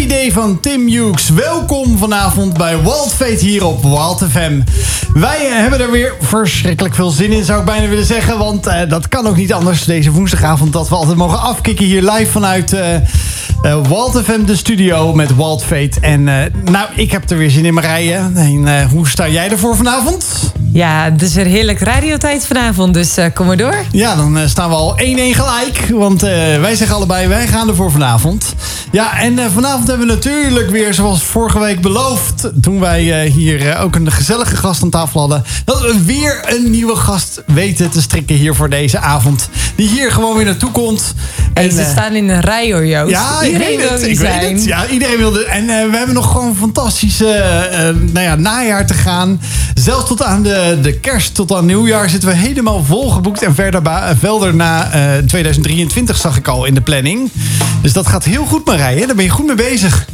[0.00, 1.28] Happy Day van Tim Hughes.
[1.28, 4.60] Welkom vanavond bij Waldfeet hier op Walt FM.
[5.14, 8.38] Wij eh, hebben er weer verschrikkelijk veel zin in, zou ik bijna willen zeggen.
[8.38, 12.02] Want uh, dat kan ook niet anders deze woensdagavond dat we altijd mogen afkicken hier
[12.02, 12.94] live vanuit uh,
[13.62, 16.00] uh, Walt FM, de studio met Walt Fate.
[16.00, 16.24] En
[16.64, 18.14] nou, ik heb er weer zin in, Marije.
[18.34, 20.52] En hoe sta jij ervoor vanavond?
[20.72, 23.74] Ja, het is weer heerlijk radiotijd vanavond, dus kom maar door.
[23.92, 25.88] Ja, dan staan we al 1-1 gelijk.
[25.90, 28.54] Want wij zeggen allebei, wij gaan ervoor vanavond.
[28.92, 32.50] Ja, en vanavond hebben we natuurlijk weer, zoals vorige week beloofd...
[32.60, 35.44] toen wij hier ook een gezellige gast aan tafel hadden...
[35.64, 39.48] dat we weer een nieuwe gast weten te strikken hier voor deze avond.
[39.76, 41.14] Die hier gewoon weer naartoe komt.
[41.54, 43.10] En, ze staan in een rij hoor, Joost.
[43.10, 44.40] Ja, iedereen wil het, ik zijn.
[44.40, 44.64] Weet het.
[44.64, 45.44] Ja, iedereen wilde.
[45.44, 47.44] En we hebben nog gewoon een fantastische
[48.12, 49.40] nou ja, najaar te gaan.
[49.74, 53.42] Zelfs tot aan de, de kerst, tot aan nieuwjaar zitten we helemaal volgeboekt.
[53.42, 53.82] En verder,
[54.18, 57.30] verder na uh, 2023 zag ik al in de planning.
[57.82, 59.06] Dus dat gaat heel goed, Marije.
[59.06, 60.06] Daar ben je goed mee bezig.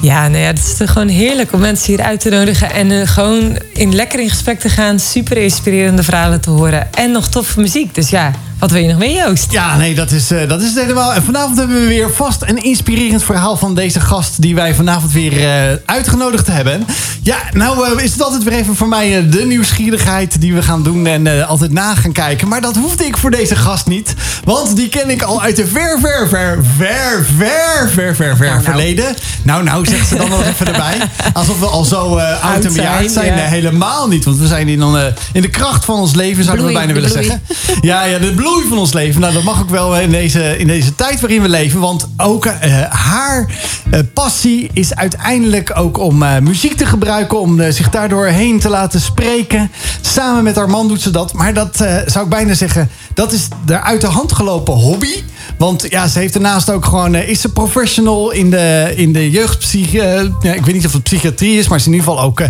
[0.00, 2.72] Ja, nou ja, het is gewoon heerlijk om mensen hier uit te nodigen.
[2.72, 4.98] En gewoon in lekker in gesprek te gaan.
[4.98, 6.94] Super inspirerende verhalen te horen.
[6.94, 7.94] En nog toffe muziek.
[7.94, 9.52] Dus ja, wat wil je nog meer, Joost?
[9.52, 11.14] Ja, nee, dat is, uh, dat is het helemaal.
[11.14, 14.42] En vanavond hebben we weer vast een inspirerend verhaal van deze gast...
[14.42, 16.86] die wij vanavond weer uh, uitgenodigd hebben.
[17.22, 20.82] Ja, nou uh, is het altijd weer even voor mij de nieuwsgierigheid die we gaan
[20.82, 21.06] doen...
[21.06, 22.48] en altijd na gaan kijken.
[22.48, 24.14] Maar dat hoefde ik voor deze gast niet.
[24.44, 28.46] Want die ken ik al uit de ver, ver, ver, ver, ver, ver, ver, ver
[28.46, 29.14] nou, verleden.
[29.42, 30.96] Nou, nou, zegt ze dan nog even erbij.
[31.32, 33.26] Alsof we al zo oud en bejaard zijn.
[33.26, 33.63] Ja.
[33.64, 34.24] Helemaal niet.
[34.24, 37.42] Want we zijn in, in de kracht van ons leven, zouden we bijna willen zeggen.
[37.80, 39.20] Ja, ja, de bloei van ons leven.
[39.20, 41.80] Nou, dat mag ook wel in deze, in deze tijd waarin we leven.
[41.80, 42.52] Want ook uh,
[42.88, 43.46] haar
[43.92, 47.40] uh, passie is uiteindelijk ook om muziek te gebruiken.
[47.40, 49.70] Om zich daardoor heen te laten spreken.
[50.00, 51.32] Samen met haar man doet ze dat.
[51.32, 51.76] Maar dat
[52.06, 55.22] zou ik bijna zeggen, dat is de uit de hand gelopen hobby.
[55.58, 57.14] Want ja, ze heeft daarnaast ook gewoon.
[57.14, 60.02] is ze professional in de, in de jeugdpsychie.
[60.40, 62.42] ja, ik weet niet of het psychiatrie is, maar ze is in ieder geval ook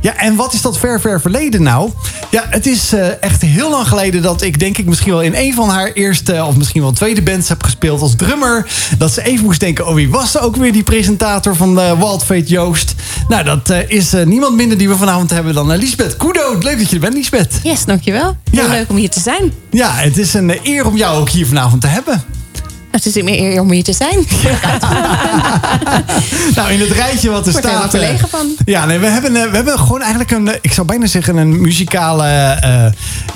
[0.00, 1.90] Ja, en wat is dat ver, ver verleden nou?
[2.30, 5.54] Ja, het is echt heel lang geleden dat ik denk ik misschien wel in een
[5.54, 8.66] van haar eerste of misschien wel tweede bands heb gespeeld als drummer.
[8.98, 11.98] Dat ze even moest denken, oh wie was ze ook weer die presentator van uh,
[11.98, 12.94] Wild Fate Joost?
[13.28, 16.58] Nou, dat uh, is niemand minder die we vanavond hebben dan Lisbeth Kudo.
[16.60, 17.60] Leuk dat je er bent, Lisbeth.
[17.62, 18.36] Yes, dankjewel.
[18.50, 18.70] Heel ja.
[18.70, 19.52] leuk om hier te zijn.
[19.70, 22.33] Ja, het is een eer om jou ook hier vanavond te hebben.
[22.94, 24.18] Het is meer eer om hier te zijn.
[26.56, 27.84] nou, in het rijtje wat er staat.
[27.84, 28.56] Er verlegen van.
[28.64, 32.58] Ja, nee, we hebben, we hebben gewoon eigenlijk een, ik zou bijna zeggen, een muzikale
[32.64, 32.86] uh,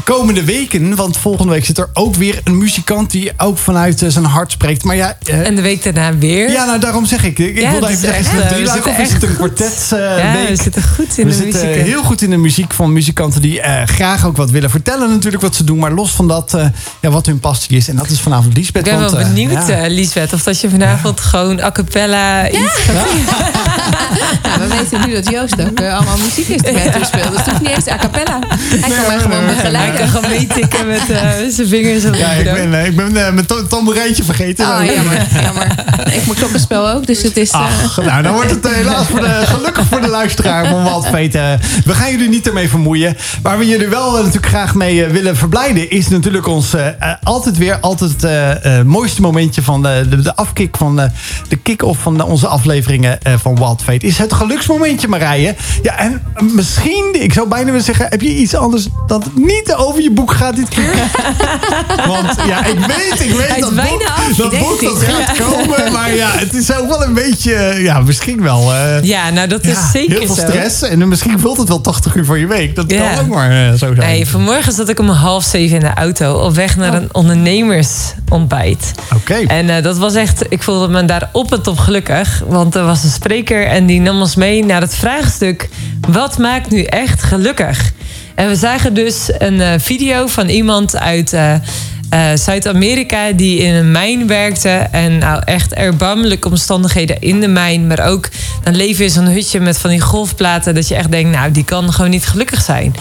[0.05, 0.95] komende weken.
[0.95, 4.53] Want volgende week zit er ook weer een muzikant die ook vanuit uh, zijn hart
[4.53, 4.85] spreekt.
[4.85, 6.51] Maar ja, uh, en de week daarna weer.
[6.51, 7.39] Ja, nou daarom zeg ik.
[7.39, 10.49] Ik ja, wilde even zeggen, is het drie of is het een kwartet ja, week?
[10.49, 11.53] we zitten goed in we de muziek.
[11.53, 15.09] We zitten heel goed in de muziek van muzikanten die graag ook wat willen vertellen
[15.09, 15.79] natuurlijk wat ze doen.
[15.79, 16.57] Maar los van dat,
[17.01, 17.89] ja, wat hun passie is.
[17.89, 18.87] En dat is vanavond Liesbeth.
[18.87, 19.48] Ik ben wel benieuwd,
[19.89, 23.07] Liesbeth of dat je vanavond gewoon a cappella iets gaat
[24.43, 27.31] ja, we weten nu dat Joost ook uh, allemaal muziekinstrumenten speelt.
[27.31, 28.39] Dus het hoeft niet eens a cappella.
[28.49, 29.81] Hij kan mij gewoon begeleiden.
[29.81, 31.19] Hij kan gewoon meetikken met uh,
[31.51, 32.05] zijn vingers.
[32.05, 34.67] Op ja, ik ben, uh, ik ben mijn tamboerijntje vergeten.
[34.67, 35.67] Oh, jammer, jammer.
[36.13, 37.53] Ik moet klokkenspel ook, dus het is...
[37.53, 41.61] Ach, nou, dan wordt het helaas voor de, gelukkig voor de luisteraar van wat weten.
[41.85, 43.17] We gaan jullie niet ermee vermoeien.
[43.43, 45.91] Waar we jullie wel natuurlijk graag mee willen verblijden...
[45.91, 46.75] is natuurlijk ons
[47.23, 48.27] altijd weer altijd
[48.85, 51.11] mooiste momentje van de, de, de afkick van de,
[51.49, 54.07] de kick-off van de, onze afleveringen uh, van Wild Fate.
[54.07, 55.55] Is het geluksmomentje, Marije.
[55.83, 60.03] Ja, en misschien, ik zou bijna willen zeggen, heb je iets anders dat niet over
[60.03, 60.95] je boek gaat dit keer?
[62.13, 65.93] Want ja, ik weet, ik weet dat boek, dat, boek dat gaat komen.
[65.93, 68.75] Maar ja, het is ook wel een beetje, ja, misschien wel.
[68.75, 70.47] Uh, ja, nou dat is ja, zeker Heel veel zo.
[70.47, 70.83] stress.
[70.83, 72.75] En misschien vult het wel 80 uur voor je week.
[72.75, 73.15] Dat ja.
[73.15, 73.97] kan ook maar uh, zo zijn.
[73.97, 78.93] Nee, vanmorgen zat ik om half zeven in de auto op weg naar een ondernemersontbijt.
[79.15, 79.28] Oké.
[79.37, 82.43] En uh, dat was echt, ik voelde me daar op en top gelukkig.
[82.47, 85.69] Want er was een spreker en die nam ons mee naar het vraagstuk:
[86.09, 87.93] wat maakt nu echt gelukkig?
[88.35, 91.55] En we zagen dus een uh, video van iemand uit uh,
[92.35, 94.69] Zuid-Amerika die in een mijn werkte.
[94.69, 97.87] En nou echt erbarmelijke omstandigheden in de mijn.
[97.87, 98.29] Maar ook
[98.63, 100.75] dan leven in zo'n hutje met van die golfplaten.
[100.75, 102.95] Dat je echt denkt, nou, die kan gewoon niet gelukkig zijn.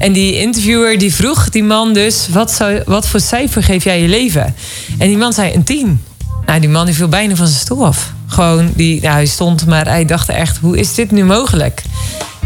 [0.00, 4.02] En die interviewer die vroeg die man dus: wat, zou, wat voor cijfer geef jij
[4.02, 4.54] je leven?
[4.98, 6.02] En die man zei een 10.
[6.46, 8.12] Nou, die man die viel bijna van zijn stoel af.
[8.26, 11.82] Gewoon, die, nou, hij stond, maar hij dacht echt: hoe is dit nu mogelijk?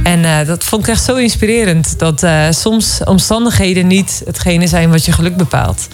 [0.03, 1.99] En uh, dat vond ik echt zo inspirerend.
[1.99, 5.89] Dat uh, soms omstandigheden niet hetgene zijn wat je geluk bepaalt.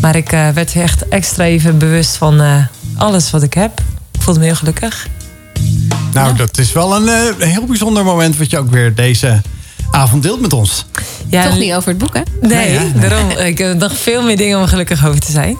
[0.00, 2.66] Maar ik uh, werd echt extra even bewust van
[2.96, 3.80] alles wat ik heb.
[4.12, 5.08] Ik voelde me heel gelukkig.
[6.12, 6.32] Nou, ja.
[6.32, 9.42] dat is wel een heel bijzonder moment wat je ook weer deze
[9.90, 10.86] avond deelt met ons.
[11.28, 12.20] Ja, Toch niet over het boek, hè?
[12.40, 13.00] Nee, Nee, ja.
[13.08, 13.30] daarom.
[13.30, 15.56] Ik heb nog veel meer dingen om gelukkig over te zijn.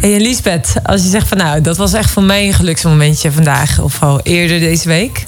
[0.00, 3.32] Hey, en Lisbeth, als je zegt van nou, dat was echt voor mij een geluksmomentje
[3.32, 5.26] vandaag of al eerder deze week.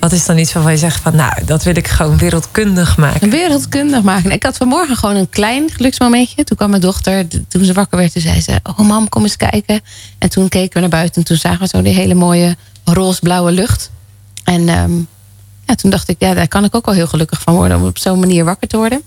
[0.00, 3.22] Wat is dan iets waarvan je zegt van nou, dat wil ik gewoon wereldkundig maken?
[3.22, 4.30] Een wereldkundig maken.
[4.30, 6.44] Ik had vanmorgen gewoon een klein geluksmomentje.
[6.44, 8.60] Toen kwam mijn dochter, toen ze wakker werd, toen zei ze...
[8.62, 9.80] Oh mam, kom eens kijken.
[10.18, 13.52] En toen keken we naar buiten en toen zagen we zo die hele mooie roze-blauwe
[13.52, 13.90] lucht.
[14.44, 14.92] En ehm,
[15.66, 17.76] ja, toen dacht ik, ja, daar kan ik ook wel heel gelukkig van worden...
[17.76, 19.02] om op zo'n manier wakker te worden.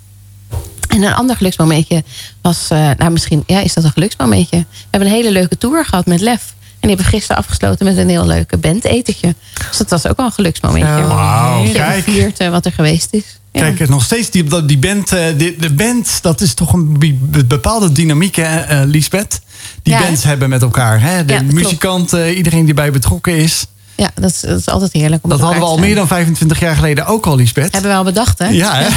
[0.87, 2.03] En een ander geluksmomentje
[2.41, 2.65] was...
[2.69, 4.57] eh, nou, misschien ja, is dat een geluksmomentje.
[4.57, 6.41] We hebben een hele leuke tour gehad met Lef.
[6.79, 9.35] En die hebben we gisteren afgesloten met een heel leuke bandetentje.
[9.69, 11.07] Dus dat was ook wel een geluksmomentje.
[11.07, 12.03] Wauw, Je kijk.
[12.03, 13.23] viert eh, wat er geweest is.
[13.51, 13.61] Ja.
[13.71, 17.43] Kijk, nog steeds die, die band, eh, die, de band, dat is toch een be-
[17.45, 19.39] bepaalde dynamiek, hè, Lisbeth?
[19.83, 21.01] Die Ja, bands hebben met elkaar.
[21.01, 21.25] Hè?
[21.25, 21.53] De Ja, dat klopt.
[21.63, 23.65] muzikant, eh, iedereen die bij betrokken is.
[23.99, 25.23] Ja, dat is, dat is altijd heerlijk.
[25.23, 27.71] Om Dat hadden we al meer dan 25 jaar geleden ook al, Lisbeth.
[27.71, 28.47] Hebben we al bedacht, hè?
[28.47, 28.87] Ja, hè?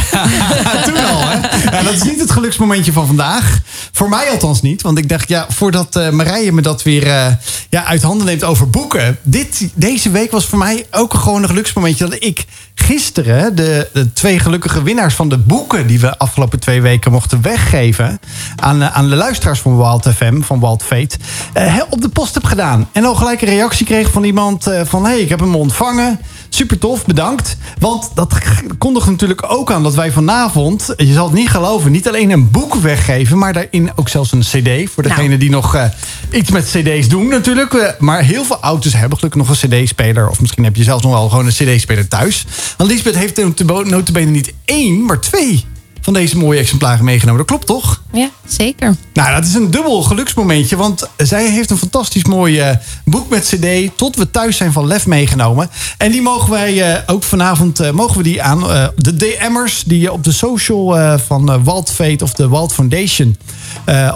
[0.86, 1.20] toen al.
[1.28, 1.36] Hè?
[1.76, 3.60] Ja, dat is niet het geluksmomentje van vandaag.
[3.92, 4.82] Voor mij althans niet.
[4.82, 7.26] Want ik dacht, ja, voordat eh, Marije me dat weer eh,
[7.68, 9.18] ja, uit handen neemt over boeken.
[9.22, 12.08] Dit, deze week was voor mij ook gewoon een geluksmomentje.
[12.08, 15.86] Dat ik gisteren de, de twee gelukkige winnaars van de boeken...
[15.86, 18.20] die we afgelopen twee weken mochten weggeven...
[18.56, 21.16] aan, eh, aan de luisteraars van Wild FM, van Wild Fate...
[21.52, 22.88] eh, op de post heb gedaan.
[22.92, 25.04] En al gelijk een reactie kreeg van iemand eh, van...
[25.04, 26.20] hé, hey, ik heb hem ontvangen.
[26.48, 27.56] Super tof, bedankt.
[27.78, 28.34] Want dat
[28.78, 32.50] kondigt natuurlijk ook aan dat wij vanavond, je zal het niet geloven, niet alleen een
[32.50, 34.90] boek weggeven, maar daarin ook zelfs een CD.
[34.90, 35.38] Voor degene Nou.
[35.38, 35.90] die nog
[36.30, 37.96] iets met CD's doen natuurlijk.
[37.98, 40.28] Maar heel veel auto's hebben gelukkig nog een CD-speler.
[40.28, 42.46] Of misschien heb je zelfs nog wel gewoon een CD-speler thuis.
[42.76, 43.36] Want Lisbeth heeft
[43.84, 45.64] notabene niet één, maar twee
[46.02, 47.38] van deze mooie exemplaren meegenomen.
[47.38, 48.02] Dat klopt toch?
[48.12, 48.96] Ja, zeker.
[49.12, 50.76] Nou, dat is een dubbel geluksmomentje.
[50.76, 53.96] Want zij heeft een fantastisch mooi eh, boek met cd...
[53.96, 55.70] tot we thuis zijn van Lef meegenomen.
[55.98, 58.60] En die mogen wij eh, ook vanavond eh, mogen we die aan
[58.96, 59.82] de DM'ers...
[59.86, 63.36] die je op de social van Walt Fate of de Walt Foundation...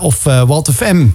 [0.00, 1.06] of Walt FM...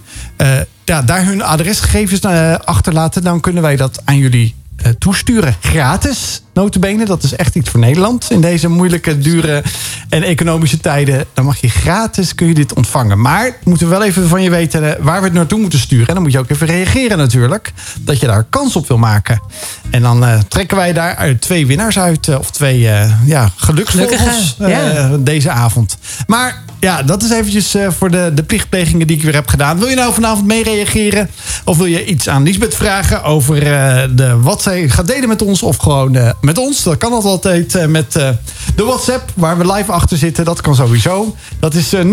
[0.86, 2.22] ja, daar hun adresgegevens
[2.66, 3.24] achterlaten...
[3.24, 4.56] dan kunnen wij dat aan jullie
[4.98, 5.56] toesturen.
[5.60, 7.06] Gratis, notabene.
[7.06, 8.28] Dat is echt iets voor Nederland.
[8.32, 9.64] In deze moeilijke, dure
[10.10, 11.26] en economische tijden.
[11.34, 13.22] Dan mag je gratis, kun je dit ontvangen.
[13.22, 16.08] Maar we moeten wel even van je weten eh, waar we het naartoe moeten sturen.
[16.08, 17.74] En dan moet je ook even reageren natuurlijk.
[18.00, 19.42] Dat je daar kans op wil maken.
[19.90, 22.28] En dan eh, trekken wij daar uit twee winnaars uit.
[22.28, 25.18] eh, of twee eh ja, geluksvogels eh, ja.
[25.20, 25.98] deze avond.
[26.28, 29.80] Maar ja, dat is eventjes eh, voor de, de plichtplegingen die ik weer heb gedaan.
[29.80, 31.30] Wil je nou vanavond mee reageren?
[31.66, 35.42] Of wil je iets aan Lisbeth vragen over eh, de, wat zij gaat delen met
[35.42, 35.64] ons?
[35.64, 36.84] Of gewoon eh, met ons?
[36.84, 38.30] Dat kan altijd eh, met eh,
[38.76, 40.46] de WhatsApp waar we live achter zitten.
[40.46, 41.36] Dat kan sowieso.
[41.60, 42.06] Dat is eh 0639392050.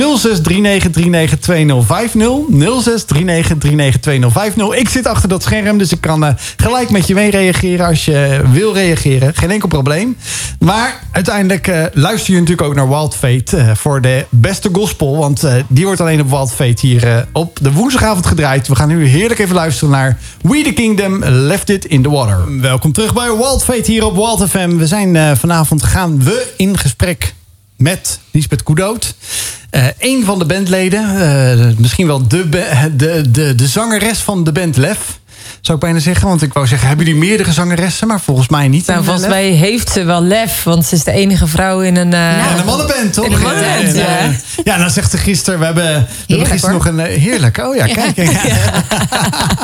[2.51, 4.77] 0639392050.
[4.77, 8.43] Ik zit achter dat scherm, dus ik kan gelijk met je mee reageren als je
[8.53, 9.35] wil reageren.
[9.35, 10.17] Geen enkel probleem.
[10.59, 15.17] Maar uiteindelijk luister je natuurlijk ook naar Wild Fate voor de beste gospel.
[15.17, 18.69] Want die wordt alleen op Wild Fate hier op de woensdagavond gedraaid.
[18.69, 22.61] We gaan nu heerlijk even luisteren naar We the Kingdom Left It in the Water.
[22.61, 24.77] Welkom terug bij Wild Fate hier op Wild FM.
[24.77, 27.35] We zijn eh, vanavond gaan we in gesprek
[27.77, 29.15] met Lisbeth Koedoot.
[29.71, 32.49] Eh een van de bandleden, eh, misschien wel de,
[32.97, 35.21] de, de, de zangeres van de band Lef.
[35.61, 38.07] Zou ik bijna zeggen, want ik wou zeggen, hebben jullie meerdere zangeressen?
[38.09, 38.87] Maar volgens mij niet.
[38.87, 42.13] Nou, volgens mij heeft ze wel lef, want ze is de enige vrouw in een.
[42.13, 43.25] eh, Ja, een mannenband, toch?
[43.25, 44.31] In een mannenband, En, ja.
[44.65, 47.01] Ja, dan zegt ze gisteren, we hebben, we hebben gisteren nog een...
[47.01, 48.17] eh, heerlijk, oh ja, kijk.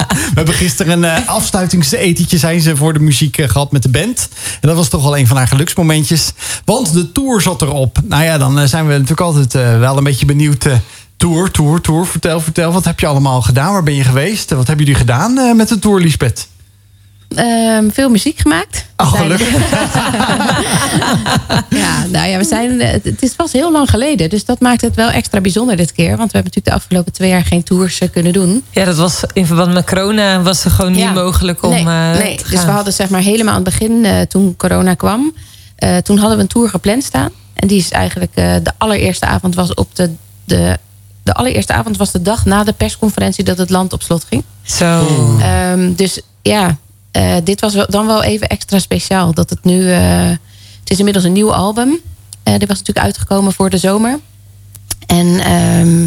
[0.09, 3.89] we hebben gisteren een eh, afsluitingsetentje zijn ze voor de muziek eh, gehad met de
[3.89, 4.29] band.
[4.61, 6.33] En dat was toch wel een van haar geluksmomentjes.
[6.65, 7.99] Want de tour zat erop.
[8.05, 10.67] Nou ja, dan zijn we natuurlijk altijd wel een beetje benieuwd...
[11.25, 12.07] Tour, tour, tour.
[12.07, 12.73] Vertel, vertel.
[12.73, 13.73] Wat heb je allemaal gedaan?
[13.73, 14.51] Waar ben je geweest?
[14.51, 16.49] Wat hebben jullie gedaan eh, met de tour, Lisbeth?
[17.35, 18.87] Ehm, veel muziek gemaakt.
[18.97, 19.49] Oh, gelukkig.
[21.69, 24.31] Ja, nou ja, we zijn, eh, het is pas heel lang geleden.
[24.31, 26.17] Dus dat maakt het wel extra bijzonder dit keer.
[26.17, 28.63] Want we hebben natuurlijk de afgelopen twee jaar geen tours eh, kunnen doen.
[28.71, 31.07] Ja, dat was in verband met corona was het gewoon Ja.
[31.07, 31.71] niet mogelijk om.
[31.71, 32.37] nee, eh, nee.
[32.37, 35.35] te dus we hadden zeg maar helemaal aan het begin, eh, toen corona kwam...
[35.77, 37.31] eh, toen hadden we een tour gepland staan.
[37.55, 40.11] En die is eigenlijk eh, de allereerste avond was op de,
[40.45, 40.79] de...
[41.25, 44.45] De allereerste avond was de dag na de persconferentie dat het land op slot ging.
[44.63, 45.07] Zo.
[45.41, 46.77] Ehm, dus ja,
[47.11, 49.33] eh, dit was dan wel even extra speciaal.
[49.35, 49.91] Dat het nu.
[49.93, 50.29] eh,
[50.81, 51.99] het is inmiddels een nieuw album.
[52.43, 54.19] Eh dit was natuurlijk uitgekomen voor de zomer.
[55.07, 56.03] En ehm,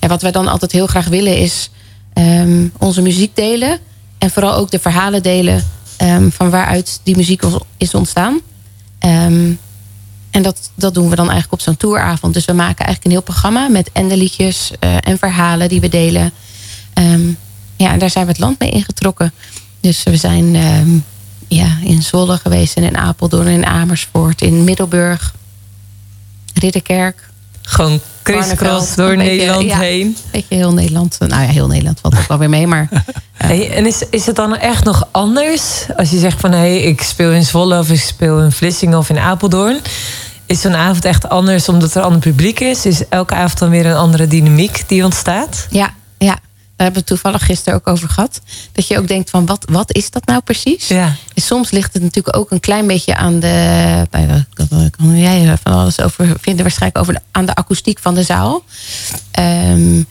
[0.00, 1.70] ja, wat wij dan altijd heel graag willen is
[2.12, 3.78] ehm, onze muziek delen.
[4.18, 5.64] En vooral ook de verhalen delen
[6.30, 7.42] van waaruit die muziek
[7.76, 8.40] is ontstaan.
[10.32, 12.34] En dat, dat doen we dan eigenlijk op zo'n touravond.
[12.34, 15.80] Dus we maken eigenlijk een heel programma met en de liedjes eh, en verhalen die
[15.80, 16.32] we delen.
[16.92, 17.28] Ehm,
[17.76, 19.32] ja, en daar zijn we het land mee ingetrokken.
[19.80, 20.90] Dus we zijn ehm,
[21.48, 25.34] ja, in Zwolle geweest en in Apeldoorn, in Amersfoort, in Middelburg.
[26.54, 27.30] Ridderkerk.
[27.62, 29.78] Gewoon crisscross door een beetje, Nederland ja.
[29.78, 30.16] heen.
[30.30, 31.16] Weet je, heel Nederland.
[31.18, 32.66] Nou ja, heel Nederland valt ook wel weer mee.
[32.66, 32.88] Maar
[33.46, 36.82] Hey, en is, is het dan echt nog anders als je zegt van hé, hey,
[36.82, 39.80] ik speel in Zwolle of ik speel in Vlissingen of in Apeldoorn?
[40.46, 42.86] Is zo'n avond echt anders omdat er ander publiek is?
[42.86, 45.66] Is elke avond dan weer een andere dynamiek die ontstaat?
[45.70, 46.28] ja, ja,
[46.76, 48.40] daar hebben we toevallig gisteren ook over gehad.
[48.72, 50.88] Dat je ook denkt van wat, wat is dat nou precies?
[50.88, 51.14] Ja.
[51.34, 54.06] En soms ligt het natuurlijk ook een klein beetje aan de.
[54.10, 58.22] Daar kan jij van alles over vinden, waarschijnlijk over de- aan de akoestiek van de
[58.22, 58.64] zaal.
[59.30, 60.02] Ehm,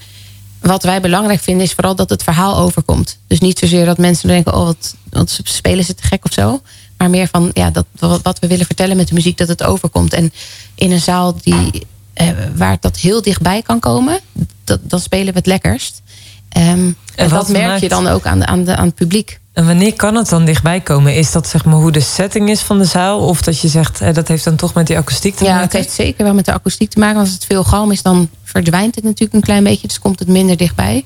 [0.61, 3.17] wat wij belangrijk vinden is vooral dat het verhaal overkomt.
[3.27, 6.61] Dus niet zozeer dat mensen denken: oh, wat, wat spelen ze te gek of zo.
[6.97, 7.85] Maar meer van ja, dat,
[8.23, 10.13] wat we willen vertellen met de muziek, dat het overkomt.
[10.13, 10.33] En
[10.75, 14.19] in een zaal die, eh, waar dat heel dichtbij kan komen,
[14.63, 16.01] dat, dan spelen we het lekkerst.
[16.49, 18.95] Ehm, en wat dat merk maakt- je dan ook aan, de, aan, de, aan het
[18.95, 19.39] publiek.
[19.53, 21.15] En wanneer kan het dan dichtbij komen?
[21.15, 23.19] Is dat zeg maar hoe de setting is van de zaal?
[23.19, 25.65] Of dat je zegt, eh, dat heeft dan toch met die akoestiek te Ja, maken?
[25.65, 27.15] het heeft zeker wel met de akoestiek te maken.
[27.15, 29.87] Want als het veel galm is, dan verdwijnt het natuurlijk een klein beetje.
[29.87, 31.05] Dus komt het minder dichtbij.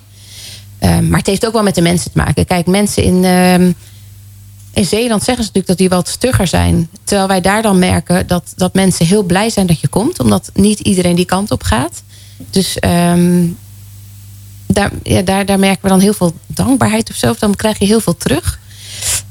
[0.79, 2.45] Ehm, maar het heeft ook wel met de mensen te maken.
[2.45, 3.71] Kijk, mensen in, ehm,
[4.73, 6.89] in Zeeland zeggen ze natuurlijk dat die wat stugger zijn.
[7.03, 10.19] Terwijl wij daar dan merken dat, dat mensen heel blij zijn dat je komt.
[10.19, 12.03] Omdat niet iedereen die kant op gaat.
[12.49, 13.43] Dus ehm,
[14.75, 17.29] daar, ja, daar, daar merken we dan heel veel dankbaarheid of zo.
[17.29, 18.59] Of dan krijg je heel veel terug.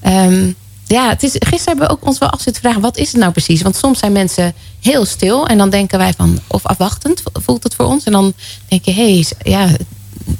[0.00, 0.50] Ehm,
[0.86, 2.80] ja, het is, gisteren hebben we ook ons wel af zitten vragen...
[2.80, 3.62] wat is het nou precies?
[3.62, 5.46] Want soms zijn mensen heel stil...
[5.46, 6.40] en dan denken wij van...
[6.46, 8.04] of afwachtend voelt het voor ons.
[8.04, 8.32] En dan
[8.68, 9.68] denk je, hé, hey, is- ja,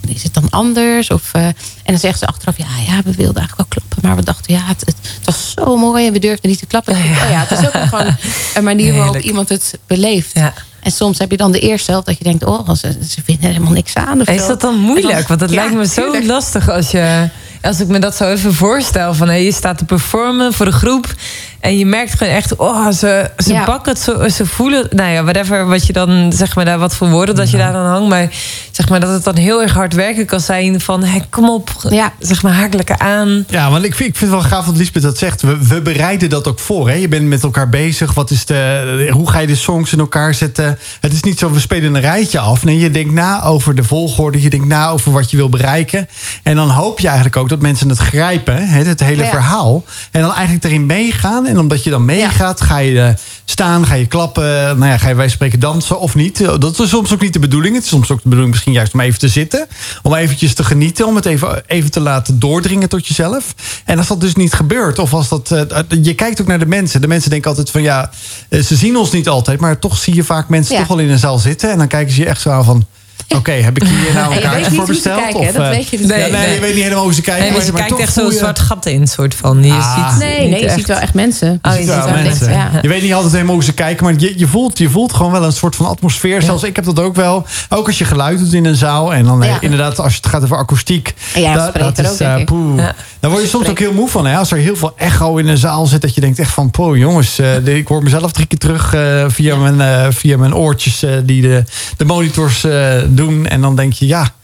[0.09, 1.11] is het dan anders?
[1.11, 2.59] Of, eh, en dan zeggen ze achteraf...
[2.59, 3.99] ja, ja, we wilden eigenlijk wel klappen...
[4.03, 6.07] maar we dachten, ja, het, het, het was zo mooi...
[6.07, 6.95] en we durfden niet te klappen.
[6.95, 8.17] Oh ja, het is ook gewoon
[8.55, 9.25] een manier waarop Heerlijk.
[9.25, 10.31] iemand het beleeft.
[10.35, 10.55] Ja.
[10.85, 12.45] En soms heb je dan de eerste helft dat je denkt...
[12.45, 14.21] oh, ze, ze vinden er helemaal niks aan.
[14.21, 14.47] Of Is zo.
[14.49, 15.29] dat dan moeilijk?
[15.29, 16.25] Want het ja, lijkt me zo tuurlijk.
[16.27, 17.29] lastig als je.
[17.63, 19.15] Als ik me dat zo even voorstel.
[19.15, 21.15] Van hé, je staat te performen voor een groep.
[21.61, 23.65] En je merkt gewoon echt, oh, ze, ze Ja.
[23.65, 24.87] pakken het zo, ze voelen.
[24.91, 27.73] Nou ja, whatever, wat je dan, zeg maar, daar wat voor woorden dat je daar
[27.73, 28.09] dan hangt.
[28.09, 28.29] Maar
[28.77, 30.81] zeg maar dat het dan heel erg hard werken kan zijn.
[30.81, 32.13] Van hé, kom op, Ja.
[32.19, 33.45] zeg maar, haak lekker aan.
[33.49, 35.43] Ja, want ik vind, ik vind het wel gaaf wat Lisbeth dat zegt.
[35.43, 36.89] We, we bereiden dat ook voor.
[36.89, 36.95] Hè?
[36.95, 38.15] Je bent met elkaar bezig.
[38.15, 40.79] Wat is de, hoe ga je de songs in elkaar zetten?
[41.01, 42.65] Het is niet zo, we spelen een rijtje af.
[42.65, 44.43] Nee, je denkt na over de volgorde.
[44.43, 46.09] Je denkt na over wat je wil bereiken.
[46.43, 48.67] En dan hoop je eigenlijk ook dat mensen het grijpen.
[48.69, 48.83] Hè?
[48.85, 49.31] Het hele Ja.
[49.31, 49.85] verhaal.
[50.11, 51.47] En dan eigenlijk erin meegaan.
[51.47, 53.09] En omdat je dan meegaat, ga je eh,
[53.45, 54.45] staan, ga je klappen.
[54.79, 56.39] Nou ja, ga je wij spreken dansen of niet.
[56.61, 57.75] Dat is soms ook niet de bedoeling.
[57.75, 59.67] Het is soms ook de bedoeling misschien juist om even te zitten.
[60.03, 61.07] Om eventjes te genieten.
[61.07, 63.55] Om het even, even te laten doordringen tot jezelf.
[63.85, 64.99] En als dat dus niet gebeurt.
[64.99, 65.51] Of als dat.
[65.51, 67.01] eh, je kijkt ook naar de mensen.
[67.01, 68.11] De mensen denken altijd van ja,
[68.49, 69.61] eh, ze zien ons niet altijd.
[69.61, 70.79] Maar toch zie je vaak mensen Ja.
[70.81, 71.71] toch wel in een zaal zitten.
[71.71, 72.87] En dan kijken ze je echt zo aan van.
[73.29, 75.19] Oké, heb ik hier nou En een je weet kaartje niet voor hoe ze besteld?
[75.21, 76.31] kijken, of, Dat eh, weet je dus ja, niet.
[76.31, 76.55] nee, Nee.
[76.55, 77.43] je weet niet helemaal hoe ze kijken.
[77.45, 79.63] Nee, maar je maar kijkt toch echt zo'n je- zwart gat in, soort van.
[79.65, 80.09] Je Ah.
[80.11, 81.59] ziet Nee, je ziet wel echt mensen.
[81.63, 82.51] Oh, je ziet ziet Ja, wel mensen.
[82.53, 82.71] ja.
[82.83, 85.33] Je weet niet altijd helemaal hoe ze kijken, maar je, je, voelt, je voelt gewoon
[85.33, 86.43] wel een soort van atmosfeer.
[86.43, 87.47] Zelfs ik heb dat ook wel.
[87.69, 89.15] Ook als je geluid doet in een zaal.
[89.15, 89.57] En dan eh, Ja.
[89.61, 91.15] inderdaad, als het gaat over akoestiek.
[91.35, 92.45] Als dat- is, ook, eh, ik.
[92.47, 92.79] poeh.
[92.79, 92.95] Ja.
[93.21, 94.27] Daar word je soms ook heel moe van.
[94.27, 94.37] Hè?
[94.37, 96.01] Als er heel veel echo in een zaal zit.
[96.03, 97.39] Dat je denkt echt van, poeh jongens.
[97.39, 101.03] eh, ik hoor mezelf drie keer terug eh, via, mijn, eh, via mijn oortjes.
[101.03, 101.65] eh, die de,
[101.97, 102.73] de monitors eh,
[103.15, 103.47] doen.
[103.47, 104.35] En dan denk je, ja,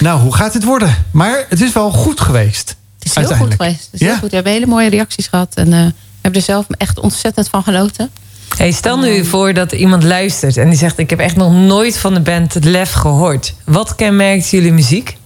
[0.00, 0.94] nou hoe gaat dit worden?
[1.10, 2.68] Maar het is wel goed geweest.
[2.98, 3.62] Het is heel goed uiteindelijk.
[3.62, 3.84] geweest.
[3.84, 4.18] Het is heel Ja.
[4.18, 4.28] goed.
[4.28, 5.54] We hebben hele mooie reacties gehad.
[5.54, 8.10] En eh, we hebben er zelf echt ontzettend van genoten.
[8.56, 11.98] Hey, stel nu voor dat iemand luistert en die zegt: Ik heb echt nog nooit
[11.98, 13.54] van de band Het Lef gehoord.
[13.64, 15.16] Wat kenmerkt jullie muziek?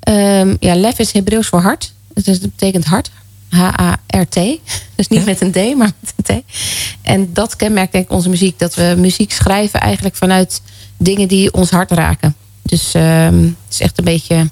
[0.00, 1.92] Ehm, ja, lef is Hebreeuws voor hart.
[2.14, 3.10] Dus dat betekent hart.
[3.50, 4.34] H-A-R-T.
[4.96, 5.24] Dus niet Ja.
[5.24, 6.44] met een D, maar met een T.
[7.02, 8.58] En dat kenmerkt denk ik onze muziek.
[8.58, 10.62] Dat we muziek schrijven eigenlijk vanuit
[11.00, 12.34] dingen die ons hart raken.
[12.62, 14.50] Dus ehm, het is echt een beetje...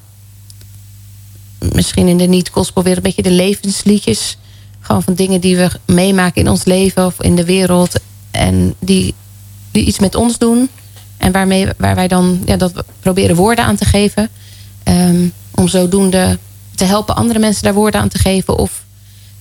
[1.73, 4.39] Misschien in de niet-gospel weer een beetje de levensliedjes.
[4.81, 8.01] Gewoon van dingen die we meemaken in ons leven of in de wereld.
[8.31, 9.15] En die,
[9.71, 10.69] die iets met ons doen.
[11.17, 14.29] En waarmee, waar wij dan ja, dat proberen woorden aan te geven.
[14.83, 16.39] Ehm, om zodoende
[16.75, 18.59] te helpen andere mensen daar woorden aan te geven.
[18.59, 18.85] Of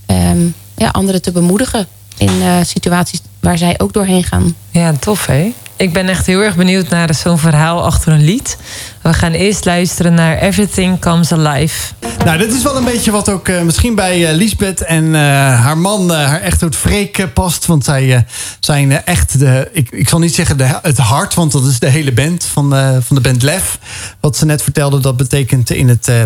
[0.05, 0.47] ehm,
[0.77, 1.87] ja, anderen te bemoedigen
[2.17, 4.55] in eh, situaties waar zij ook doorheen gaan.
[4.71, 5.53] Ja, tof hè?
[5.75, 8.57] Ik ben echt heel erg benieuwd naar zo'n verhaal achter een lied.
[9.01, 11.93] We gaan eerst luisteren naar Everything Comes Alive.
[12.25, 15.21] Nou, dit is wel een beetje wat ook eh, misschien bij eh, Lisbeth en eh,
[15.61, 17.65] haar man, eh, haar echtgenoot Freek, eh, past.
[17.65, 18.25] Want zij
[18.59, 21.89] zijn echt de, ik, ik zal niet zeggen de, het hart, want dat is de
[21.89, 23.79] hele band van, eh, van de band Lef.
[24.19, 26.23] Wat ze net vertelde, dat betekent in het eh,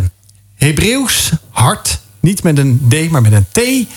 [0.55, 1.99] Hebreeuws hart.
[2.21, 3.87] Niet met een D, maar met een T.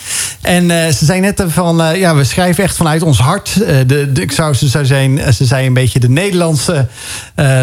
[0.41, 3.61] En eh, ze zei net van, eh, ja, we schrijven echt vanuit ons hart.
[3.61, 6.87] Eh, de, de, ik zou, ze, zou zijn, ze zei een beetje de Nederlandse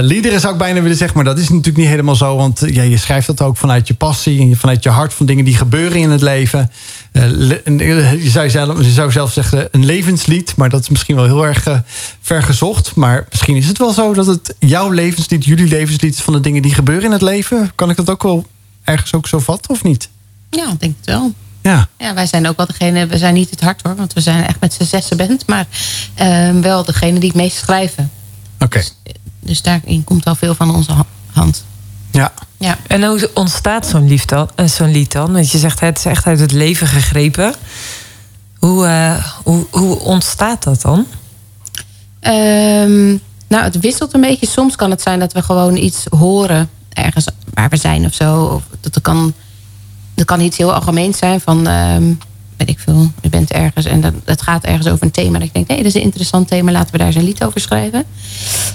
[0.00, 1.16] liederen, zou ik bijna willen zeggen.
[1.16, 2.37] Maar dat is natuurlijk niet helemaal zo.
[2.37, 5.57] Want je schrijft dat ook vanuit je passie en vanuit je hart van dingen die
[5.57, 6.71] gebeuren in het leven.
[7.12, 10.57] Je, zou zelf, je zou zelf zeggen een levenslied.
[10.57, 11.78] Maar dat is misschien wel heel erg eh,
[12.21, 12.95] ver gezocht.
[12.95, 16.62] Maar misschien is het wel zo dat het jouw levenslied, jullie levenslied van de dingen
[16.62, 17.73] die gebeuren in het leven.
[17.75, 18.47] Kan ik dat ook wel
[18.85, 20.09] ergens ook zo vatten of niet?
[20.56, 21.32] Ja, ik denk het wel.
[21.62, 21.88] Ja.
[21.99, 24.47] Ja, wij zijn ook wel degene, we zijn niet het hart hoor, want we zijn
[24.47, 25.66] echt met z'n zessen band, maar
[26.14, 28.11] ehm, wel degene die het meest schrijven.
[28.59, 28.82] Oké.
[29.40, 31.64] Dus daarin komt wel veel van onze ha- hand.
[32.11, 32.32] Ja.
[32.59, 32.78] Ja.
[32.87, 34.50] En hoe ontstaat zo'n lied dan?
[34.54, 35.32] eh, zo'n lied dan?
[35.32, 37.54] Want je zegt het is echt uit het leven gegrepen.
[38.59, 41.06] Hoe, eh, hoe, hoe ontstaat dat dan?
[42.21, 43.06] Ehm,
[43.49, 44.47] nou, het wisselt een beetje.
[44.47, 48.44] Soms kan het zijn dat we gewoon iets horen ergens waar we zijn of zo.
[48.44, 49.35] Of dat, er kan,
[50.14, 52.12] dat kan iets heel algemeens zijn van, ehm,
[52.57, 55.38] weet ik veel, je bent ergens en dat, het gaat ergens over een thema.
[55.38, 57.45] Dat ik denk, nee, dat is een interessant thema, laten we daar eens een lied
[57.45, 58.04] over schrijven.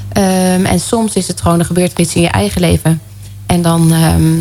[0.10, 3.02] Ehm, en soms is het gewoon, er gebeurt iets in je eigen leven.
[3.46, 4.38] En dan, ehm,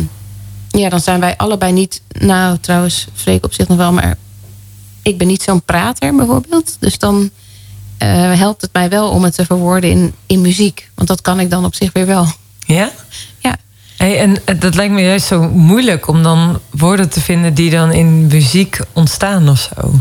[0.69, 4.17] ja, dan zijn wij allebei niet, nou trouwens, Freek op zich nog wel, maar
[5.01, 6.77] ik ben niet zo'n prater bijvoorbeeld.
[6.79, 7.29] Dus dan
[7.97, 10.89] eh, helpt het mij wel om het te verwoorden in, in muziek.
[10.95, 12.27] Want dat kan ik dan op zich weer wel.
[12.65, 12.91] Ja?
[13.97, 17.69] Hey, en eh, dat lijkt me juist zo moeilijk om dan woorden te vinden die
[17.69, 19.91] dan in muziek ontstaan of zo.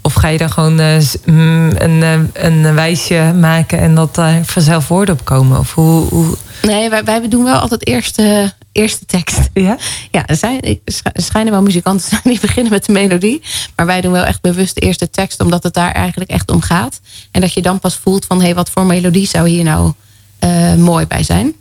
[0.00, 4.44] Of ga je dan gewoon eh, mm, een, eh, een wijsje maken en dat daar
[4.44, 5.58] vanzelf woorden op komen?
[5.58, 6.36] Of hoe, hoe...
[6.62, 9.38] Nee, wij, wij doen wel altijd eerste, eerste tekst.
[9.52, 9.76] Ja?
[10.10, 10.80] Ja, er, zijn, ik-
[11.12, 13.42] schijnen wel muzikanten te zijn die beginnen met de melodie.
[13.76, 16.60] Maar wij doen wel echt bewust de eerste tekst, omdat het daar eigenlijk echt om
[16.60, 17.00] gaat.
[17.30, 19.92] En dat je dan pas voelt van, hé, hey, wat voor melodie zou hier nou
[20.76, 21.54] mooi bij zijn.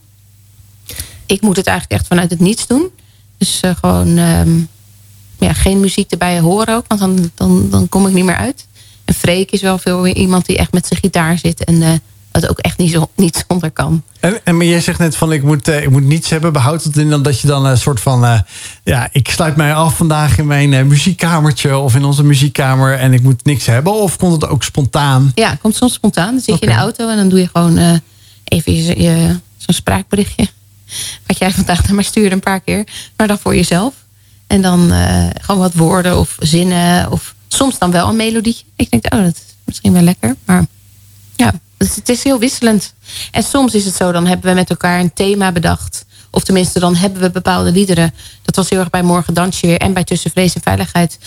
[1.31, 2.89] Ik moet het eigenlijk echt vanuit het niets doen.
[3.37, 4.49] Dus eh, gewoon ehm,
[5.39, 8.67] ja, geen muziek erbij horen ook, want dan, dan, dan kom ik niet meer uit.
[9.05, 11.89] En Freek is wel veel iemand die echt met zijn gitaar zit en eh
[12.31, 14.03] dat ook echt niet, zo, niet zonder kan.
[14.19, 16.53] En, en maar jij zegt net van ik moet, eh, ik moet niets hebben.
[16.53, 18.43] Behoudt het in dan dat je dan een soort van...
[18.83, 21.77] ja, ik sluit mij af vandaag in mijn muziekkamertje...
[21.77, 23.93] of in onze muziekkamer en ik moet niks hebben?
[23.93, 25.31] Of komt het ook spontaan?
[25.35, 26.31] Ja, het komt soms spontaan.
[26.31, 28.01] Dan zit je in de auto en dan doe je gewoon
[28.43, 30.47] even je, je- zo'n spraakberichtje.
[31.25, 32.87] Wat jij vandaag naar mij stuurde een paar keer.
[33.15, 33.93] Maar dan voor jezelf.
[34.47, 37.11] En dan eh, gewoon wat woorden of zinnen.
[37.11, 38.63] Of soms dan wel een melodie.
[38.75, 40.35] Ik denk, oh, dat is misschien wel lekker.
[40.45, 40.65] Maar
[41.35, 42.93] ja, het, is heel wisselend.
[43.31, 46.05] En soms is het zo, dan hebben we met elkaar een thema bedacht.
[46.29, 48.13] Of tenminste, dan hebben we bepaalde liederen.
[48.41, 49.77] Dat was heel erg bij Morgen Dans je weer.
[49.79, 51.17] En bij Tussen Vrees en Veiligheid.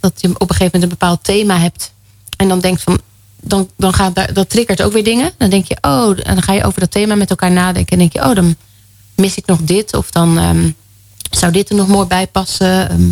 [0.00, 1.92] Dat je op een gegeven moment een bepaald thema hebt.
[2.36, 3.00] En dan denkt van,
[3.40, 5.32] dan, dan gaat daar, dat triggert ook weer dingen.
[5.38, 7.92] Dan denk je, oh, en dan ga je over dat thema met elkaar nadenken.
[7.92, 8.56] En denk je, oh, dan
[9.20, 9.94] mis ik nog dit.
[9.96, 10.70] Of dan ehm,
[11.30, 12.90] zou dit er nog mooi bij passen.
[12.90, 13.08] Ehm,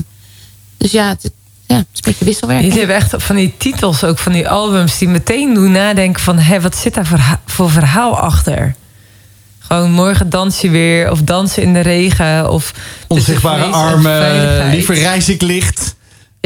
[0.76, 1.30] dus ja het,
[1.66, 2.62] ja, het is een beetje wisselwerk.
[2.62, 6.38] Jullie hebben echt van die titels ook van die albums die meteen doen nadenken van
[6.38, 8.74] hé, wat zit daar voor, voor verhaal achter?
[9.58, 12.72] Gewoon morgen dans je weer of dansen in de regen of
[13.06, 15.96] Onzichtbare armen, liever reis ik licht.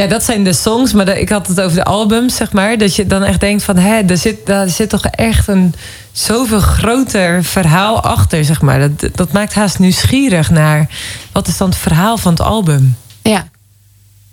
[0.03, 2.79] Ja, dat zijn de songs, maar ik had het over de albums, zeg maar.
[2.79, 5.75] Dat je dan echt denkt van, hé, daar zit, daar zit toch echt een
[6.13, 8.79] zoveel groter verhaal achter, zeg maar.
[8.79, 10.89] Dat, dat maakt haast nieuwsgierig naar,
[11.33, 12.97] wat is dan het verhaal van het album?
[13.23, 13.49] Ja.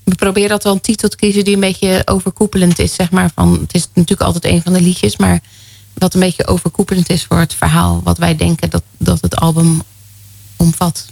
[0.03, 2.93] We proberen altijd wel een titel te kiezen die een beetje overkoepelend is.
[2.93, 3.29] Zeg maar.
[3.35, 5.39] van, het is natuurlijk altijd een van de liedjes, maar
[5.93, 9.81] wat een beetje overkoepelend is voor het verhaal wat wij denken dat, dat het album
[10.55, 11.05] omvat.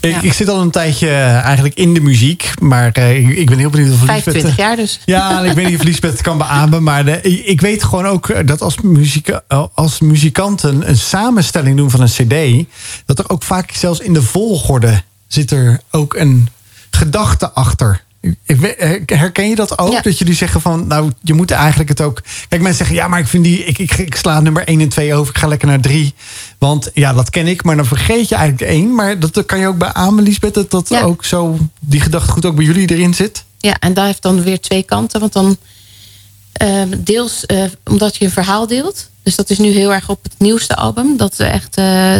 [0.00, 0.20] Ik, Ja.
[0.20, 2.52] ik zit al een tijdje eh, eigenlijk in de muziek.
[2.60, 4.22] Maar eh, ik, ben heel benieuwd of Lisbeth...
[4.22, 5.00] 25 jaar dus.
[5.04, 6.82] Ja, ik weet niet of Lisbeth het kan beamen.
[6.82, 8.76] Maar de, ik weet gewoon ook eh, dat als,
[9.74, 12.66] als muzikanten een samenstelling doen van een cd...
[13.06, 16.48] dat er ook vaak zelfs in de volgorde zit er ook een
[16.90, 18.02] gedachte achter.
[18.46, 19.92] Eh, Herken je dat ook?
[19.92, 20.00] Ja.
[20.00, 22.20] Dat jullie zeggen van, nou, je moet eigenlijk het ook...
[22.48, 23.64] Kijk, mensen zeggen, ja, maar ik vind die...
[23.64, 26.14] Ik, ik, ik sla nummer 1 en 2 over, ik ga lekker naar 3.
[26.58, 28.94] Want ja, dat ken ik, maar dan vergeet je eigenlijk één.
[28.94, 31.00] Maar dat dat kan je ook bij Amen, Lisbeth, dat dat Ja.
[31.02, 31.58] ook zo...
[31.80, 33.44] die gedachtegoed ook bij jullie erin zit?
[33.58, 35.20] Ja, en daar heeft dan weer twee kanten.
[35.20, 35.56] Want dan
[36.52, 39.10] ehm, deels eh, omdat je een verhaal deelt.
[39.22, 41.16] Dus dat is nu heel erg op het nieuwste album.
[41.16, 42.14] Dat we echt, eh,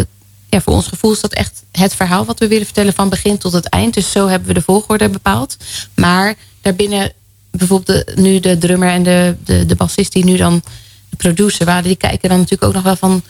[0.52, 3.38] ja, voor ons gevoel is dat echt het verhaal wat we willen vertellen van begin
[3.38, 3.94] tot het eind.
[3.94, 5.56] Dus zo hebben we de volgorde bepaald.
[5.94, 7.12] Maar daarbinnen,
[7.50, 10.62] bijvoorbeeld nu de drummer en de, de, de bassist die nu dan
[11.08, 13.22] de producer waren, die kijken dan natuurlijk ook nog wel van.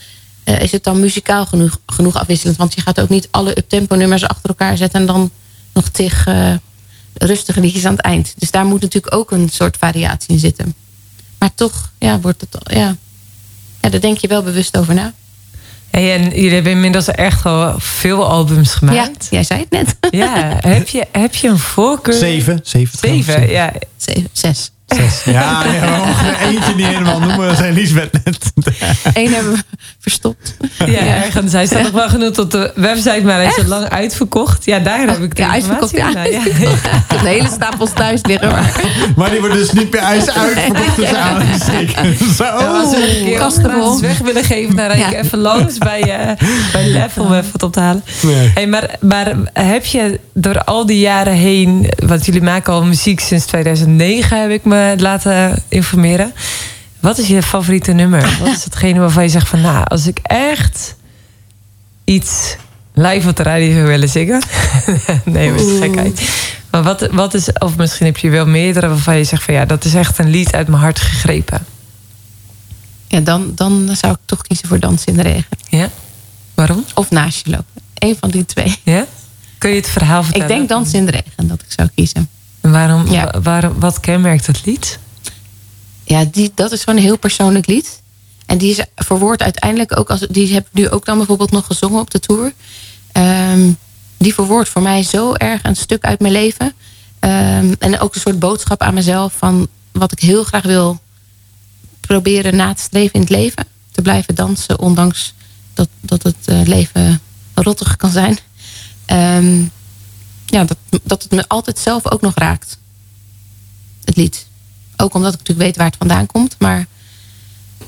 [0.45, 2.57] eh, is het dan muzikaal genoeg, genoeg afwisselend?
[2.57, 5.31] Want je gaat ook niet alle uptempo nummers achter elkaar zetten en dan
[5.73, 6.55] nog tig eh,
[7.15, 8.35] rustige liedjes aan het eind.
[8.39, 10.75] Dus daar moet natuurlijk ook een soort variatie in zitten.
[11.39, 12.97] Maar toch, ja, wordt het ja.
[13.81, 15.13] Ja, daar denk je wel bewust over na.
[15.93, 19.27] Hey, en jullie hebben inmiddels echt al veel albums Ja, gemaakt.
[19.31, 19.97] jij zei het net.
[20.11, 22.15] Ja, heb, je, heb je een voorkeur?
[22.15, 22.61] Zeven.
[22.63, 22.99] Zeven.
[22.99, 23.73] Zeven, ja.
[23.97, 24.71] Zeven, zes.
[24.95, 25.23] Zes.
[25.33, 27.57] Ja, ja, we mogen er eentje niet helemaal noemen.
[27.57, 28.53] Zijn Lisbeth net.
[29.13, 29.59] Eén hebben we
[30.01, 30.57] verstopt.
[30.87, 31.53] Ja, ergens.
[31.53, 34.65] Hij staat nog wel genoemd op de website, maar hij is al lang uitverkocht.
[34.65, 36.13] Ja, daar heb ik de Ja, uitverkocht, ja.
[36.13, 38.49] de hele stapels thuis liggen.
[38.51, 38.81] Maar
[39.17, 42.37] Maar die wordt dus niet meer ijs uitverkocht tussen aanhalingstekens.
[42.37, 42.45] Zo.
[42.45, 42.51] Ja,
[43.41, 45.19] als we een keer weg willen geven, dan rijd ik Ja.
[45.19, 48.05] even langs bij, eh bij Level om even wat op te halen.
[48.23, 48.51] Nee.
[48.55, 53.21] Hey, maar, maar heb je door al die jaren heen, want jullie maken al muziek
[53.21, 56.33] sinds 2009, heb ik me laten informeren.
[57.01, 58.37] Wat is je favoriete nummer?
[58.41, 60.95] Wat is hetgene waarvan je zegt van, nou, als ik echt
[62.05, 62.57] iets
[62.95, 64.43] live op de radio zou willen zingen?
[65.25, 66.31] nee, maar dat is gekheid.
[66.71, 69.65] Maar wat, wat is, of misschien heb je wel meerdere waarvan je zegt van, ja,
[69.65, 71.67] dat is echt een lied uit mijn hart gegrepen.
[73.09, 75.57] ja, dan, dan zou ik toch kiezen voor Dans in de Regen.
[75.69, 75.89] Ja?
[76.55, 76.85] Waarom?
[76.95, 77.83] Of Naast je lopen.
[77.95, 78.79] Eén van die twee.
[78.85, 79.07] Ja?
[79.59, 80.49] Kun je het verhaal vertellen?
[80.49, 82.29] Ik denk Dans in de Regen dat ik zou kiezen.
[82.63, 83.25] En Waarom, Ja.
[83.25, 84.99] wa- waarom, wat kenmerkt dat lied?
[86.05, 88.01] Ja, die, dat is gewoon een heel persoonlijk lied.
[88.47, 90.21] En die is verwoord uiteindelijk ook als.
[90.21, 92.53] Die heb ik nu ook dan bijvoorbeeld nog gezongen op de tour.
[93.13, 93.71] Ehm,
[94.17, 96.73] die verwoordt voor mij zo erg een stuk uit mijn leven.
[97.19, 101.01] Ehm, en ook een soort boodschap aan mezelf van wat ik heel graag wil
[102.01, 103.67] proberen na te streven in het leven.
[103.93, 105.35] Te blijven dansen, ondanks
[105.75, 107.21] dat, dat het eh, leven
[107.55, 108.39] rottig kan zijn.
[109.05, 109.63] Ehm,
[110.53, 112.79] ja, dat, dat het me altijd zelf ook nog raakt.
[114.05, 114.47] Het lied.
[114.97, 116.57] Ook omdat ik natuurlijk weet waar het vandaan komt.
[116.59, 116.87] Maar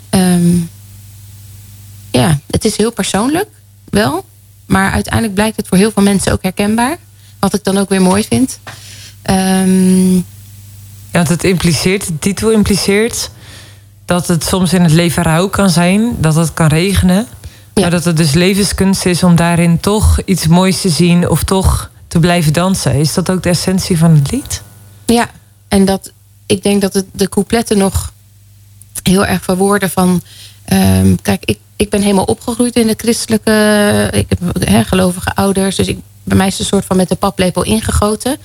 [0.09, 0.57] ehm,
[2.11, 3.49] ja, het is heel persoonlijk,
[3.91, 4.25] wel.
[4.67, 6.97] Maar uiteindelijk blijkt het voor heel veel mensen ook herkenbaar.
[7.39, 8.59] Wat ik dan ook weer mooi vind.
[9.23, 10.23] Ehm, Ja,
[11.11, 13.31] want het impliceert, de titel impliceert
[14.05, 17.27] dat het soms in het leven rouw kan zijn, dat het kan regenen.
[17.75, 17.81] Ja.
[17.81, 21.91] Maar dat het dus levenskunst is om daarin toch iets moois te zien of toch
[22.15, 22.95] te blijven dansen.
[22.95, 24.63] Is dat ook de essentie van het lied?
[25.07, 25.31] ja,
[25.69, 26.13] en dat,
[26.47, 28.13] ik denk dat het de coupletten nog
[29.03, 30.23] heel erg verwoorden van...
[30.65, 34.09] ehm, kijk, ik, ik ben helemaal opgegroeid in de christelijke...
[34.13, 37.15] Ik heb gelovige ouders, dus ik, bij mij is het een soort van met de
[37.15, 38.37] paplepel ingegoten.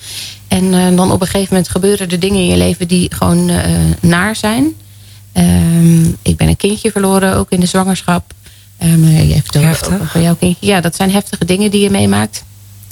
[0.48, 3.48] En eh, dan op een gegeven moment gebeuren er dingen in je leven die gewoon
[3.48, 4.74] eh, naar zijn.
[5.32, 8.32] Ehm, ik ben een kindje verloren, ook in de zwangerschap.
[8.78, 10.66] Ehm, je hebt het ook over van jouw kindje.
[10.66, 12.44] Ja, dat zijn heftige dingen die je meemaakt.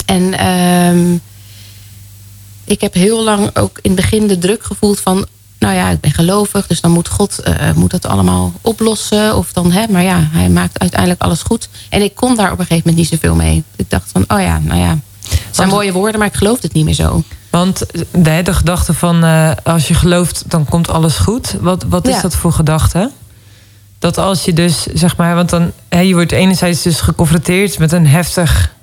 [0.09, 1.17] En ehm,
[2.65, 5.25] ik heb heel lang ook in het begin de druk gevoeld van...
[5.59, 9.35] nou ja, ik ben gelovig, dus dan moet God eh, moet dat allemaal oplossen.
[9.37, 11.69] Of dan, hè, maar ja, hij maakt uiteindelijk alles goed.
[11.89, 13.63] En ik kon daar op een gegeven moment niet zoveel mee.
[13.75, 14.97] Ik dacht van, oh ja, nou ja,
[15.29, 16.19] het zijn mooie woorden...
[16.19, 17.23] maar ik geloof het niet meer zo.
[17.49, 21.55] Want de, de gedachte van eh, als je gelooft, dan komt alles goed.
[21.61, 22.21] Wat, wat is Ja.
[22.21, 23.11] dat voor gedachte?
[23.99, 27.91] Dat als je dus, zeg maar, want dan, hè, je wordt enerzijds dus geconfronteerd met
[27.91, 28.77] een heftig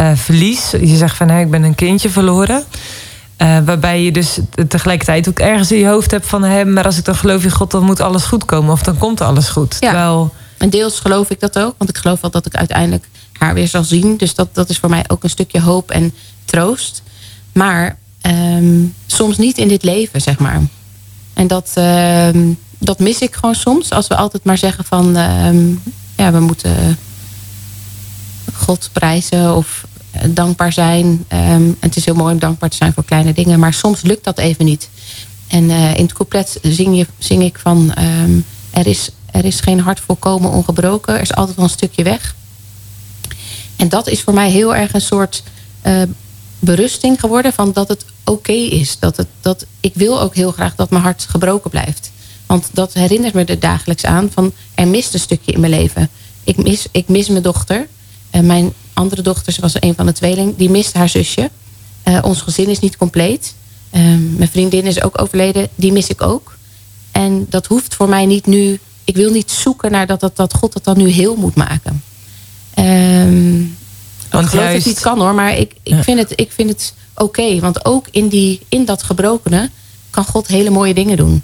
[0.00, 0.70] eh, verlies.
[0.70, 2.64] Je zegt van, hé, ik ben een kindje verloren.
[3.36, 6.42] Eh, waarbij je dus tegelijkertijd ook ergens in je hoofd hebt van...
[6.42, 8.72] Hé, maar als ik dan geloof in God, dan moet alles goed komen.
[8.72, 9.76] Of dan komt alles goed.
[9.80, 9.90] Ja.
[9.90, 11.74] Terwijl, En deels geloof ik dat ook.
[11.78, 13.08] Want ik geloof wel dat ik uiteindelijk
[13.38, 14.16] haar weer zal zien.
[14.16, 17.02] Dus dat, dat is voor mij ook een stukje hoop en troost.
[17.52, 20.60] Maar ehm, soms niet in dit leven, zeg maar.
[21.34, 23.90] En dat, ehm, dat mis ik gewoon soms.
[23.90, 25.16] Als we altijd maar zeggen van...
[25.16, 25.68] ehm,
[26.16, 26.98] ja, we moeten
[28.54, 29.84] God prijzen of
[30.28, 31.24] dankbaar zijn.
[31.28, 33.58] Ehm, het is heel mooi om dankbaar te zijn voor kleine dingen.
[33.58, 34.88] Maar soms lukt dat even niet.
[35.46, 37.92] En eh, in het couplet zing, je, zing ik van...
[37.94, 41.14] ehm, er, is, er is geen hart volkomen ongebroken.
[41.14, 42.34] Er is altijd wel een stukje weg.
[43.76, 45.42] En dat is voor mij heel erg een soort
[45.82, 46.02] eh,
[46.58, 47.52] berusting geworden...
[47.52, 48.98] van dat het oké is.
[48.98, 52.10] Dat het, dat, ik wil ook heel graag dat mijn hart gebroken blijft.
[52.46, 54.30] Want dat herinnert me er dagelijks aan...
[54.32, 56.08] van er mist een stukje in mijn leven.
[56.44, 57.88] Ik mis, ik mis mijn dochter.
[58.30, 60.56] Eh, mijn andere dochter, ze was een van de tweeling...
[60.56, 61.50] die mist haar zusje.
[62.02, 63.54] Eh, ons gezin is niet compleet.
[63.90, 64.00] Eh,
[64.36, 65.68] mijn vriendin is ook overleden.
[65.74, 66.56] Die mis ik ook.
[67.12, 68.78] En dat hoeft voor mij niet nu...
[69.04, 72.02] Ik wil niet zoeken naar dat, dat, dat God dat dan nu heel moet maken.
[72.74, 73.62] Ehm
[74.30, 76.02] Want ik geloof dat het niet kan hoor, maar ik, ik Ja.
[76.02, 77.60] vind het, ik vind het oké.
[77.60, 79.70] want ook in, die, in dat gebrokene
[80.10, 81.42] kan God hele mooie dingen doen.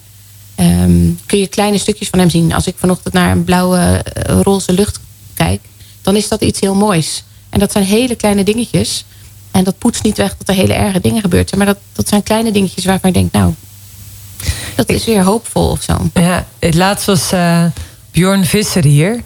[0.55, 2.53] Ehm, kun je kleine stukjes van hem zien.
[2.53, 5.01] Als ik vanochtend naar een blauwe, eh, roze lucht
[5.35, 5.61] kijk...
[6.03, 7.25] dan is dat iets heel moois.
[7.48, 9.04] En dat zijn hele kleine dingetjes.
[9.50, 11.61] En dat poetst niet weg dat er hele erge dingen gebeurd zijn.
[11.61, 13.32] Maar dat, dat zijn kleine dingetjes waarvan ik denk...
[13.32, 13.54] nou,
[14.74, 15.96] dat is weer hoopvol of zo.
[16.14, 17.64] Ja, het laatst was eh,
[18.11, 19.22] Bjorn Visser hier.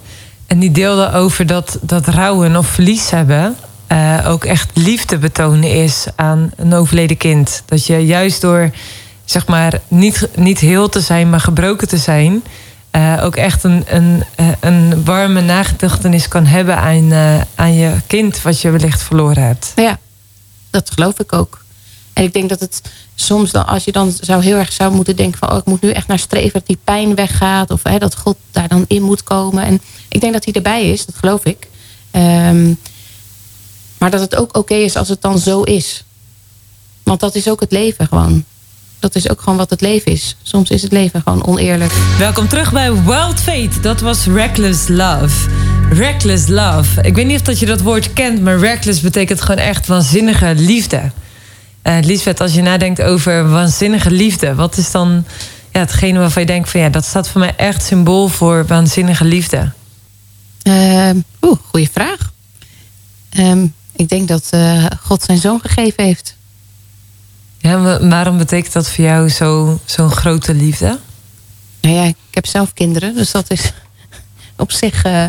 [0.46, 3.56] En die deelde over dat, dat rouwen of verlies hebben...
[3.86, 7.62] eh, ook echt liefde betonen is aan een overleden kind.
[7.66, 8.70] Dat je juist door
[9.24, 12.42] zeg maar, niet, niet heel te zijn, maar gebroken te zijn...
[12.90, 17.96] eh, ook echt een, een, eh, een warme nagedachtenis kan hebben aan, eh, aan je
[18.06, 19.72] kind wat je wellicht verloren hebt.
[19.76, 19.98] Ja,
[20.70, 21.64] dat geloof ik ook.
[22.12, 22.82] En ik denk dat het
[23.14, 25.82] soms dan, als je dan zou heel erg zou moeten denken van, oh, ik moet
[25.82, 29.02] nu echt naar streven dat die pijn weggaat, of hè, dat God daar dan in
[29.02, 29.64] moet komen.
[29.64, 31.68] En ik denk dat hij erbij is, dat geloof ik.
[32.10, 32.74] Ehm,
[33.98, 36.04] maar dat het ook oké is als het dan zo is.
[37.02, 38.44] Want dat is ook het leven gewoon.
[39.00, 40.36] Dat is ook gewoon wat het leven is.
[40.42, 41.92] Soms is het leven gewoon oneerlijk.
[42.18, 43.80] Welkom terug bij Wild Fate.
[43.80, 45.48] Dat was Reckless Love.
[45.90, 47.02] Reckless Love.
[47.02, 50.54] Ik weet niet of dat je dat woord kent, maar reckless betekent gewoon echt waanzinnige
[50.54, 51.10] liefde.
[51.82, 55.24] Uh, Lisbeth, als je nadenkt over waanzinnige liefde, wat is dan
[55.72, 59.24] ja, hetgene waarvan je denkt van ja, dat staat voor mij echt symbool voor waanzinnige
[59.24, 59.72] liefde?
[60.62, 61.10] Uh,
[61.42, 62.32] Oeh, goede vraag.
[63.38, 66.38] Um, ik denk dat uh, God zijn zoon gegeven heeft.
[67.60, 70.98] Ja, waarom betekent dat voor jou zo'n zo grote liefde?
[71.80, 73.72] Nou ja, ik heb zelf kinderen, dus dat is
[74.56, 75.04] op zich.
[75.06, 75.24] Uh,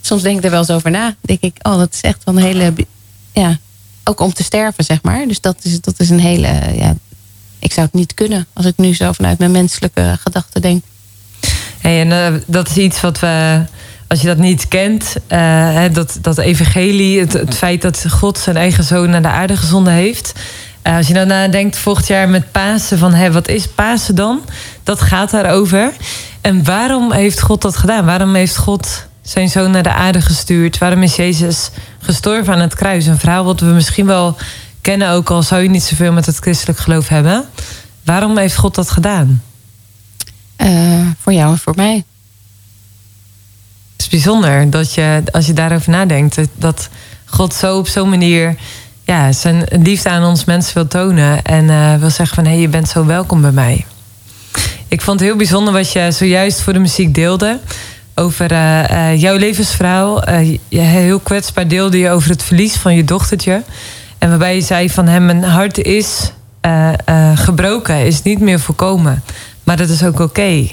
[0.00, 1.14] soms denk ik er wel eens over na.
[1.20, 2.72] Denk ik, oh, dat is echt wel een hele.
[3.32, 3.58] Ja,
[4.04, 5.26] ook om te sterven, zeg maar.
[5.26, 6.48] Dus dat is, dat is een hele.
[6.74, 6.94] Ja,
[7.58, 10.84] ik zou het niet kunnen als ik nu zo vanuit mijn menselijke gedachten denk.
[11.78, 13.64] Hey, en uh, dat is iets wat we
[14.10, 18.56] als je dat niet kent, uh, dat, dat evangelie, het, het, feit dat God zijn
[18.56, 20.32] eigen zoon naar de aarde gezonden heeft.
[20.86, 24.40] Uh, als je nou nadenkt volgend jaar met Pasen, van hé, wat is Pasen dan?
[24.82, 25.92] Dat gaat daarover.
[26.40, 28.04] En waarom heeft God dat gedaan?
[28.04, 30.78] Waarom heeft God zijn zoon naar de aarde gestuurd?
[30.78, 33.06] Waarom is Jezus gestorven aan het kruis?
[33.06, 34.36] Een verhaal wat we misschien wel
[34.80, 37.44] kennen, ook al zou je niet zoveel met het christelijk geloof hebben.
[38.04, 39.42] Waarom heeft God dat gedaan?
[40.56, 42.04] Uh, voor jou en voor mij.
[43.92, 46.88] Het is bijzonder dat je, als je daarover nadenkt, dat
[47.24, 48.56] God zo op zo'n manier
[49.10, 51.42] ja, zijn liefde aan ons mensen wil tonen.
[51.42, 53.86] En uh, wil zeggen van hé, hey, je bent zo welkom bij mij.
[54.88, 57.58] Ik vond het heel bijzonder wat je zojuist voor de muziek deelde.
[58.14, 60.30] Over uh, uh, jouw levensverhaal.
[60.68, 63.62] je heel kwetsbaar deelde je over het verlies van je dochtertje.
[64.18, 66.32] En waarbij je zei van hem, mijn hart is
[67.34, 69.22] gebroken, is niet meer voorkomen.
[69.64, 70.68] Maar dat is ook oké.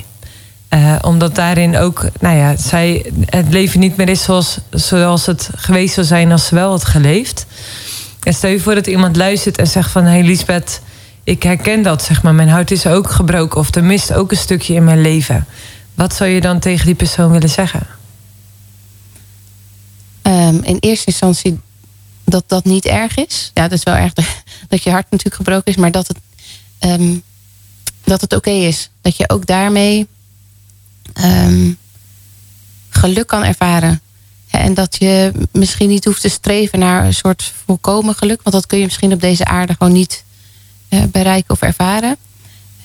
[1.01, 5.93] Omdat daarin ook, nou ja, zij, het leven niet meer is zoals, zoals het geweest
[5.93, 7.45] zou zijn als ze wel had geleefd.
[8.33, 10.03] Stel je voor dat iemand luistert en zegt van...
[10.03, 10.81] hé hey Lisbeth,
[11.23, 12.35] ik herken dat, zeg maar.
[12.35, 15.45] Mijn hart is ook gebroken of er mist ook een stukje in mijn leven.
[15.93, 17.87] Wat zou je dan tegen die persoon willen zeggen?
[20.21, 21.59] Um, in eerste instantie
[22.23, 23.51] dat dat niet erg is.
[23.53, 24.13] Ja, dat is wel erg
[24.67, 25.75] dat je hart natuurlijk gebroken is.
[25.75, 26.17] Maar dat het,
[26.79, 27.21] um,
[28.03, 28.89] dat het oké is.
[29.01, 30.07] Dat je ook daarmee
[31.23, 31.77] um,
[32.89, 34.01] geluk kan ervaren.
[34.49, 38.41] En dat je misschien niet hoeft te streven naar een soort volkomen geluk.
[38.43, 40.23] Want dat kun je misschien op deze aarde gewoon niet
[40.89, 42.17] uh, bereiken of ervaren.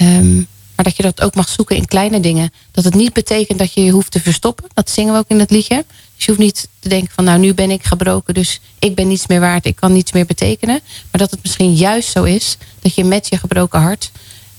[0.00, 2.52] Um, maar dat je dat ook mag zoeken in kleine dingen.
[2.70, 4.64] Dat het niet betekent dat je je hoeft te verstoppen.
[4.74, 5.84] Dat zingen we ook in het liedje.
[6.16, 8.34] Dus je hoeft niet te denken van nou nu ben ik gebroken.
[8.34, 9.66] Dus ik ben niets meer waard.
[9.66, 10.80] Ik kan niets meer betekenen.
[11.10, 12.56] Maar dat het misschien juist zo is.
[12.80, 14.10] Dat je met je gebroken hart...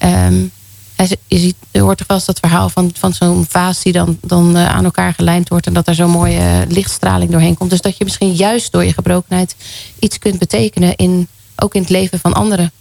[0.04, 0.52] Um,
[0.96, 4.18] je, ziet, je hoort toch wel eens dat verhaal van, van zo'n vaas die dan,
[4.22, 5.68] dan uh, aan elkaar gelijnd wordt.
[5.68, 7.70] En dat er zo'n mooie uh, lichtstraling doorheen komt.
[7.70, 9.56] Dus dat je misschien juist door je gebrokenheid
[10.00, 10.96] iets kunt betekenen.
[10.96, 12.72] In, ook in het leven van anderen.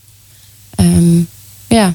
[0.77, 1.29] Um,
[1.67, 1.95] ja.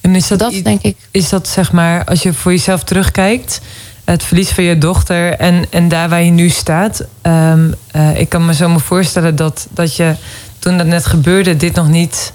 [0.00, 0.96] En is dat, dat denk ik.
[1.10, 3.60] Is dat zeg maar, als je voor jezelf terugkijkt.
[4.04, 7.04] Het verlies van je dochter en, en daar waar je nu staat.
[7.22, 10.14] Um, uh, ik kan me zo me voorstellen dat, dat je
[10.58, 12.32] toen dat net gebeurde, dit nog niet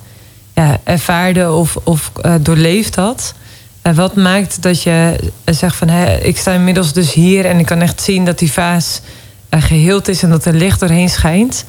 [0.59, 3.33] ja, ervaarde of, of uh, doorleefd had.
[3.81, 7.81] Wat maakt dat je zegt van hé, ik sta inmiddels dus hier en ik kan
[7.81, 9.01] echt zien dat die vaas
[9.49, 11.65] uh, geheeld is en dat er licht doorheen schijnt.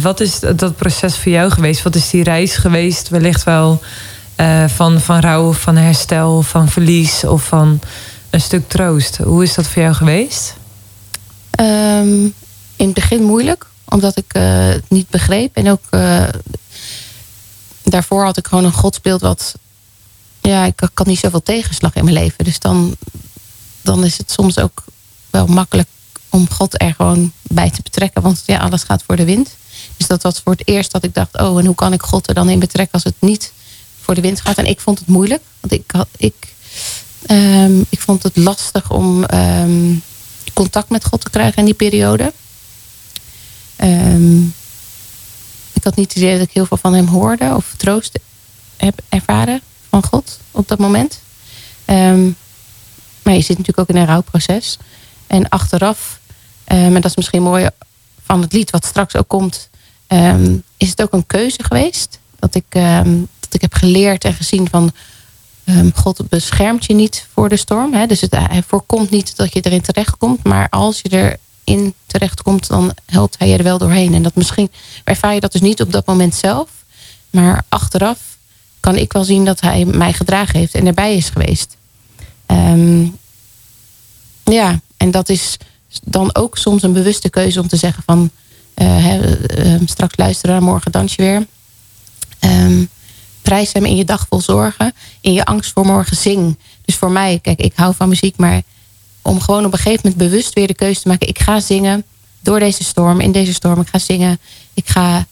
[0.00, 1.82] wat is dat proces voor jou geweest?
[1.82, 3.08] Wat is die reis geweest?
[3.08, 3.80] Wellicht wel
[4.66, 7.80] van, van rouw, van herstel, van verlies of van
[8.30, 9.16] een stuk troost.
[9.16, 10.54] Hoe is dat voor jou geweest?
[11.60, 12.34] Um,
[12.76, 15.88] in het begin moeilijk, omdat ik het niet begreep en ook
[17.90, 19.54] daarvoor had ik gewoon een godsbeeld wat...
[20.40, 22.44] Ja, ik had niet zoveel tegenslag in mijn leven.
[22.44, 22.96] Dus dan,
[23.80, 24.84] dan is het soms ook
[25.30, 25.88] wel makkelijk
[26.28, 28.22] om God er gewoon bij te betrekken.
[28.22, 29.56] Want ja, alles gaat voor de wind.
[29.96, 31.40] Dus dat was voor het eerst dat ik dacht...
[31.40, 33.52] oh, en hoe kan ik God er dan in betrekken als het niet
[34.00, 34.58] voor de wind gaat?
[34.58, 35.42] En ik vond het moeilijk.
[35.60, 36.54] Want ik, had, ik,
[37.30, 40.02] um, ik vond het lastig om um,
[40.52, 42.32] contact met God te krijgen in die periode.
[43.76, 44.54] Um,
[45.84, 48.18] ik had niet het idee dat ik heel veel van hem hoorde of troost
[48.76, 51.20] heb ervaren van God op dat moment.
[51.86, 52.36] Um,
[53.22, 54.78] maar je zit natuurlijk ook in een rouwproces.
[55.26, 56.20] En achteraf,
[56.68, 57.68] um, en dat is misschien mooi
[58.24, 59.70] van het lied wat straks ook komt,
[60.08, 62.18] um, is het ook een keuze geweest.
[62.38, 62.70] Dat ik,
[63.40, 64.92] dat ik heb geleerd en gezien van
[65.64, 67.94] ehm, God beschermt je niet voor de storm.
[67.94, 68.06] Hè?
[68.06, 70.44] Dus het, hij voorkomt niet dat je erin terechtkomt.
[70.44, 74.14] Maar als je erin terechtkomt, dan helpt hij je er wel doorheen.
[74.14, 74.70] En dat misschien
[75.04, 76.68] ervaar je dat dus niet op dat moment zelf.
[77.30, 78.18] Maar achteraf
[78.80, 81.76] kan ik wel zien dat hij mij gedragen heeft en erbij is geweest.
[82.46, 83.06] Ehm,
[84.44, 85.56] ja, en dat is
[86.02, 88.30] dan ook soms een bewuste keuze om te zeggen van...
[88.74, 89.22] Uh,
[89.84, 91.46] straks luisteren, morgen dans je weer.
[92.40, 92.88] Um,
[93.42, 94.92] prijs hem in je dag vol zorgen.
[95.20, 96.58] In je angst voor morgen zing.
[96.84, 98.62] Dus voor mij, kijk, ik hou van muziek, maar
[99.24, 101.28] om gewoon op een gegeven moment bewust weer de keuze te maken.
[101.28, 102.04] Ik ga zingen
[102.40, 103.80] door deze storm, in deze storm.
[103.80, 104.38] Ik ga zingen.
[104.74, 105.26] Ik ga,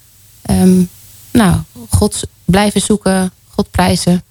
[0.50, 0.88] um,
[1.30, 1.56] nou,
[1.88, 4.22] God blijven zoeken, God prijzen.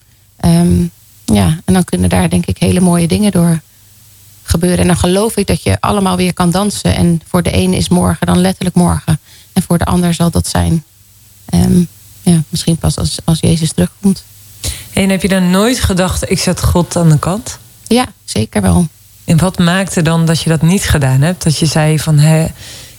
[0.46, 0.92] Um,
[1.26, 3.62] ja, en dan kunnen daar denk ik hele mooie dingen door
[4.44, 4.80] gebeuren.
[4.80, 6.96] En dan geloof ik dat je allemaal weer kan dansen.
[6.96, 9.20] En voor de ene is morgen dan letterlijk morgen.
[9.54, 10.84] En voor de ander zal dat zijn.
[11.54, 11.88] Um,
[12.22, 14.24] ja, misschien pas als, als Jezus terugkomt.
[14.94, 17.60] En heb je dan nooit gedacht, ik zet God aan de kant?
[17.88, 18.88] Ja, zeker wel.
[19.32, 21.44] En wat maakte dan dat je dat niet gedaan hebt?
[21.44, 22.48] Dat je zei van, hé,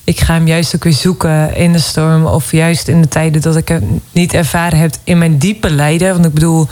[0.05, 2.27] ik ga hem juist ook weer zoeken in de storm...
[2.27, 6.12] of juist in de tijden dat ik het niet ervaren heb in mijn diepe lijden.
[6.12, 6.68] Want ik bedoel,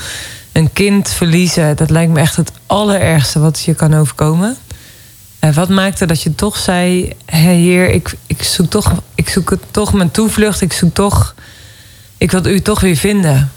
[0.53, 4.57] een kind verliezen, dat lijkt me echt het allerergste wat je kan overkomen.
[5.39, 9.51] En wat maakte dat je toch zei, hé heer, ik, ik, zoek toch, ik zoek
[9.51, 11.35] het toch mijn toevlucht, ik zoek toch
[12.21, 13.53] ik wil u toch weer vinden.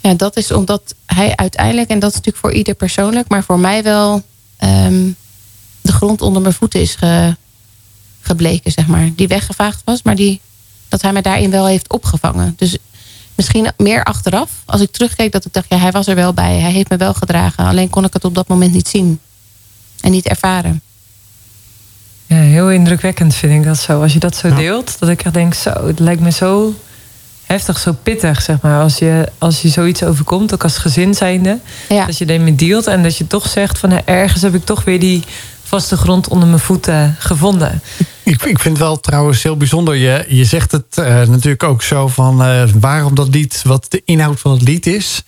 [0.00, 3.58] Ja, dat is omdat hij uiteindelijk, en dat is natuurlijk voor ieder persoonlijk, maar voor
[3.58, 4.22] mij wel
[4.64, 5.16] um,
[5.80, 7.36] de grond onder mijn voeten is ge,
[8.20, 9.10] gebleken, zeg maar.
[9.14, 10.40] Die weggevaagd was, maar die,
[10.88, 12.54] dat hij mij daarin wel heeft opgevangen.
[12.56, 12.78] Dus
[13.34, 16.58] misschien meer achteraf, als ik terugkeek, dat ik dacht, ja, hij was er wel bij.
[16.58, 17.64] Hij heeft me wel gedragen.
[17.64, 19.20] Alleen kon ik het op dat moment niet zien
[20.00, 20.82] en niet ervaren.
[22.26, 24.02] Ja, heel indrukwekkend vind ik dat zo.
[24.02, 26.74] Als je dat zo deelt, dat ik echt denk, zo, het lijkt me zo
[27.48, 28.82] heftig, zo pittig, zeg maar.
[28.82, 31.58] Als je, als je zoiets overkomt, ook als gezin zijnde.
[31.88, 32.06] Ja.
[32.06, 34.04] Dat je ermee dealt en dat je toch zegt van...
[34.04, 35.24] ergens heb ik toch weer die
[35.62, 37.82] vaste grond onder mijn voeten gevonden.
[38.22, 39.94] Ik, ik vind het wel trouwens heel bijzonder.
[39.94, 44.02] Je, je zegt het uh, natuurlijk ook zo van uh, waarom dat lied, wat de
[44.04, 45.22] inhoud van het lied is.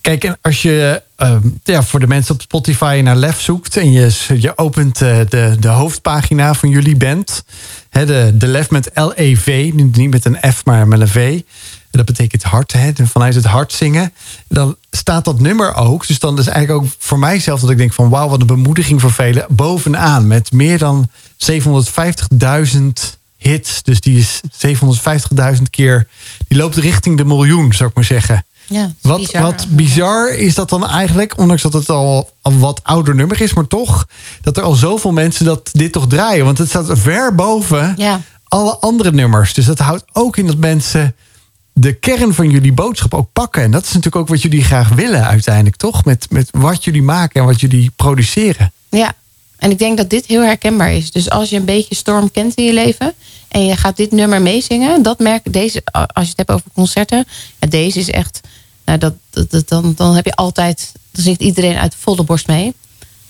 [0.00, 3.92] Kijk, en als je uh, ja, voor de mensen op Spotify naar Lef zoekt en
[3.92, 7.44] je, je opent uh, de, de hoofdpagina van jullie band,
[7.92, 11.40] de, de Lef met L-E-V, niet met een F, maar met een V.
[11.92, 14.12] En dat betekent hart, hè, vanuit het hart zingen.
[14.48, 16.06] Dan staat dat nummer ook.
[16.06, 19.00] Dus dan is eigenlijk ook voor mijzelf dat ik denk van wauw, wat een bemoediging
[19.00, 19.46] voor velen.
[19.48, 21.10] Bovenaan met meer dan
[21.52, 22.80] 750.000
[23.36, 23.82] hits.
[23.82, 24.40] Dus die is
[25.56, 26.08] 750.000 keer.
[26.48, 28.44] Die loopt richting de miljoen, zou ik maar zeggen.
[28.66, 29.42] Ja, wat, bizar.
[29.42, 33.54] wat bizar is dat dan eigenlijk, ondanks dat het al een wat ouder nummer is,
[33.54, 34.08] maar toch,
[34.42, 36.44] dat er al zoveel mensen dat dit toch draaien.
[36.44, 38.20] Want het staat ver boven ja.
[38.44, 39.54] alle andere nummers.
[39.54, 41.14] Dus dat houdt ook in dat mensen
[41.72, 43.62] de kern van jullie boodschap ook pakken.
[43.62, 46.04] En dat is natuurlijk ook wat jullie graag willen uiteindelijk, toch?
[46.04, 48.72] Met, met wat jullie maken en wat jullie produceren.
[48.88, 49.12] Ja,
[49.56, 51.10] en ik denk dat dit heel herkenbaar is.
[51.10, 53.14] Dus als je een beetje storm kent in je leven
[53.52, 57.26] en je gaat dit nummer meezingen, dat merk deze, als je het hebt over concerten,
[57.60, 58.40] ja, deze is echt,
[58.84, 62.74] nou, dat, dat, dan, dan heb je altijd, dan zingt iedereen uit volle borst mee.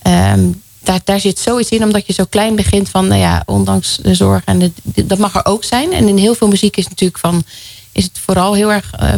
[0.07, 3.99] Um, daar, daar zit zoiets in, omdat je zo klein begint van, nou ja, ondanks
[4.01, 5.93] de zorg en dat mag er ook zijn.
[5.93, 7.43] En in heel veel muziek is natuurlijk van,
[7.91, 9.15] is het vooral heel erg uh,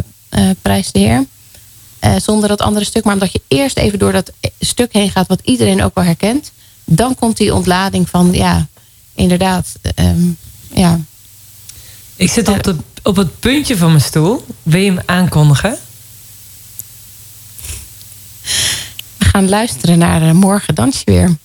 [2.16, 5.40] zonder dat andere stuk, maar omdat je eerst even door dat stuk heen gaat, wat
[5.44, 6.52] iedereen ook wel herkent
[6.86, 8.66] dan komt die ontlading van, ja,
[9.14, 10.36] inderdaad, um,
[10.72, 11.00] ja.
[12.16, 14.46] Ik zit op, de, op het puntje van mijn stoel.
[14.62, 15.78] Wil je hem aankondigen?
[19.16, 21.36] We gaan luisteren naar uh, Morgen Dans je weer.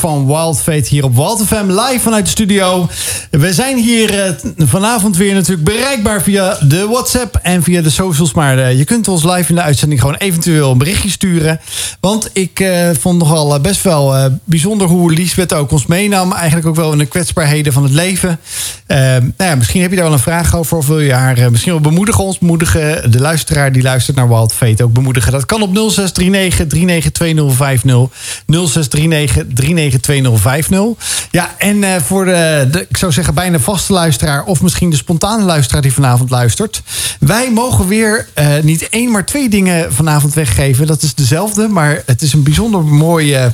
[0.00, 2.88] Van Wild Fate hier op Wild FM live vanuit de studio.
[3.30, 8.34] We zijn hier eh, vanavond weer natuurlijk bereikbaar via de WhatsApp en via de socials.
[8.34, 11.60] Maar eh, je kunt ons live in de uitzending gewoon eventueel een berichtje sturen.
[12.00, 16.32] Want ik eh, vond nogal best wel bijzonder hoe Liesbeth ook ons meenam.
[16.32, 18.38] Eigenlijk ook wel in de kwetsbaarheden van het leven.
[18.86, 21.72] Nou ja, misschien heb je daar wel een vraag over of wil je haar misschien
[21.72, 22.24] wel bemoedigen.
[22.24, 25.32] Ons bemoedigen, de luisteraar die luistert naar Wild Fate ook bemoedigen.
[25.32, 28.08] Dat kan op 0639 392050.
[28.46, 31.28] 0639 392050.
[31.30, 34.44] Ja, en eh, voor de, de, ik zou zeggen, bijna vaste luisteraar...
[34.44, 36.82] of misschien de spontane luisteraar die vanavond luistert.
[37.20, 40.86] Wij mogen weer eh, niet één, maar twee dingen vanavond weggeven.
[40.86, 43.46] Dat is dezelfde, maar het is een bijzonder mooi eh,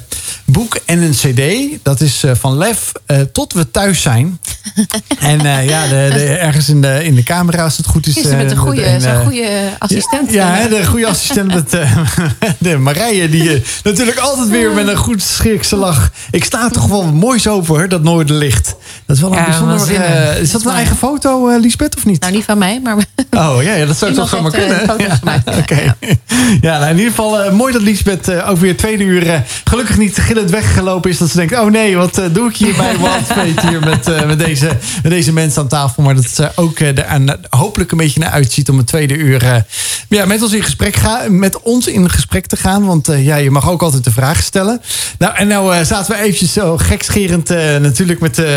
[0.45, 1.43] boek en een cd.
[1.83, 4.41] Dat is eh, van Lef eh, tot we thuis zijn.
[5.21, 8.17] en eh, ja, de, de- ergens in de, in de camera, als het goed is...
[8.17, 10.33] Is met een eh, goede, en, eh, goede assistent?
[10.33, 11.99] ja, de goede assistent met eh,
[12.59, 13.29] de Marije.
[13.29, 16.11] Die eh, natuurlijk altijd weer met een goed schrikse lach.
[16.31, 18.75] Ik sta toch wel mooi zo voor dat noorderlicht.
[19.07, 19.77] Dat is wel een Ja, bijzonder...
[19.77, 20.07] waanzinnig.
[20.07, 22.21] eh, is dat een eigen foto, eh Lisbeth, of niet?
[22.21, 22.97] Nou, niet van mij, maar
[23.31, 25.09] Oh ja, ja dat zou toch zomaar eh, kunnen.
[25.25, 25.43] ja.
[25.61, 25.95] Oké.
[26.61, 29.41] Ja, nou, in ieder geval eh, mooi dat Lisbeth eh, ook weer tweede uur eh,
[29.65, 31.19] gelukkig niet gillend weggelopen is.
[31.19, 34.09] Dat ze denkt, oh nee, wat eh, doe ik hier bij Wild Fate hier met,
[34.09, 34.67] eh, met, deze,
[35.03, 36.03] met deze mensen aan tafel.
[36.03, 39.43] Maar dat ze ook eh, er hopelijk een beetje naar uitziet om het tweede uur
[39.45, 39.57] eh,
[40.09, 42.85] ja, met ons in gesprek gaan, met ons in gesprek te gaan.
[42.87, 44.81] Want eh, ja, je mag ook altijd de vraag stellen.
[45.19, 48.57] Nou, en nou eh, zaten we eventjes zo gekscherend eh, natuurlijk met eh,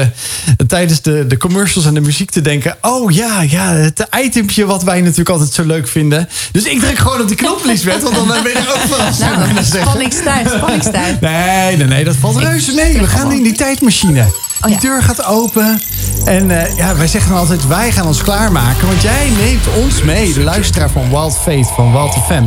[0.67, 2.77] tijdens de, de commercials en de muziek te denken.
[2.81, 6.29] Oh ja, ja, het itempje wat wij natuurlijk altijd zo leuk vinden.
[6.51, 9.13] Dus ik druk gewoon op die knop, Lisbeth, want dan ben je er ook van.
[9.13, 11.19] zou ik nou, spanningstuig.
[11.19, 12.99] Nee, nee, nee, dat valt reuze mee.
[12.99, 14.25] We gaan in die tijdmachine.
[14.61, 14.79] Die ja.
[14.79, 15.81] deur gaat open.
[16.25, 18.87] En eh, ja, wij zeggen dan altijd, wij gaan ons klaarmaken.
[18.87, 22.43] Want jij neemt ons mee, de luisteraar van Wild Fate, van Wild FM.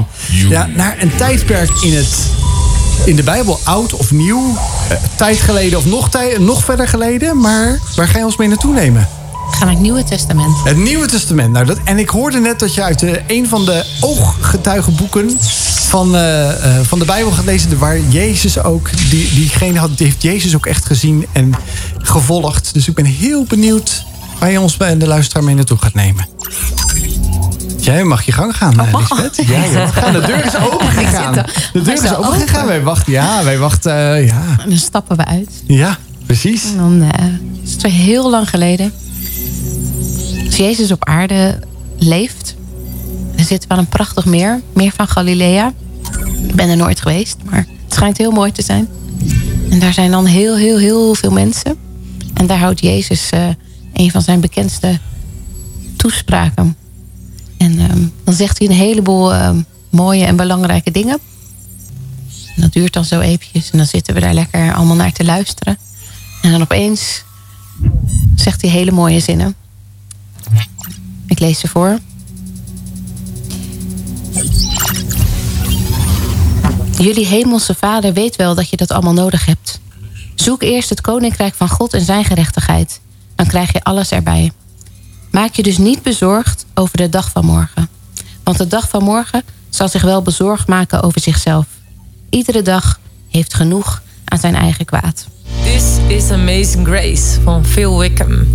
[0.48, 2.30] Ja, naar een tijdperk in het...
[3.04, 4.56] In de Bijbel, oud of nieuw,
[4.88, 7.38] eh, tijd geleden of nog, tij- nog verder geleden.
[7.40, 9.08] Maar waar ga je ons mee naartoe nemen?
[9.50, 10.56] We gaan naar het Nieuwe Testament.
[10.64, 11.52] Het Nieuwe Testament.
[11.52, 15.38] Nou, dat, en ik hoorde net dat je uit eh, een van de ooggetuigenboeken
[15.88, 17.78] van, eh, eh, van de Bijbel gaat lezen.
[17.78, 21.52] Waar Jezus ook, die, diegene had, die heeft Jezus ook echt gezien en
[21.98, 22.74] gevolgd.
[22.74, 24.04] Dus ik ben heel benieuwd
[24.42, 26.28] waar je ons bij de luisteraar mee naartoe gaat nemen.
[27.78, 29.36] Jij mag je gang gaan, eh, Lisbeth.
[29.46, 30.12] Ja, je mag gaan.
[30.12, 31.34] De deur is open gegaan.
[31.72, 32.48] De deur is is al open open.
[32.48, 32.66] gegaan.
[32.66, 34.44] Wij wachten, ja, wij wachten, eh, ja.
[34.62, 35.62] En dan stappen we uit.
[35.66, 36.64] Ja, precies.
[36.64, 37.26] En dan eh,
[37.62, 38.92] is het weer heel lang geleden.
[40.46, 41.58] Als Jezus op aarde
[41.98, 42.54] leeft.
[43.36, 44.60] Er zit wel een prachtig meer.
[44.72, 45.72] Meer van Galilea.
[46.48, 47.36] Ik ben er nooit geweest.
[47.50, 48.88] Maar het schijnt heel mooi te zijn.
[49.70, 51.76] En daar zijn dan heel, heel, heel veel mensen.
[52.34, 53.40] En daar houdt Jezus eh,
[53.92, 54.98] een van zijn bekendste
[55.96, 56.76] toespraken.
[57.58, 61.18] En ehm, dan zegt hij een heleboel ehm, mooie en belangrijke dingen.
[62.56, 63.70] En dat duurt dan zo eventjes.
[63.70, 65.78] En dan zitten we daar lekker allemaal naar te luisteren.
[66.42, 67.24] En dan opeens
[68.36, 69.54] zegt hij hele mooie zinnen.
[71.26, 71.98] Ik lees ze voor.
[76.98, 79.80] Jullie hemelse vader weet wel dat je dat allemaal nodig hebt.
[80.34, 83.00] Zoek eerst het koninkrijk van God en zijn gerechtigheid.
[83.42, 84.52] Dan krijg je alles erbij.
[85.30, 87.88] Maak je dus niet bezorgd over de dag van morgen.
[88.44, 91.66] Want de dag van morgen zal zich wel bezorgd maken over zichzelf.
[92.30, 95.26] Iedere dag heeft genoeg aan zijn eigen kwaad.
[95.62, 98.46] This is Amazing Grace van Phil Wickham.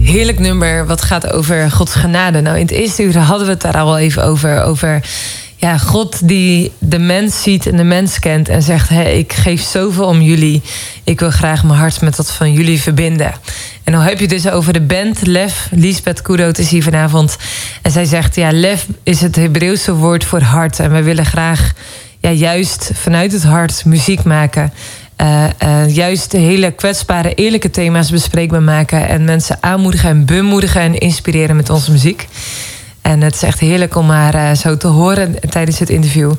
[0.00, 2.40] Heerlijk nummer wat gaat over Gods genade.
[2.40, 4.62] Nou, in het eerste uur hadden we het daar al even over.
[4.62, 5.02] Over
[5.56, 9.62] ja, God die de mens ziet en de mens kent en zegt: hey, Ik geef
[9.62, 10.62] zoveel om jullie.
[11.04, 13.32] Ik wil graag mijn hart met dat van jullie verbinden.
[13.84, 15.68] En dan heb je dus over de band Lef.
[15.70, 17.36] Lisbeth Koedoot is hier vanavond.
[17.82, 20.78] En zij zegt: Ja, Lef is het Hebreeuwse woord voor hart.
[20.78, 21.72] En wij willen graag
[22.20, 24.72] ja, juist vanuit het hart muziek maken.
[25.16, 29.08] Eh, eh, juist hele kwetsbare, eerlijke thema's bespreekbaar maken.
[29.08, 32.28] En mensen aanmoedigen en bemoedigen en inspireren met onze muziek.
[33.02, 36.32] En het is echt heerlijk om haar eh, zo te horen tijdens het interview.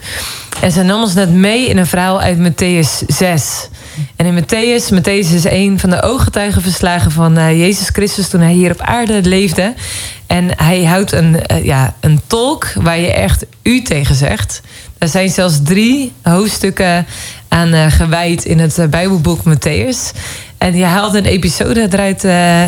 [0.62, 3.70] En ze nam ons net mee in een verhaal uit Matthäus 6.
[4.16, 8.54] En in Matthäus, Matthäus is een van de ooggetuigenverslagen van eh, Jezus Christus toen hij
[8.54, 9.74] hier op aarde leefde.
[10.28, 14.62] En hij houdt een, eh, ja, een tolk waar je echt u tegen zegt.
[14.98, 17.06] Er zijn zelfs drie hoofdstukken
[17.54, 20.18] aan eh, gewijd in het eh, Bijbelboek Matthäus.
[20.58, 22.24] En je haalde een episode eruit,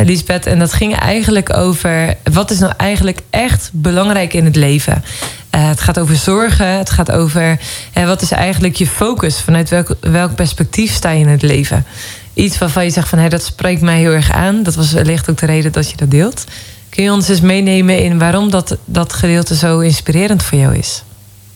[0.07, 0.45] Lisbeth.
[0.45, 5.03] En dat ging eigenlijk over wat is nou eigenlijk echt belangrijk in het leven.
[5.49, 6.67] Het gaat over zorgen.
[6.67, 7.59] Het gaat over
[7.93, 9.41] wat is eigenlijk je focus.
[9.41, 11.85] Vanuit welk, welk perspectief sta je in het leven.
[12.33, 14.63] Iets waarvan je zegt van hé, dat spreekt mij heel erg aan.
[14.63, 16.43] Dat was wellicht ook de reden dat je dat deelt.
[16.89, 21.03] Kun je ons eens meenemen in waarom dat, dat gedeelte zo inspirerend voor jou is?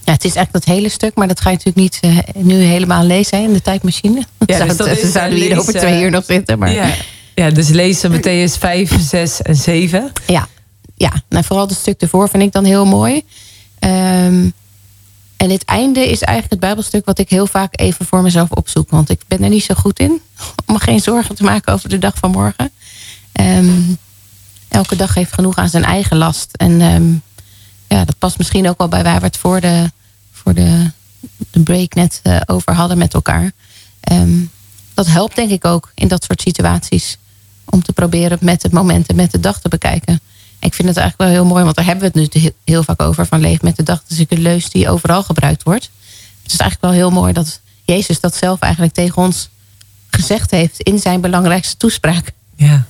[0.10, 2.54] Ja, het is echt dat hele stuk, maar dat ga je natuurlijk niet eh, nu
[2.54, 4.16] helemaal lezen hè, in de tijdmachine.
[4.46, 6.60] dus Zou- dat is, ze zouden eh, hier over twee uur nog zitten.
[6.60, 6.94] Maar Ja.
[7.36, 10.12] ja, dus lezen Matthäus 5, 6 en 7.
[10.28, 10.48] Ja,
[10.96, 11.12] ja.
[11.30, 13.24] Nou, vooral het stuk ervoor vind ik dan heel mooi.
[13.80, 14.50] Ehm,
[15.38, 18.90] en het einde is eigenlijk het Bijbelstuk wat ik heel vaak even voor mezelf opzoek.
[18.90, 20.22] Want ik ben er niet zo goed in
[20.66, 22.72] om me geen zorgen te maken over de dag van morgen.
[23.32, 23.82] Ehm,
[24.68, 26.50] elke dag heeft genoeg aan zijn eigen last.
[26.56, 27.12] En ehm,
[27.88, 29.92] ja, dat past misschien ook wel bij waar we het voor de,
[30.50, 30.92] voor de,
[31.52, 33.52] de break net eh, over hadden met elkaar.
[34.00, 34.38] Ehm,
[34.94, 37.18] dat helpt denk ik ook in dat soort situaties.
[37.66, 40.22] Om te proberen met het moment en met de dag te bekijken.
[40.60, 42.84] Ik vind het eigenlijk wel heel mooi, want daar hebben we het nu heel, heel
[42.84, 43.26] vaak over.
[43.26, 44.02] Van leef met de dag.
[44.08, 45.90] Dat is een leus die overal gebruikt wordt.
[46.44, 49.50] Het is eigenlijk wel heel mooi dat Jezus dat zelf eigenlijk tegen ons
[50.10, 52.32] gezegd heeft in zijn belangrijkste toespraak.
[52.56, 52.86] Ja.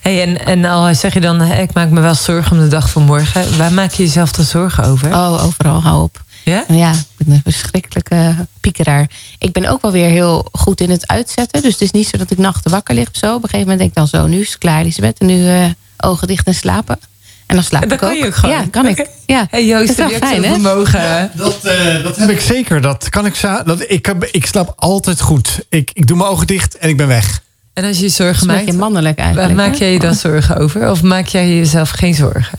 [0.00, 2.90] Hey, en, en al zeg je dan, ik maak me wel zorgen om de dag
[2.90, 3.56] van morgen.
[3.58, 5.12] Waar maak je jezelf dan zorgen over?
[5.12, 6.22] Oh, overal, hou op.
[6.44, 6.64] Ja?
[6.68, 9.10] Ja, ik ben een verschrikkelijke piekeraar.
[9.38, 11.62] Ik ben ook wel weer heel goed in het uitzetten.
[11.62, 13.26] Dus het is niet zo dat ik nachten wakker lig of zo.
[13.34, 15.18] Op een gegeven moment denk ik dan zo, nu is het klaar, Elisabeth.
[15.18, 15.64] En nu eh,
[15.96, 16.98] ogen dicht en slapen.
[17.46, 18.16] En dan slaap Dat ik kan ook.
[18.16, 18.54] je ook gewoon.
[18.56, 19.06] Ja, kan ik.
[19.26, 19.46] Ja.
[19.50, 21.30] Hey Joost, Dat is heb je vermogen?
[21.34, 22.80] Dat, eh, dat heb ik zeker.
[22.80, 25.60] Dat kan ik dat, ik, heb- ik slaap altijd goed.
[25.68, 27.42] Ik, ik doe mijn ogen dicht en ik ben weg.
[27.72, 29.56] En als je je zorgen maakt, mannelijk waar eigenlijk.
[29.56, 30.90] maak jij je dan zorgen over?
[30.90, 32.58] Of maak jij jezelf geen zorgen?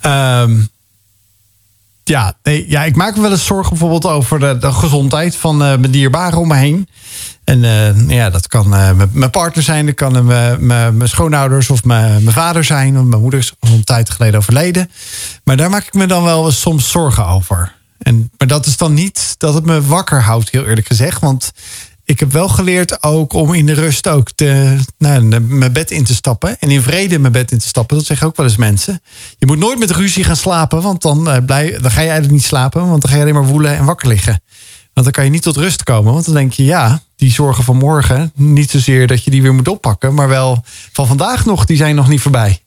[0.00, 0.60] Ehm,
[2.04, 5.68] ja, nee, ja, ik maak me wel eens zorgen bijvoorbeeld over de, gezondheid van eh,
[5.68, 6.88] mijn dierbaren om me heen.
[7.44, 12.30] En eh, ja, dat kan eh, mijn- partner zijn, dat kan mijn- schoonouders of mijn
[12.30, 12.94] vader zijn.
[12.94, 14.90] Want mijn moeder is al een tijd geleden overleden.
[15.44, 17.74] Maar daar maak ik me dan wel soms zorgen over.
[17.98, 21.20] En, maar dat is dan niet dat het me wakker houdt, heel eerlijk gezegd.
[21.20, 21.52] Want
[22.04, 26.04] ik heb wel geleerd ook om in de rust ook te, nou, mijn bed in
[26.04, 26.58] te stappen.
[26.60, 27.96] En in vrede mijn bed in te stappen.
[27.96, 29.02] Dat zeggen ook wel eens mensen.
[29.38, 30.82] Je moet nooit met ruzie gaan slapen.
[30.82, 32.88] Want dan, eh, dan ga je eigenlijk niet slapen.
[32.88, 34.42] Want dan ga je alleen maar woelen en wakker liggen.
[34.92, 36.12] Want dan kan je niet tot rust komen.
[36.12, 38.32] Want dan denk je, ja, die zorgen van morgen.
[38.34, 40.14] Niet zozeer dat je die weer moet oppakken.
[40.14, 42.62] Maar wel van vandaag nog, die zijn nog niet voorbij.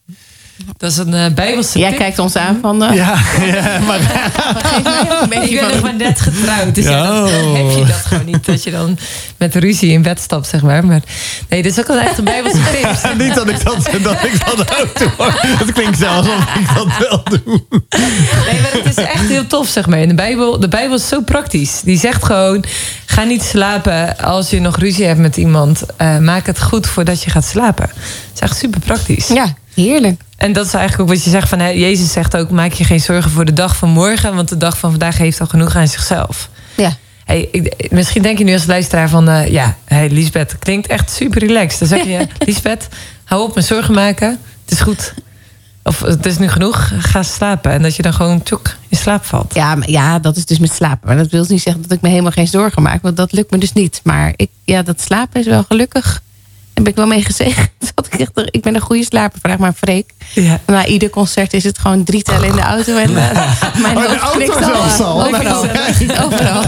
[0.78, 1.98] Dat is een eh, bijbelse Jij tip.
[2.00, 2.84] kijkt ons aan van...
[2.84, 3.18] eh, Ja,
[3.54, 4.00] ja maar
[5.24, 5.82] Ik beetje ben nog van...
[5.82, 6.76] maar net getrouwd.
[6.76, 7.54] Dus ja, dan Oh.
[7.58, 8.46] heb je dat gewoon niet.
[8.46, 8.98] Dat je dan
[9.38, 10.86] met ruzie in bed stapt, zeg maar.
[10.86, 11.02] maar
[11.50, 13.16] nee, dat is ook wel echt een bijbelse tip.
[13.18, 15.10] niet dat ik dat, dat, ik dat ook doe.
[15.18, 15.34] hoor.
[15.42, 17.62] Het klinkt zelfs alsof ik dat wel doe.
[17.90, 20.00] Nee, maar het is echt heel tof, zeg maar.
[20.00, 21.82] In de Bijbel, de Bijbel is zo praktisch.
[21.84, 22.64] Die zegt gewoon,
[23.06, 25.82] ga niet slapen als je nog ruzie hebt met iemand.
[25.98, 27.86] Eh, maak het goed voordat je gaat slapen.
[27.86, 27.96] Het
[28.34, 29.28] is echt super praktisch.
[29.28, 30.22] Ja, heerlijk.
[30.38, 31.60] En dat is eigenlijk ook wat je zegt van...
[31.60, 34.36] Hè, Jezus zegt ook, maak je geen zorgen voor de dag van morgen...
[34.36, 36.50] want de dag van vandaag heeft al genoeg aan zichzelf.
[36.76, 36.98] Ja.
[37.26, 39.30] Hey, ik- misschien denk je nu als luisteraar van...
[39.30, 41.80] eh, ja, hey, Lisbeth, klinkt echt super relaxed.
[41.80, 42.88] Dan zeg je, Lisbeth,
[43.24, 44.30] hou op met zorgen maken.
[44.64, 45.14] Het is goed.
[45.84, 47.72] Of het is nu genoeg, ga slapen.
[47.72, 49.54] En dat je dan gewoon tjoek in slaap valt.
[49.54, 51.08] Ja, maar ja, dat is dus met slapen.
[51.08, 53.02] Maar dat wil dus niet zeggen dat ik me helemaal geen zorgen maak.
[53.02, 54.00] Want dat lukt me dus niet.
[54.04, 56.22] Maar ik, ja, dat slapen is wel gelukkig.
[56.76, 57.70] Ben ik wel mee gezegd.
[57.96, 59.40] Dat ik, echt, ik ben een goede slaper.
[59.40, 60.10] Vraag maar Freek.
[60.34, 60.60] Ja.
[60.68, 62.98] Na ieder concert is het gewoon drie tellen in de auto.
[62.98, 63.16] En uh,
[63.82, 64.62] mijn Oh, hoofd knikt al.
[64.62, 65.64] eh, Overal.
[66.26, 66.64] overal.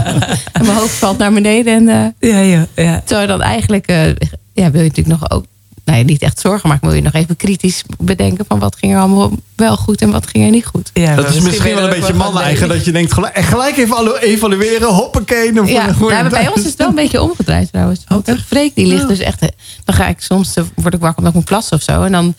[0.52, 1.88] En mijn hoofd valt naar beneden.
[1.88, 3.02] En, eh, Ja, ja, ja.
[3.04, 3.86] terwijl dan eigenlijk...
[3.86, 4.06] eh,
[4.52, 5.44] ja, wil je natuurlijk nog ook
[5.88, 8.76] nou ja, niet echt zorgen, maar ik wil je nog even kritisch bedenken van wat
[8.76, 10.90] ging er allemaal wel goed en wat ging er niet goed.
[10.94, 12.68] Ja, Dat is misschien wel een beetje man-eigen.
[12.68, 14.88] Dat je denkt, gelijk, en gelijk even evalueren.
[14.88, 15.52] Hoppakee.
[15.52, 18.04] dan Ja, voor- nou, bij ons is het wel een beetje omgedraaid trouwens.
[18.08, 19.40] Want Freek die ligt dus echt...
[19.84, 22.02] Dan ga ik soms, eh, word ik wakker omdat ik moet plassen of zo.
[22.02, 22.34] En dan,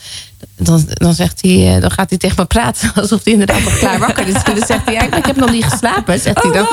[0.56, 3.78] dan, dan, zegt hij, eh, dan gaat hij tegen me praten alsof hij inderdaad nog
[3.80, 4.34] klaar wakker is.
[4.34, 6.68] En dan zegt hij, ja, ik heb nog niet geslapen, zegt hij dan.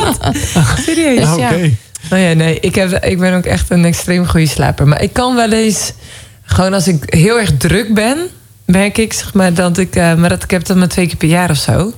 [0.87, 1.29] Serieus?
[1.29, 1.49] Dus ja.
[1.51, 1.70] Oké.
[2.12, 4.89] Oh ja, nee, ik, heb, ik ben ook echt een extreem goede slaper.
[4.89, 5.93] Maar ik kan wel eens,
[6.47, 8.18] gewoon als ik heel erg druk ben,
[8.64, 11.16] merk ik, zeg maar, dat ik, eh, maar dat ik heb dat maar twee keer
[11.16, 11.92] per jaar of zo.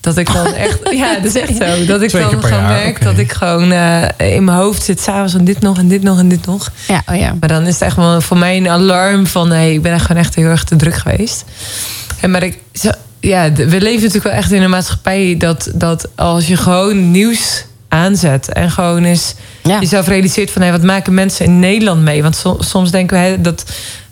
[0.00, 1.84] Dat ik dan echt, ja, dat is echt zo.
[1.84, 5.00] Dat ik Twee dan gewoon jaar, merk dat ik gewoon eh, in mijn hoofd zit,
[5.00, 6.70] s'avonds en dit nog en dit nog en dit nog.
[6.88, 7.34] Ja, oh ja.
[7.40, 9.48] Maar dan is het echt wel voor mij een alarm van...
[9.48, 11.44] nee, ik ben echt gewoon echt heel erg te druk geweest.
[12.20, 12.90] En maar ik, zo,
[13.20, 15.34] ja, we leven natuurlijk wel echt in een maatschappij...
[15.38, 19.80] dat, dat als je gewoon nieuws aanzet en gewoon eens Ja.
[19.80, 20.62] jezelf realiseert van...
[20.62, 22.22] Hey, wat maken mensen in Nederland mee?
[22.22, 23.64] Want so- soms denken we hè, dat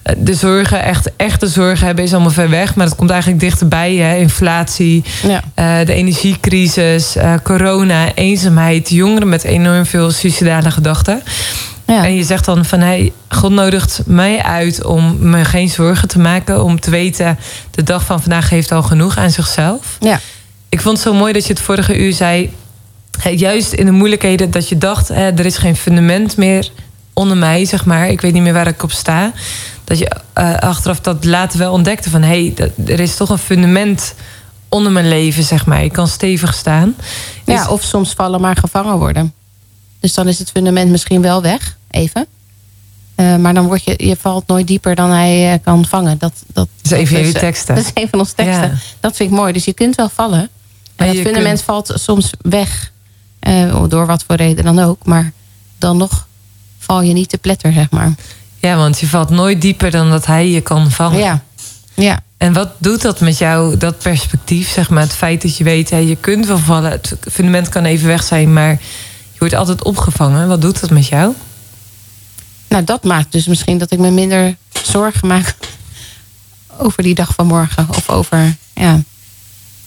[0.03, 2.05] eh, de zorgen, echt echte zorgen hebben...
[2.05, 3.95] is allemaal ver weg, maar dat komt eigenlijk dichterbij.
[3.95, 4.16] Hè?
[4.16, 5.43] Inflatie, Ja.
[5.55, 8.89] eh, de energiecrisis, eh, corona, eenzaamheid...
[8.91, 11.22] jongeren met enorm veel suicidale gedachten...
[11.87, 12.05] Ja.
[12.05, 16.18] En je zegt dan van, hey, God nodigt mij uit om me geen zorgen te
[16.18, 16.64] maken.
[16.64, 17.39] Om te weten,
[17.70, 19.97] de dag van vandaag heeft al genoeg aan zichzelf.
[20.01, 20.20] ja.
[20.68, 22.51] Ik vond het zo mooi dat je het vorige uur zei.
[23.29, 26.71] Juist in de moeilijkheden dat je dacht, hè, er is geen fundament meer
[27.12, 28.09] onder mij, zeg maar.
[28.09, 29.33] Ik weet niet meer waar ik op sta.
[29.85, 33.39] Dat je eh, achteraf dat later wel ontdekte van, hé, hey, er is toch een
[33.39, 34.14] fundament
[34.68, 35.85] onder mijn leven, zeg maar.
[35.85, 36.95] Ik kan stevig staan.
[37.45, 39.35] Ja, of soms vallen maar gevangen worden.
[40.01, 42.27] Dus dan is het fundament misschien wel weg, even.
[43.14, 46.18] Eh, maar dan word je, je valt nooit dieper dan hij eh, kan vangen.
[46.18, 47.75] Dat, dat, Dat is een van jullie teksten.
[47.75, 48.71] Dat is een van onze teksten.
[48.71, 48.77] Ja.
[49.01, 49.53] Dat vind ik mooi.
[49.53, 50.49] Dus je kunt wel vallen.
[50.97, 52.93] Maar En het fundament kunt- valt soms weg.
[53.41, 55.05] Eh, door wat voor reden dan ook.
[55.05, 55.32] Maar
[55.78, 56.26] dan nog
[56.78, 58.14] val je niet te pletter, zeg maar.
[58.59, 61.18] Ja, want je valt nooit dieper dan dat hij je kan vangen.
[61.18, 61.43] Ja,
[61.95, 62.20] ja.
[62.36, 65.03] En wat doet dat met jou, dat perspectief, zeg maar?
[65.03, 66.91] Het feit dat je weet, hè, je kunt wel vallen.
[66.91, 68.70] Het fundament kan even weg zijn, maar
[69.32, 70.49] je wordt altijd opgevangen.
[70.49, 71.34] Wat doet dat met jou?
[72.68, 75.55] Nou, dat maakt dus misschien dat ik me minder zorgen maak
[76.78, 77.88] over die dag van morgen.
[77.88, 79.03] Of over, ja,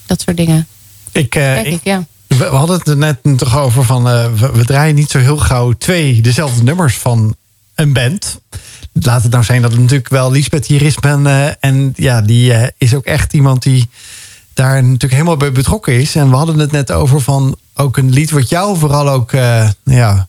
[0.05, 0.67] dat soort dingen.
[1.11, 2.05] Ik, eh, Denk ik- ik, ja.
[2.38, 4.09] We, hadden het er net toch over van...
[4.09, 7.36] eh, we, draaien niet zo heel gauw twee dezelfde nummers van
[7.75, 8.39] een band.
[8.93, 10.95] Laat het nou zijn dat het natuurlijk wel Lisbeth hier is.
[10.95, 13.89] En, eh, en ja, die eh, is ook echt iemand die
[14.53, 16.15] daar natuurlijk helemaal bij betrokken is.
[16.15, 19.31] En we hadden het net over van ook een lied wat jou vooral ook
[19.84, 20.27] ja,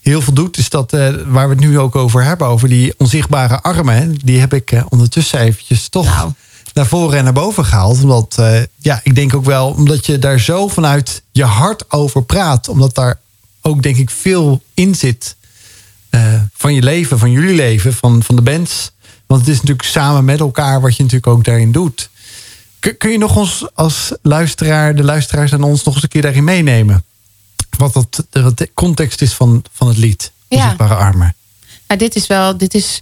[0.00, 0.58] heel veel doet.
[0.58, 0.90] Is dat
[1.26, 2.46] waar we het nu ook over hebben.
[2.46, 4.14] Over die onzichtbare armen.
[4.24, 6.32] Die heb ik ondertussen eventjes toch Nou.
[6.74, 8.02] Naar voren en naar boven gehaald.
[8.02, 12.22] Omdat, eh, ja, ik denk ook wel, omdat je daar zo vanuit je hart over
[12.22, 12.68] praat.
[12.68, 13.20] Omdat daar
[13.60, 15.36] ook, denk ik, veel in zit.
[16.10, 18.90] eh, van je leven, van jullie leven, van, van de bands.
[19.26, 22.10] Want het is natuurlijk samen met elkaar wat je natuurlijk ook daarin doet.
[22.78, 26.22] Kun, kun je nog ons als luisteraar, de luisteraars aan ons nog eens een keer
[26.22, 27.04] daarin meenemen?
[27.78, 30.32] Wat, dat, wat de context is van, van het lied.
[30.48, 30.56] Ja.
[30.56, 31.34] Onzichtbare armen.
[31.86, 33.00] Nou, dit is wel, dit is,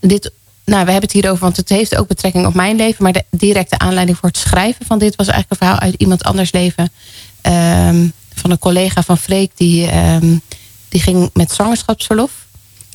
[0.00, 0.30] dit,
[0.64, 3.02] nou, we hebben het hierover, want het heeft ook betrekking op mijn leven.
[3.02, 6.24] Maar de directe aanleiding voor het schrijven van dit was eigenlijk een verhaal uit iemand
[6.24, 6.92] anders leven.
[7.40, 10.36] Ehm, van een collega van Freek, die, ehm,
[10.88, 12.30] die ging met zwangerschapsverlof.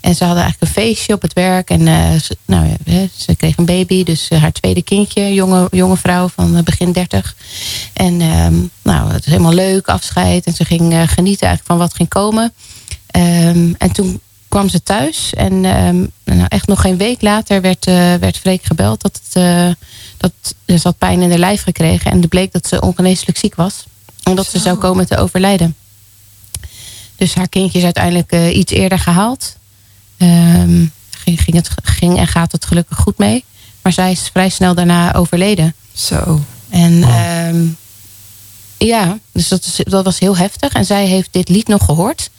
[0.02, 1.70] En ze hadden eigenlijk een feestje op het werk.
[1.70, 2.76] En eh, ze, nou,
[3.16, 6.92] ze kreeg een baby, dus eh, haar tweede kindje, jonge, jonge vrouw van eh, begin
[6.92, 7.36] 30.
[7.94, 10.46] En ehm, nou, het is helemaal leuk, afscheid.
[10.46, 12.54] En ze ging genieten eigenlijk van wat ging komen.
[13.78, 14.20] En toen
[14.50, 15.34] kwam ze thuis.
[15.34, 19.02] En ehm, nou, echt nog geen week later werd, eh, werd Freek gebeld.
[19.02, 19.70] Dat, het, eh,
[20.18, 20.32] dat
[20.66, 22.12] ze had pijn in haar lijf gekregen.
[22.12, 23.86] En het bleek dat ze ongeneeslijk ziek was.
[24.24, 25.76] Omdat ze zou komen te overlijden.
[27.16, 29.56] Dus haar kindje is uiteindelijk eh, iets eerder gehaald.
[30.18, 33.44] Ehm, ging, ging, het, ging en gaat het gelukkig goed mee.
[33.82, 35.76] Maar zij is vrij snel daarna overleden.
[35.94, 36.42] Zo.
[36.70, 37.66] En ehm,
[38.78, 40.74] ja, dus dat, is, dat was heel heftig.
[40.74, 42.30] En zij heeft dit lied nog gehoord.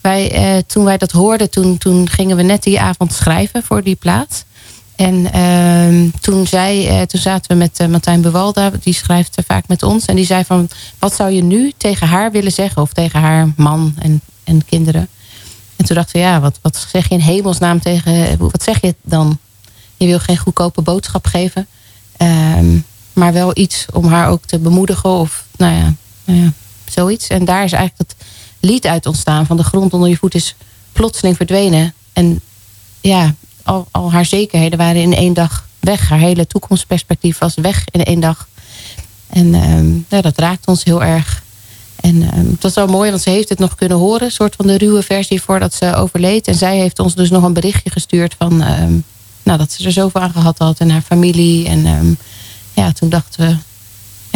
[0.00, 3.82] Wij, eh, toen wij dat hoorden, toen, toen gingen we net die avond schrijven voor
[3.82, 4.44] die plaat.
[4.96, 9.68] En ehm, toen, zei, eh, toen zaten we met eh, Martijn Bewalda, die schrijft vaak
[9.68, 10.04] met ons.
[10.04, 10.68] En die zei van,
[10.98, 12.82] wat zou je nu tegen haar willen zeggen?
[12.82, 15.08] Of tegen haar man en, en kinderen.
[15.76, 18.38] En toen dachten we, ja, wat, wat zeg je in hemelsnaam tegen...
[18.38, 19.38] Wat zeg je dan?
[19.96, 21.66] Je wil geen goedkope boodschap geven.
[22.16, 22.78] Ehm,
[23.12, 25.10] maar wel iets om haar ook te bemoedigen.
[25.10, 25.94] Of nou ja,
[26.24, 26.52] nou ja,
[26.84, 27.26] zoiets.
[27.26, 28.28] En daar is eigenlijk dat
[28.60, 29.46] lied uit ontstaan.
[29.46, 30.54] Van de grond onder je voet is
[30.92, 31.94] plotseling verdwenen.
[32.12, 32.40] En
[33.00, 36.08] ja, al, al haar zekerheden waren in één dag weg.
[36.08, 38.48] Haar hele toekomstperspectief was weg in één dag.
[39.28, 41.42] En ehm, ja, dat raakt ons heel erg.
[42.00, 44.22] En ehm, het was wel mooi, want ze heeft het nog kunnen horen.
[44.22, 46.48] Een soort van de ruwe versie voordat ze overleed.
[46.48, 48.62] En zij heeft ons dus nog een berichtje gestuurd van...
[48.62, 48.92] ehm,
[49.42, 51.66] nou, dat ze er zoveel aan gehad had en haar familie.
[51.66, 52.18] En
[52.74, 53.56] ja, toen dachten we...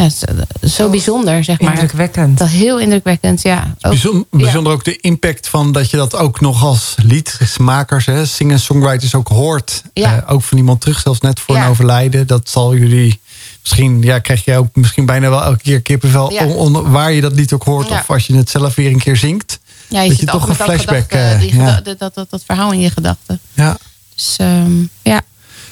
[0.02, 0.26] Ja, zo,
[0.68, 1.72] zo bijzonder, zeg maar.
[1.72, 2.38] Indrukwekkend.
[2.38, 3.74] Dat heel indrukwekkend, ja.
[3.80, 3.90] Ook-
[4.30, 4.76] Bijzonder, ja.
[4.76, 9.82] ook de impact van dat je dat ook nog als liedmakers, hè, singer-songwriters ook hoort.
[9.92, 10.16] Ja.
[10.26, 11.64] Eh, ook van iemand terug, zelfs net voor Ja.
[11.64, 12.26] een overlijden.
[12.26, 13.20] Dat zal jullie
[13.62, 16.32] misschien, ja, krijg je ook misschien bijna wel elke keer kippenvel.
[16.32, 16.44] Ja.
[16.46, 17.88] om- om- waar je dat lied ook hoort.
[17.88, 17.98] Ja.
[17.98, 19.60] Of als je het zelf weer een keer zingt.
[19.88, 21.72] Ja, je dat je toch een dat flashback, gedachte, eh, die ja.
[21.72, 23.40] geda- dat, dat, dat verhaal in je gedachten.
[23.54, 23.76] Ja.
[24.14, 24.72] Dus ehm,
[25.02, 25.20] ja,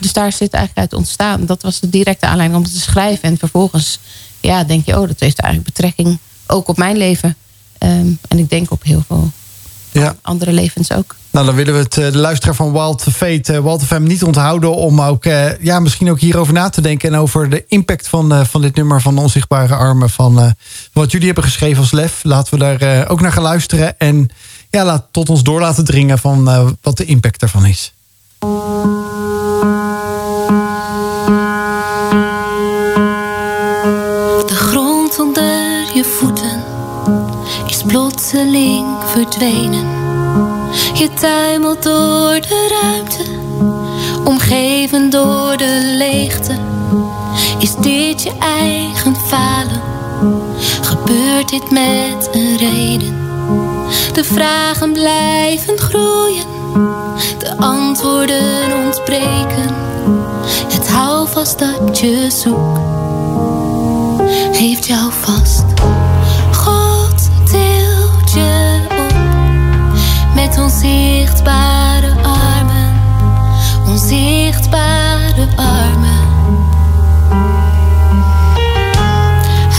[0.01, 1.47] dus daar zit eigenlijk uit ontstaan.
[1.47, 3.29] Dat was de directe aanleiding om het te schrijven.
[3.29, 3.99] En vervolgens
[4.41, 7.37] ja, denk je, oh, dat heeft eigenlijk betrekking ook op mijn leven.
[7.79, 9.31] Ehm, en ik denk op heel veel
[9.93, 10.17] ja.
[10.23, 11.17] andere levens ook.
[11.31, 14.25] Nou, dan willen we het, eh, de luisteraar van Wild Fate, eh, Wild FM, niet
[14.25, 17.09] onthouden om ook, eh, ja, misschien ook hierover na te denken.
[17.13, 20.11] En over de impact van, van dit nummer van Onzichtbare Armen.
[20.11, 20.55] Van
[20.93, 22.21] wat jullie hebben geschreven als lef.
[22.23, 23.99] Laten we daar ook naar gaan luisteren.
[23.99, 24.29] En
[24.71, 26.45] ja, laat tot ons door laten dringen van
[26.83, 27.93] wat de impact daarvan is.
[37.87, 39.87] Plotseling verdwenen.
[40.95, 43.24] Je tuimelt door de ruimte,
[44.24, 46.53] omgeven door de leegte.
[47.59, 49.81] Is dit je eigen falen?
[50.83, 53.16] Gebeurt dit met een reden?
[54.12, 56.47] De vragen blijven groeien,
[57.39, 59.74] de antwoorden ontbreken.
[60.68, 62.78] Het houvast dat je zoekt
[64.57, 65.64] heeft jou vast.
[70.63, 73.01] Onzichtbare armen,
[73.87, 76.29] onzichtbare armen.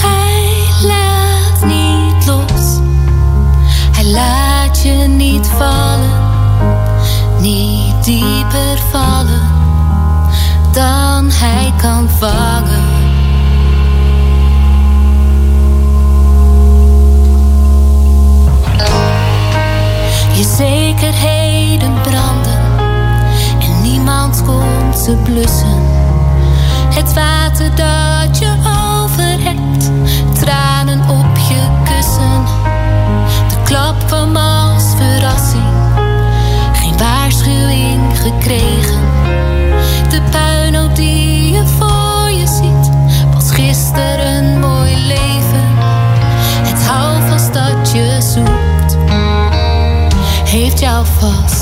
[0.02, 2.80] Hij laat niet los,
[3.92, 6.20] hij laat je niet vallen,
[7.40, 9.50] niet dieper vallen
[10.74, 12.81] dan hij kan vangen.
[21.02, 22.60] Zekerheden branden
[23.60, 25.82] en niemand komt ze blussen.
[26.94, 28.52] Het water dat je
[29.02, 29.92] over hebt,
[30.40, 32.46] tranen op je kussen.
[33.50, 35.74] De klap kwam als verrassing,
[36.74, 39.02] geen waarschuwing gekregen.
[40.10, 42.92] De puinhoop die je voor je ziet,
[43.34, 45.68] was gisteren een mooi leven.
[46.62, 48.61] Het houvast dat je zoekt
[50.52, 51.61] heeft jou vast.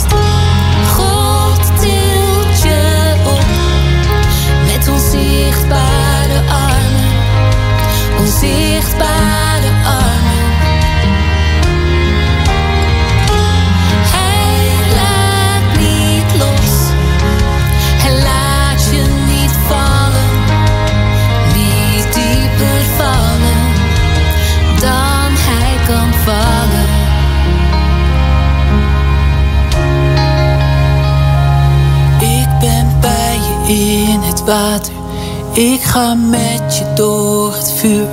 [35.99, 38.07] Ga met je door het vuur.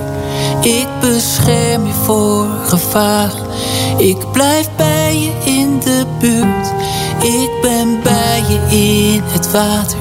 [0.61, 3.31] Ik bescherm je voor gevaar.
[3.97, 6.67] Ik blijf bij je in de buurt.
[7.23, 9.97] Ik ben bij je in het water.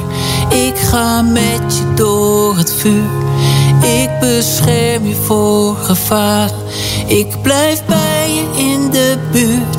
[0.48, 3.10] Ik ga met je door het vuur.
[3.80, 6.50] Ik bescherm je voor gevaar.
[7.06, 9.75] Ik blijf bij je in de buurt.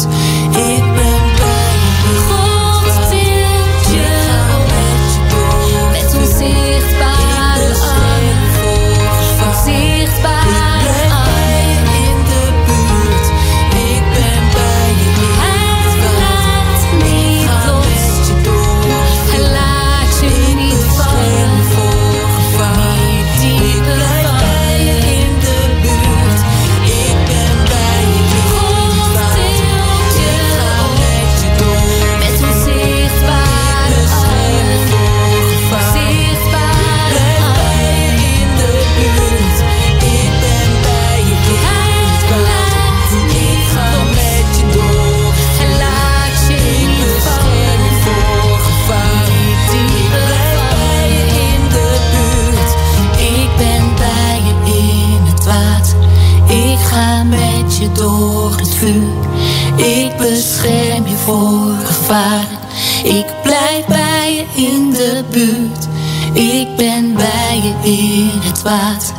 [68.68, 69.16] Water.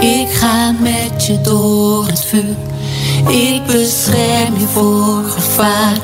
[0.00, 2.56] Ik ga met je door het vuur.
[3.28, 5.96] Ik bescherm je voor gevaar.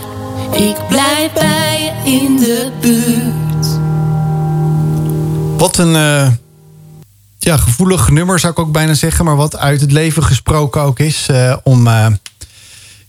[0.52, 3.66] Ik blijf bij je in de buurt.
[5.58, 6.28] Wat een uh,
[7.38, 9.24] ja, gevoelig nummer zou ik ook bijna zeggen.
[9.24, 11.26] Maar wat uit het leven gesproken ook is.
[11.30, 12.06] Uh, om, uh,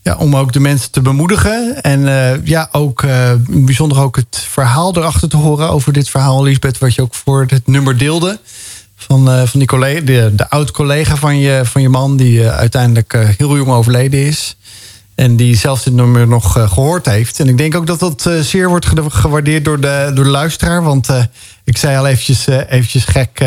[0.01, 1.81] ja, om ook de mensen te bemoedigen.
[1.81, 2.01] En
[2.43, 3.05] ja, ook
[3.47, 6.77] bijzonder ook het verhaal erachter te horen over dit verhaal, Lisbeth.
[6.77, 8.39] Wat je ook voor het nummer deelde.
[9.07, 12.17] Van, van die collega, de, de oud-collega van je, van je man.
[12.17, 14.57] Die uiteindelijk heel jong overleden is.
[15.15, 17.39] En die zelfs dit nummer nog gehoord heeft.
[17.39, 20.83] En ik denk ook dat dat zeer wordt gewaardeerd door de, door de luisteraar.
[20.83, 21.07] Want
[21.63, 23.43] ik zei al eventjes, eventjes gek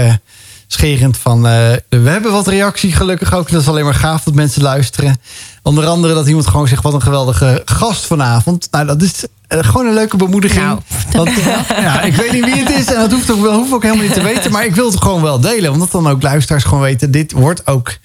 [0.66, 1.42] scherend van...
[1.42, 3.50] we hebben wat reactie gelukkig ook.
[3.50, 5.16] Dat is alleen maar gaaf dat mensen luisteren.
[5.62, 6.82] Onder andere dat iemand gewoon zegt...
[6.82, 8.68] wat een geweldige gast vanavond.
[8.70, 10.64] Nou, dat is gewoon een leuke bemoediging.
[10.64, 10.78] Nou,
[11.12, 11.30] want,
[11.68, 12.86] ja, ik weet niet wie het is.
[12.86, 14.52] En dat hoeft ook, wel, hoeft ook helemaal niet te weten.
[14.52, 15.72] Maar ik wil het gewoon wel delen.
[15.72, 17.10] Omdat dan ook luisteraars gewoon weten...
[17.10, 17.96] dit wordt ook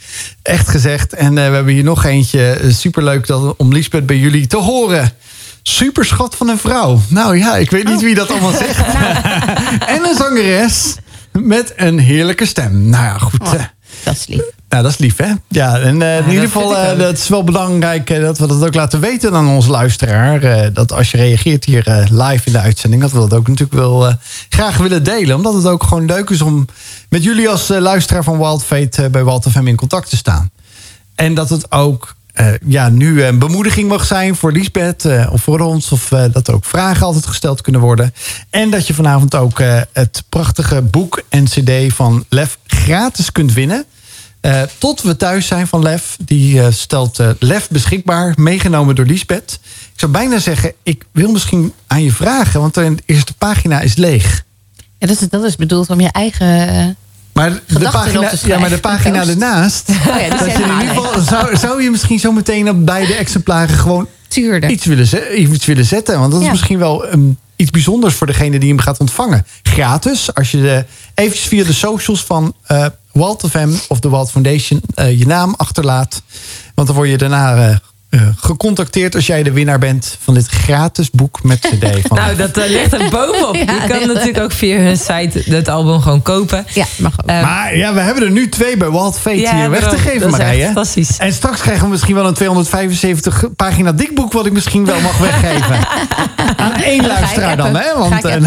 [0.41, 1.13] echt gezegd.
[1.13, 2.59] En we hebben hier nog eentje.
[2.67, 5.11] Superleuk dat, om Liesbeth bij jullie te horen.
[5.61, 7.01] Super schat van een vrouw.
[7.07, 8.87] Nou ja, ik weet niet wie dat allemaal zegt.
[9.95, 10.95] en een zangeres
[11.31, 12.89] met een heerlijke stem.
[12.89, 13.41] Nou ja, goed.
[13.41, 13.53] Oh,
[14.07, 14.55] dat is lief.
[14.69, 15.31] Nou, dat is lief, hè?
[15.47, 18.65] Ja, en uh, in ieder geval, uh, dat is wel belangrijk uh, dat we dat
[18.65, 20.73] ook laten weten aan onze luisteraar.
[20.73, 24.13] dat als je reageert hier live in de uitzending, dat we dat ook natuurlijk wel
[24.49, 25.35] graag willen delen.
[25.35, 26.65] Omdat het ook gewoon leuk is om
[27.09, 30.49] met jullie als luisteraar van Wild Fate bij Wild FM in contact te staan.
[31.15, 32.15] En dat het ook
[32.65, 35.91] ja, nu een bemoediging mag zijn voor Liesbeth of voor ons.
[35.91, 38.13] Of dat er ook vragen altijd gesteld kunnen worden.
[38.49, 39.61] En dat je vanavond ook
[39.93, 43.85] het prachtige boek en cd van Lef gratis kunt winnen.
[44.41, 46.17] Uh, tot we thuis zijn van Lef.
[46.19, 49.59] Die uh, stelt uh, Lef beschikbaar, meegenomen door Liesbeth.
[49.93, 52.59] Ik zou bijna zeggen, ik wil misschien aan je vragen...
[52.59, 54.43] want de eerste pagina is leeg.
[54.97, 56.97] Ja, dat is, dat is bedoeld om je eigen...
[57.33, 59.89] Maar de, pagina, ja, maar de pagina ernaast...
[59.89, 63.13] Oh ja, dat je in ieder geval, zou, zou je misschien zo meteen op beide
[63.13, 63.75] exemplaren...
[63.75, 64.07] gewoon
[64.69, 66.19] Iets, willen, iets willen zetten?
[66.19, 67.13] Want dat is misschien wel...
[67.13, 69.45] Um, iets bijzonders voor degene die hem gaat ontvangen.
[69.63, 72.53] Gratis, als je de, eventjes via de socials van
[73.17, 73.55] Walt of
[73.87, 76.21] of de Walt Foundation uh, je naam achterlaat.
[76.75, 77.79] Want dan word je daarna
[78.09, 81.85] uh, uh, gecontacteerd als jij de winnaar bent van dit gratis boek met CD.
[82.07, 83.55] Van nou, dat uh, ligt er bovenop.
[83.65, 86.65] ja, je kan natuurlijk ook via hun site het album gewoon kopen.
[86.73, 87.29] Ja, mag ook.
[87.29, 89.97] Um, maar ja, we hebben er nu twee bij Walt Fate ja, hier weg te
[89.97, 90.65] geven, Marije.
[90.65, 91.17] Fantastisch.
[91.17, 94.33] En straks krijgen we misschien wel een 275 pagina dik boek...
[94.33, 95.77] wat ik misschien wel mag weggeven.
[96.55, 97.97] Aan één luisteraar dan, hè?
[97.97, 98.41] Want uh, dan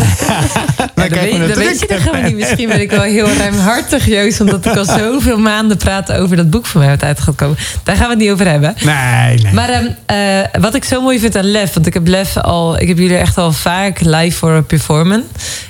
[0.95, 2.37] weet, we weet je dat niet.
[2.37, 4.41] Misschien ben ik wel heel ruimhartig, Joost...
[4.41, 7.57] omdat ik al zoveel maanden praat over dat boek van mij wat uit gaat komen.
[7.83, 8.75] Daar gaan we het niet over hebben.
[8.85, 9.50] Nee, nee.
[9.53, 12.81] Maar um, uh, wat ik zo mooi vind aan Lef, want ik heb Lef al,
[12.81, 15.29] ik heb jullie echt al vaak live voor performen.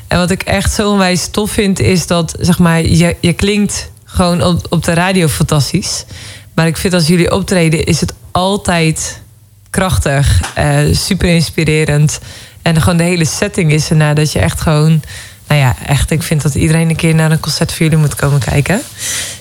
[0.09, 3.91] En wat ik echt zo onwijs tof vind, is dat zeg maar, je, je klinkt
[4.05, 6.05] gewoon op, op de radio fantastisch.
[6.55, 9.21] Maar ik vind als jullie optreden, is het altijd
[9.71, 12.21] krachtig, uh, super inspirerend.
[12.63, 15.03] En gewoon de hele setting is erna dat je echt gewoon
[15.51, 18.15] nou ja, echt, ik vind dat iedereen een keer naar een concert voor jullie moet
[18.15, 18.81] komen kijken.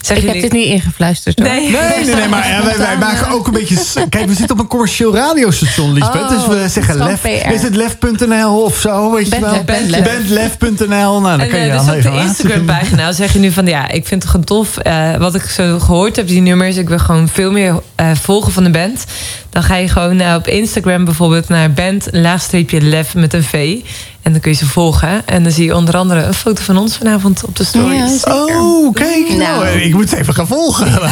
[0.01, 0.41] Zeg ik jullie...
[0.41, 1.47] heb dit niet ingefluisterd hoor.
[1.47, 3.75] Nee, nee, nee, nee maar ja, wij, wij, maken ook een beetje...
[4.09, 6.21] Kijk, we zitten op een commercieel radiostation, Lisbeth.
[6.21, 7.25] Oh, dus we zeggen lef.
[7.25, 9.63] Is het lef.nl of zo, weet je wel?
[9.63, 10.87] Bandlef.nl.
[10.87, 13.65] Nou, dan en, kan je uh, dus op de Instagram-pagina zeg je nu van...
[13.65, 14.77] Ja, ik vind het gewoon tof.
[14.87, 16.77] Uh, wat ik zo gehoord heb, die nummers.
[16.77, 19.05] Ik wil gewoon veel meer uh, volgen van de band.
[19.49, 23.77] Dan ga je gewoon uh, op Instagram bijvoorbeeld naar band laagstreepje lef met een V.
[24.21, 25.27] En dan kun je ze volgen.
[25.27, 28.23] En dan zie je onder andere een foto van ons vanavond op de stories.
[28.23, 29.27] Ja, oh, kijk.
[29.27, 29.37] Nou.
[29.37, 29.67] nou.
[29.67, 30.91] ik moet even gaan volgen.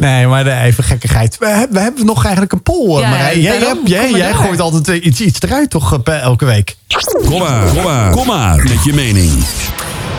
[0.00, 1.38] nee, maar even gekkigheid.
[1.38, 3.00] We, hebben, we hebben nog eigenlijk een poll.
[3.00, 6.76] Ja, maar jij, daarom, jij, jij, gooit altijd iets, iets eruit toch elke week?
[7.28, 9.32] Kom maar, kom maar, kom maar met je mening.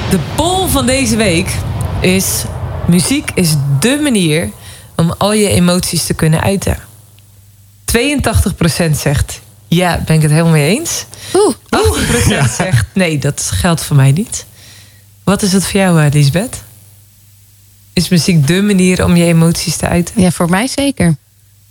[0.09, 1.55] De poll van deze week
[1.99, 2.43] is...
[2.87, 4.49] Muziek is dé manier
[4.95, 6.77] om al je emoties te kunnen uiten.
[7.97, 11.05] 82% zegt ja, ben ik het helemaal mee eens.
[11.33, 11.55] Oeh,
[12.25, 12.47] 80% ja.
[12.47, 14.45] zegt nee, dat geldt voor mij niet.
[15.23, 16.63] Wat is het voor jou, eh, Lisbeth?
[17.93, 20.21] Is muziek dé manier om je emoties te uiten?
[20.21, 21.15] Ja, voor mij zeker.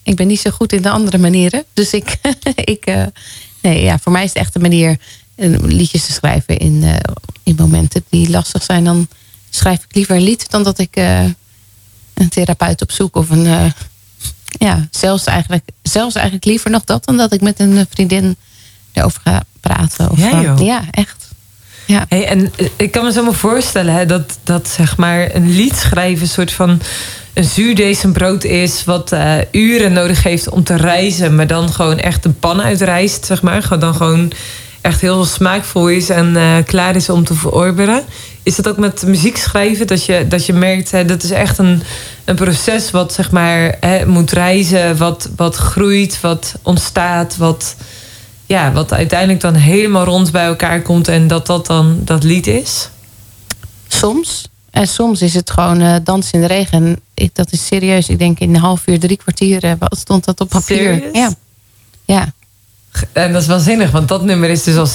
[0.03, 1.65] Ik ben niet zo goed in de andere manieren.
[1.73, 2.17] Dus ik,
[2.75, 3.07] ik uh,
[3.63, 4.99] nee, ja, voor mij is het echt een manier
[5.63, 6.97] liedjes te schrijven in, uh,
[7.43, 8.85] in momenten die lastig zijn.
[8.85, 9.09] Dan
[9.51, 11.25] schrijf ik liever een lied dan dat ik uh,
[12.15, 13.73] een therapeut op zoek of een
[14.47, 18.37] ja, zelfs eigenlijk, zelfs eigenlijk liever nog dat dan dat ik met een vriendin
[18.93, 20.11] erover ga praten.
[20.11, 21.29] Of, ja, ja, echt.
[21.87, 22.05] Ja.
[22.09, 25.51] Hey, en eh, ik kan me zo maar voorstellen hè, dat, dat zeg maar een
[25.51, 26.81] lied schrijven een soort van
[27.35, 32.23] een zuurdesembrood is, wat uh, uren nodig heeft om te reizen, maar dan gewoon echt
[32.23, 33.79] de pan uitreist, zeg maar.
[33.79, 34.33] Dan gewoon
[34.87, 38.05] echt heel smaakvol is en eh, klaar is om te verorberen.
[38.43, 39.87] Is dat ook met muziek schrijven?
[39.87, 41.83] Dat je, dat je merkt, hè, dat is echt een,
[42.25, 47.77] een proces wat zeg maar hè, moet reizen, wat, wat groeit, wat ontstaat, wat,
[48.47, 52.47] ja, wat uiteindelijk dan helemaal rond bij elkaar komt en dat dat dan dat lied
[52.47, 52.89] is?
[53.89, 54.49] Soms.
[54.71, 57.01] En soms is het gewoon eh dans in de regen.
[57.15, 58.09] Ik, dat is serieus.
[58.09, 61.09] Ik denk in een half uur, drie kwartier eh, wat stond dat op papier.
[61.13, 61.31] Ja.
[62.05, 62.35] ja.
[63.13, 64.89] En dat is waanzinnig, want dat nummer is dus al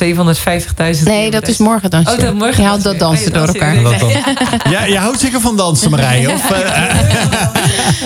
[0.97, 1.03] 750.000.
[1.03, 2.07] Nee, dat is morgen dan.
[2.07, 3.75] Oh, dat morgen Je haalt dat dansen door elkaar.
[4.71, 6.31] Ja, je houdt zeker van dansen, Marije?
[6.31, 6.95] Of, eh,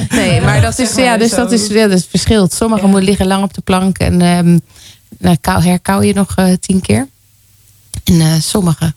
[0.19, 2.53] Nee, maar dat is, ja, dus dat is, ja, dat verschilt.
[2.53, 4.57] Sommigen moeten liggen lang op de plank en ehm
[5.17, 7.07] nou, herkauw je nog eh, tien keer.
[8.03, 8.93] En eh sommige,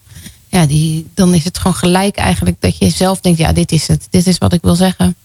[0.49, 3.89] ja, die, dan is het gewoon gelijk eigenlijk dat je zelf denkt, ja, dit is
[3.89, 4.07] het.
[4.11, 5.17] Dit is wat ik wil zeggen.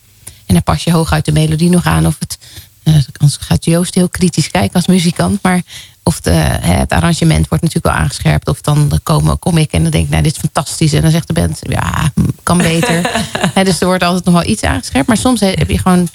[0.45, 2.05] En dan pas je hooguit de melodie nog aan.
[2.05, 2.47] Of het, eh,
[2.84, 5.39] anders gaat Joost heel kritisch kijken als muzikant.
[5.41, 5.61] Maar
[6.03, 8.47] of de, het arrangement wordt natuurlijk wel aangescherpt.
[8.47, 10.93] Of dan komen, kom ik en dan denk ik, nou, dit is fantastisch.
[10.93, 13.11] En dan zegt de band, ja, hm, kan beter.
[13.63, 15.07] Dus er wordt altijd nog wel iets aangescherpt.
[15.07, 16.07] Maar soms heb je gewoon,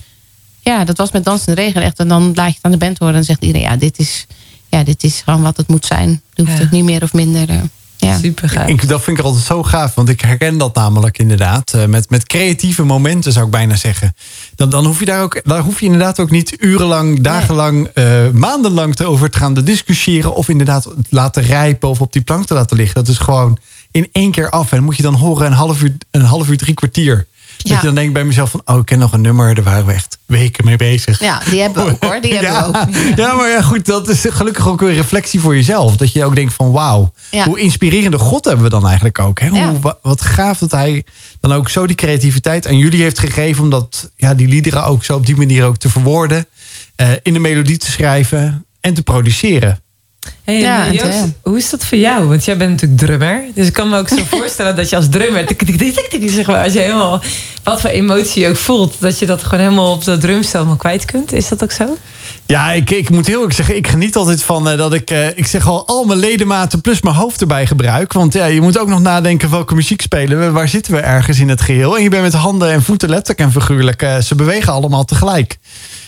[0.61, 1.99] ja, dat was met Dans in de Regen echt.
[1.99, 3.99] En dan laat je het aan de band horen en dan zegt iedereen, ja, dit
[3.99, 4.27] is,
[4.69, 6.23] ja, dit is gewoon wat het moet zijn.
[6.35, 6.63] Je hoeft Ja.
[6.63, 7.49] het niet meer of minder.
[7.99, 8.19] Ja.
[8.19, 8.69] Super gaaf.
[8.69, 11.73] ik, dat vind ik altijd zo gaaf, want ik herken dat namelijk inderdaad.
[11.73, 14.15] eh, met, met creatieve momenten zou ik bijna zeggen.
[14.55, 18.31] Dan, dan hoef je daar ook, daar hoef je inderdaad ook niet urenlang, dagenlang, eh,
[18.33, 20.35] maandenlang te over te gaan te discussiëren.
[20.35, 22.95] Of inderdaad laten rijpen of op die plank te laten liggen.
[22.95, 23.59] Dat is gewoon
[23.91, 24.73] in één keer af.
[24.73, 27.27] En moet je dan horen een half uur, een half uur drie kwartier.
[27.59, 27.77] Dat Ja.
[27.79, 29.55] je dan denkt bij mezelf van, oh, ik ken nog een nummer.
[29.55, 31.21] Daar waren we echt weken mee bezig.
[31.21, 32.21] ja, die hebben we ook hoor.
[32.21, 33.17] Die hebben ja, we ook.
[33.17, 35.97] ja, maar ja, goed, dat is gelukkig ook een reflectie voor jezelf.
[35.97, 37.45] Dat je ook denkt van wauw, Ja.
[37.45, 39.41] hoe inspirerende God hebben we dan eigenlijk ook.
[39.41, 39.49] Hè?
[39.49, 41.05] Hoe, wat gaaf dat hij
[41.41, 43.63] dan ook zo die creativiteit aan jullie heeft gegeven.
[43.65, 46.47] Om dat, ja, die liederen ook zo op die manier ook te verwoorden.
[46.97, 49.81] eh, in de melodie te schrijven en te produceren.
[50.45, 52.25] Hey, Ja, Joost, hoe is dat voor jou?
[52.25, 53.45] Want jij bent natuurlijk drummer.
[53.55, 55.47] Dus ik kan me ook zo voorstellen dat je als drummer...
[55.47, 57.23] tik, tik, tik, tik, tik, zeg maar, als je helemaal...
[57.63, 58.95] Wat voor emotie je ook voelt...
[58.99, 61.33] dat je dat gewoon helemaal op dat drumstel helemaal kwijt kunt.
[61.33, 61.97] Is dat ook zo?
[62.47, 65.27] Ja, ik, ik moet heel erg zeggen, ik geniet altijd van eh, dat ik, eh,
[65.29, 68.13] ik zeg al, al mijn ledematen plus mijn hoofd erbij gebruik.
[68.13, 71.41] Want ja, je moet ook nog nadenken welke muziek spelen we, waar zitten we ergens
[71.41, 71.97] in het geheel.
[71.97, 75.59] En je bent met handen en voeten letterlijk en figuurlijk, eh, ze bewegen allemaal tegelijk.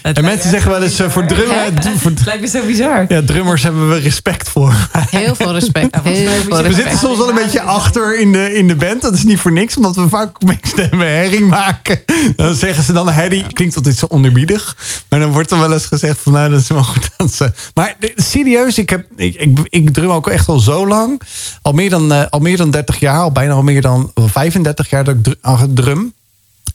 [0.02, 1.56] Het En mensen me zeggen wel eens eh, voor drummer,
[1.98, 3.04] voor, Het lijkt me zo bizar.
[3.08, 4.88] ja, drummers hebben we respect voor.
[5.10, 5.96] Heel veel respect.
[6.02, 6.74] Heel veel We respect.
[6.74, 9.02] zitten soms wel een beetje achter in de, in de band.
[9.02, 12.00] Dat is niet voor niks, omdat we vaak meestemmen herring maken.
[12.36, 13.46] Dan zeggen ze dan herrie.
[13.52, 14.76] Klinkt altijd zo onderbiedig.
[15.08, 17.54] Maar dan wordt er wel eens gezegd van nou, dat is wel goed dansen.
[17.74, 21.20] Maar serieus, ik, heb, ik, ik, ik drum ook echt al zo lang.
[21.62, 24.90] Al meer dan, eh, al meer dan 30 jaar, al bijna al meer dan 35
[24.90, 26.12] jaar dat ik al drum.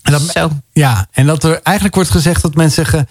[0.05, 0.49] En dat, Zo.
[0.73, 3.07] Ja, en dat er eigenlijk wordt gezegd dat mensen zeggen...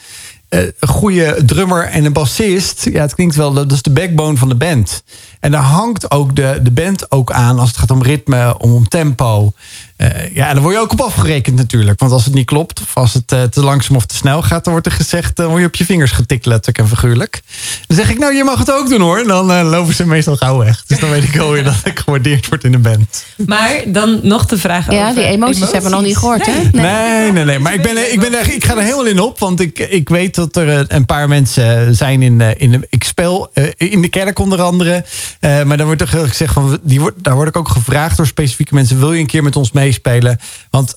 [0.48, 2.84] eh, een goede drummer en een bassist...
[2.84, 5.02] ja, het klinkt wel, dat is de backbone van de band.
[5.44, 7.58] En daar hangt ook de, de band ook aan...
[7.58, 9.52] als het gaat om ritme, om, om tempo.
[9.96, 12.00] Eh, ja, en daar word je ook op afgerekend natuurlijk.
[12.00, 14.64] Want als het niet klopt, of als het eh, te langzaam of te snel gaat...
[14.64, 17.42] dan wordt er gezegd, dan word je op je vingers getikt letterlijk en figuurlijk.
[17.86, 19.18] Dan zeg ik, nou, je mag het ook doen hoor.
[19.18, 20.84] En dan eh, lopen ze meestal gauw weg.
[20.86, 23.24] Dus dan weet ik wel weer dat ik gewaardeerd word in de band.
[23.46, 26.56] Maar dan nog de vraag Ja, over die emoties, hebben we nog niet gehoord, Nee.
[26.56, 26.70] hè?
[26.70, 27.58] Nee, nee, nee.
[27.58, 29.38] Maar ik, ben, ik, ben ik ga er helemaal in op.
[29.38, 32.86] Want ik, ik weet dat er eh, een paar mensen zijn in, eh, in de,
[32.90, 35.04] ik speel eh, in de kerk onder andere.
[35.40, 38.26] Eh, maar dan wordt er gezegd van, die wordt, daar word ik ook gevraagd door
[38.26, 38.98] specifieke mensen.
[38.98, 40.38] Wil je een keer met ons meespelen?
[40.70, 40.96] Want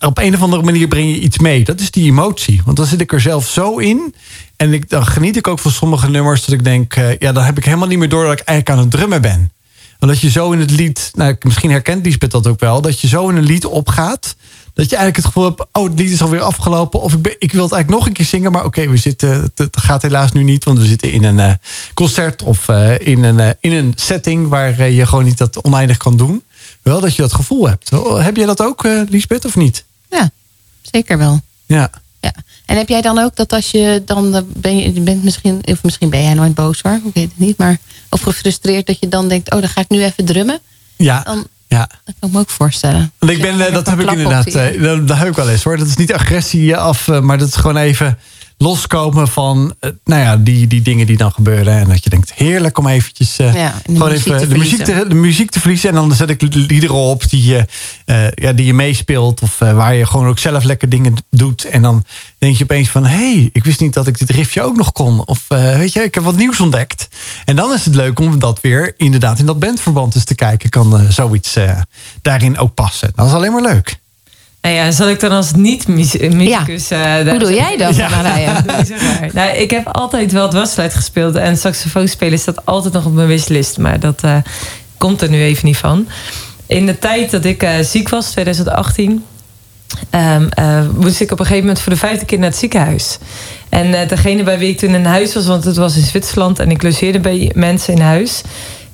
[0.00, 1.64] op een of andere manier breng je iets mee.
[1.64, 2.60] Dat is die emotie.
[2.64, 4.14] Want dan zit ik er zelf zo in.
[4.56, 6.44] En ik, dan geniet ik ook van sommige nummers.
[6.44, 8.78] Dat ik denk, eh, ja, dan heb ik helemaal niet meer door dat ik eigenlijk
[8.78, 9.52] aan het drummen ben.
[10.00, 13.08] Omdat je zo in het lied, nou, misschien herkent Lisbeth dat ook wel, dat je
[13.08, 14.36] zo in een lied opgaat.
[14.80, 17.00] Dat je eigenlijk het gevoel hebt, oh, het lied is alweer afgelopen.
[17.00, 19.50] Of ik, ben, ik wil het eigenlijk nog een keer zingen, maar oké, we zitten,
[19.54, 20.64] het, gaat helaas nu niet.
[20.64, 21.52] Want we zitten in een eh,
[21.94, 25.96] concert of eh, in, een, eh, in een setting waar je gewoon niet dat oneindig
[25.96, 26.42] kan doen.
[26.82, 27.90] Wel dat je dat gevoel hebt.
[28.18, 29.84] Heb jij dat ook, Lisbeth, of niet?
[30.10, 30.30] Ja,
[30.82, 31.40] zeker wel.
[31.66, 31.90] Ja.
[32.20, 32.34] Ja.
[32.66, 35.82] En heb jij dan ook dat als je dan ben je, je bent misschien, of
[35.82, 37.78] misschien ben jij nooit boos hoor, ik weet het niet, maar
[38.10, 40.60] of gefrustreerd dat je dan denkt, oh, dan ga ik nu even drummen.
[40.96, 41.22] Ja.
[41.22, 41.88] Dan, ja.
[42.04, 43.12] dat kan ik me ook voorstellen.
[43.18, 45.62] Want ik ben, eh, dat heb ik inderdaad, eh, dat, dat heb ik wel eens
[45.62, 45.76] hoor.
[45.76, 48.18] Dat is niet agressie af, eh, maar dat is gewoon even
[48.62, 51.78] loskomen van, eh, nou ja, die, die dingen die dan gebeuren.
[51.78, 54.78] En dat je denkt, heerlijk om eventjes eh, Ja, de gewoon muziek even de muziek,
[54.78, 55.08] te, verliezen.
[55.08, 55.88] de muziek te verliezen.
[55.88, 57.66] En dan zet ik liederen op die je,
[58.04, 59.40] eh, ja, die je meespeelt.
[59.40, 61.64] Of waar je gewoon ook zelf lekker dingen doet.
[61.64, 62.04] En dan
[62.38, 64.92] denk je opeens van, hé, hey, ik wist niet dat ik dit riffje ook nog
[64.92, 65.26] kon.
[65.26, 67.08] Of weet je, ik heb wat nieuws ontdekt.
[67.44, 70.70] En dan is het leuk om dat weer inderdaad in dat bandverband eens te kijken.
[70.70, 71.56] Kan zoiets
[72.22, 73.12] daarin ook passen.
[73.14, 73.99] Dat is alleen maar leuk.
[74.62, 76.90] Nou ja, zal ik dan als niet-muzikus...
[76.90, 78.08] eh, daar- Hoe doe jij dat, Ja.
[78.22, 78.62] Marije?
[79.32, 81.34] Nou, ik heb altijd wel het wasluit gespeeld.
[81.36, 83.78] En saxofoon spelen staat altijd nog op mijn wishlist.
[83.78, 84.36] Maar dat eh,
[84.96, 86.08] komt er nu even niet van.
[86.66, 89.24] In de tijd dat ik eh, ziek was, 2018...
[90.10, 93.18] ehm, eh, moest ik op een gegeven moment voor de vijfde keer naar het ziekenhuis.
[93.68, 95.46] En eh, degene bij wie ik toen in huis was...
[95.46, 98.40] want het was in Zwitserland en ik logeerde bij mensen in huis...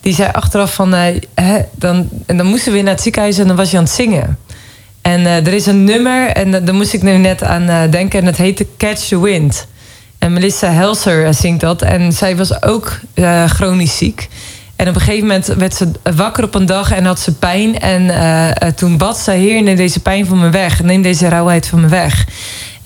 [0.00, 0.94] die zei achteraf van...
[0.94, 3.76] eh, hè, dan, en dan moesten we weer naar het ziekenhuis en dan was je
[3.76, 4.38] aan het zingen...
[5.06, 7.90] En eh, er is een nummer, en da- daar moest ik nu net aan eh,
[7.90, 9.66] denken, en dat heette Catch the Wind.
[10.18, 11.82] En Melissa Helser eh, zingt dat.
[11.82, 14.28] En zij was ook eh, chronisch ziek.
[14.76, 17.80] En op een gegeven moment werd ze wakker op een dag en had ze pijn.
[17.80, 20.82] En eh, eh, toen bad zij, Heer, neem deze pijn van me weg.
[20.82, 22.24] Neem deze rauwheid van me weg.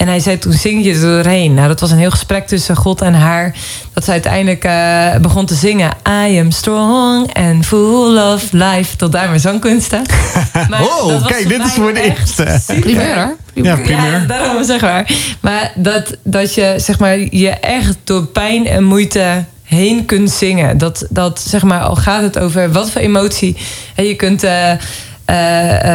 [0.00, 1.54] En hij zei, toen zing je er doorheen.
[1.54, 3.54] Nou, dat was een heel gesprek tussen God en haar.
[3.92, 5.90] Dat ze uiteindelijk eh, begon te zingen.
[6.26, 8.96] I am strong and full of life.
[8.96, 10.02] Tot daar mijn zangkunsten.
[10.70, 12.60] Maar Oh, dat was kijk, dit is voor de eerste.
[12.80, 13.36] Primeur, hoor.
[13.54, 14.20] Ja, primeur.
[14.20, 15.10] Ja, daarom zeg maar.
[15.40, 20.78] Maar dat, dat je zeg maar, je echt door pijn en moeite heen kunt zingen.
[20.78, 23.56] Dat, dat zeg maar, al gaat het over wat voor emotie.
[23.94, 24.44] En je kunt.
[24.44, 24.72] eh,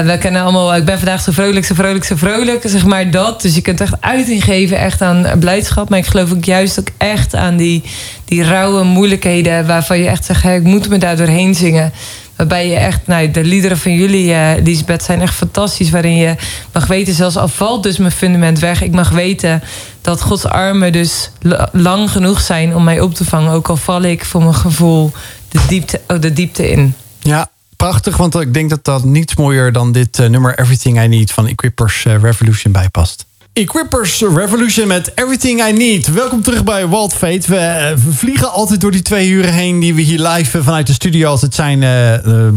[0.06, 2.64] we kennen allemaal, ik ben vandaag zo vrolijk, zo vrolijk, zo vrolijk.
[2.66, 3.42] Zeg maar dat.
[3.42, 5.90] Dus je kunt echt uiting geven echt aan blijdschap.
[5.90, 7.84] Maar ik geloof ook juist ook echt aan die,
[8.26, 9.68] die rauwe moeilijkheden.
[9.68, 11.92] Waarvan je echt zegt, ik moet me daar doorheen zingen.
[12.36, 15.90] Waarbij je echt, nou, de liederen van jullie, eh Lisbeth, zijn echt fantastisch.
[15.90, 16.36] Waarin je
[16.74, 18.82] mag weten, zelfs al valt dus mijn fundament weg.
[18.82, 19.64] Ik mag weten
[20.02, 23.52] dat Gods armen dus la- lang genoeg zijn om mij op te vangen.
[23.52, 25.12] Ook al val ik voor mijn gevoel
[25.50, 26.94] de diepte, oh, de diepte in.
[27.20, 27.48] Ja,
[27.86, 28.18] prachtig.
[28.18, 31.48] Want ik denk dat dat niets mooier dan dit eh, nummer Everything I Need van
[31.48, 33.26] Equippers eh, Revolution bijpast.
[33.54, 36.08] Equippers Revolution met Everything I Need.
[36.08, 37.42] Welkom terug bij Walt Fate.
[37.48, 40.94] We, eh, vliegen altijd door die twee uren heen die we hier live vanuit de
[40.94, 41.80] studio altijd zijn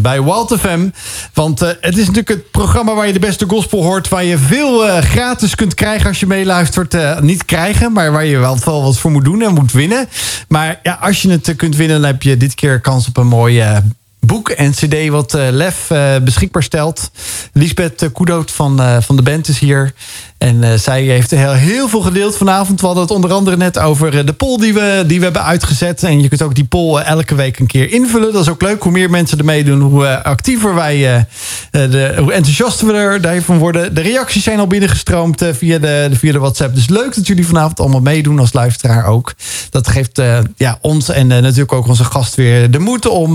[0.03, 0.89] bij Walt FM.
[1.33, 4.09] Want het is natuurlijk het programma waar je de beste gospel hoort.
[4.09, 7.20] Waar je veel gratis kunt krijgen als je meeluistert.
[7.20, 10.09] Niet krijgen, maar waar je wel wel wat voor moet doen en moet winnen.
[10.49, 13.26] Maar ja, als je het kunt winnen, dan heb je dit keer kans op een
[13.26, 13.83] mooie
[14.21, 17.11] boek en cd wat eh, Lef eh, beschikbaar stelt.
[17.53, 19.95] Lisbeth uh, Koedoot van, eh, van de band is hier.
[20.39, 22.80] En eh, zij heeft heel, heel veel gedeeld vanavond.
[22.80, 25.45] We hadden het onder andere net over eh, de poll die we, die we hebben
[25.45, 26.03] uitgezet.
[26.03, 28.32] En je kunt ook die poll eh, elke week een keer invullen.
[28.32, 28.82] Dat is ook leuk.
[28.82, 31.26] Hoe meer mensen ermee doen, hoe actiever wij,
[31.70, 33.95] de, hoe enthousiaster we er daarvan worden.
[33.95, 36.74] De reacties zijn al binnengestroomd via, de, via de WhatsApp.
[36.74, 39.34] Dus leuk dat jullie vanavond allemaal meedoen als luisteraar ook.
[39.70, 40.22] Dat geeft
[40.57, 43.32] ja, ons en natuurlijk ook onze gast weer de moed om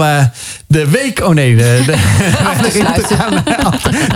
[0.68, 1.20] de week...
[1.24, 1.96] Oh nee, de, de,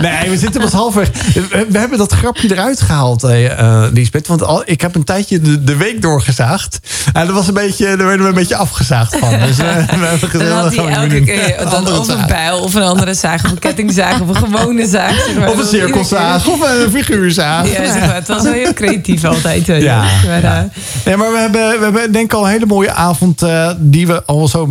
[0.00, 1.10] nee, we zitten pas halfweg.
[1.34, 4.26] We, we hebben dat grapje eruit gehaald, eh, eh, Liesbeth.
[4.26, 6.78] Want al, ik heb een tijdje de, de week doorgezaagd.
[7.12, 9.38] En dat was een beetje, daar werden we een beetje afgezaagd van.
[9.38, 12.58] Dus eh, we hebben gezegd, Dan had hij we elke keer dan of een bijl
[12.60, 15.24] of een andere zaag of een kettingzaag of een gewone zaag.
[15.26, 15.50] Zeg maar.
[15.50, 17.72] Of een cirkelzaag of een figuurzaag.
[17.72, 19.66] Ja, zeg maar, het was wel heel creatief altijd.
[19.66, 19.74] je.
[19.74, 20.68] Ja, Maar,
[21.04, 23.42] Nee, maar we hebben, we hebben denk ik al een hele mooie avond
[23.78, 24.68] die we al zo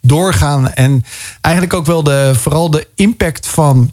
[0.00, 0.72] doorgaan.
[0.72, 1.04] En
[1.40, 3.92] eigenlijk ook wel de, vooral de impact van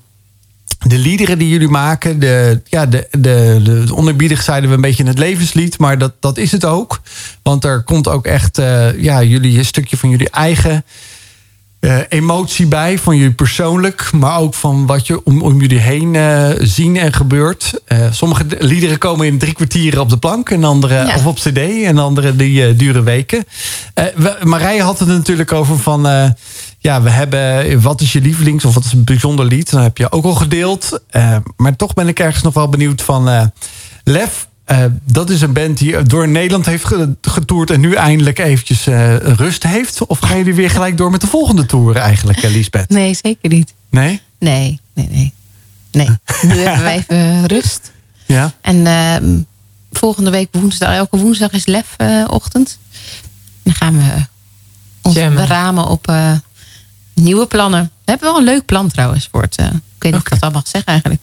[0.83, 2.19] de liederen die jullie maken.
[2.19, 5.77] De, ja, de, de, de onderbiedig zeiden we een beetje het levenslied.
[5.79, 7.01] Maar dat, dat is het ook.
[7.43, 10.85] Want er komt ook echt eh, ja, jullie, een stukje van jullie eigen
[11.79, 12.99] eh, emotie bij.
[12.99, 14.11] Van jullie persoonlijk.
[14.11, 17.73] Maar ook van wat je om, om jullie heen eh, zien en gebeurt.
[18.11, 20.49] Sommige liederen komen in drie kwartieren op de plank.
[20.49, 21.15] En andere Ja.
[21.15, 21.57] of op cd.
[21.57, 23.45] En andere die duren weken.
[24.15, 26.33] We- Marije had het natuurlijk over van...
[26.83, 29.69] ja, we hebben wat is je lievelings of wat is een bijzonder lied?
[29.69, 30.99] Dat heb je ook al gedeeld.
[31.09, 33.45] Eh, maar toch ben ik ergens nog wel benieuwd van eh,
[34.03, 34.47] Lef.
[34.65, 38.87] eh, dat is een band die door Nederland heeft ge- getoerd en nu eindelijk eventjes
[38.87, 40.05] eh, rust heeft.
[40.05, 42.89] Of gaan jullie weer gelijk door met de volgende tour eigenlijk, Lisbeth?
[42.89, 43.73] Nee, zeker niet.
[43.89, 44.21] Nee?
[44.39, 45.33] Nee, nee, nee.
[45.91, 46.07] Nee,
[46.55, 47.91] nu hebben we even rust.
[48.25, 48.51] Ja?
[48.61, 49.39] En ehm,
[49.91, 52.79] volgende week woensdag, elke woensdag is lef-ochtend.
[53.63, 54.25] dan gaan we
[55.01, 55.41] ons Jammen.
[55.41, 56.31] beramen op eh,
[57.13, 57.83] nieuwe plannen.
[57.83, 59.55] We hebben wel een leuk plan trouwens voor het.
[59.55, 61.21] eh, ik weet niet of ik dat al mag zeggen eigenlijk.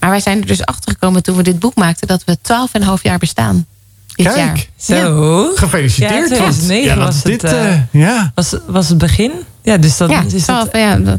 [0.00, 3.02] Maar wij zijn er dus achter gekomen toen we dit boek maakten dat we 12,5
[3.02, 3.66] jaar bestaan.
[4.14, 4.36] Dit Kijk.
[4.36, 4.66] jaar.
[4.76, 5.52] Zo.
[5.54, 6.12] Gefeliciteerd.
[6.28, 8.32] Ja, 2009 want- ja, was dit, het, eh, eh, ja.
[8.34, 9.32] Was, was het begin?
[9.62, 11.18] Ja, dus dat Ja, is 12, het, ja, dat-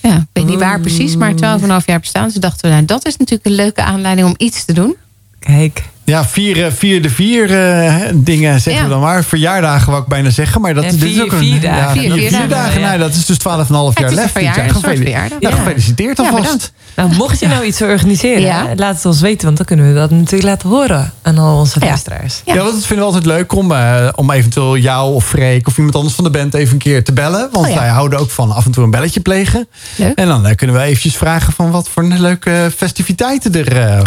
[0.00, 2.24] ja, ik weet niet waar precies, maar 12,5 jaar bestaan.
[2.24, 4.96] Dus dachten we, nou, dat is natuurlijk een leuke aanleiding om iets te doen.
[5.38, 5.82] Kijk.
[6.08, 8.88] Ja, vier, eh, vier de vier eh, dingen zeggen Ja.
[8.88, 9.24] we dan maar.
[9.24, 10.60] Verjaardagen wou ik bijna zeggen.
[10.60, 11.78] Maar dat En dit vier- is ook een, vier dagen.
[11.78, 12.48] Ja, Vier- vier, vier dagen.
[12.48, 12.86] dagen, ja.
[12.86, 14.32] Nou, dat is dus 12,5 het jaar is een lef.
[14.32, 15.40] verjaardag.
[15.40, 15.60] Nou, Ja.
[15.62, 16.72] gefeliciteerd Ja, alvast.
[16.96, 18.66] Nou, mocht je nou iets organiseren, Ja.
[18.76, 19.44] laat het ons weten.
[19.44, 21.86] Want dan kunnen we dat natuurlijk laten horen aan al onze Ja.
[21.86, 22.42] luisteraars.
[22.44, 25.76] Ja, want dat vinden we altijd leuk om, eh, om eventueel jou of Freek of
[25.76, 27.48] iemand anders van de band even een keer te bellen.
[27.52, 27.78] Want Oh ja.
[27.78, 29.68] wij houden ook van af en toe een belletje plegen.
[29.96, 30.14] Leuk.
[30.18, 33.98] En dan eh, kunnen we eventjes vragen van wat voor leuke festiviteiten er eh,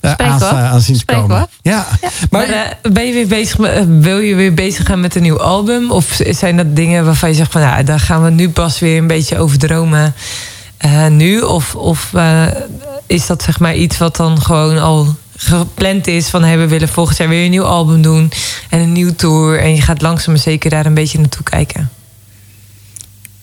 [0.00, 1.35] eh, aan, aan zien te komen.
[1.62, 1.86] Ja.
[2.30, 5.14] Maar, Maar, eh, ben je weer bezig met, eh, wil je weer bezig gaan met
[5.14, 5.90] een nieuw album?
[5.90, 8.98] Of zijn dat dingen waarvan je zegt van ja, daar gaan we nu pas weer
[8.98, 10.14] een beetje over dromen
[10.76, 11.40] eh, nu?
[11.40, 12.46] Of, of eh,
[13.06, 16.88] is dat zeg maar iets wat dan gewoon al gepland is van hey, we willen
[16.88, 18.32] volgend jaar weer een nieuw album doen
[18.70, 21.90] en een nieuw tour en je gaat langzaam maar zeker daar een beetje naartoe kijken?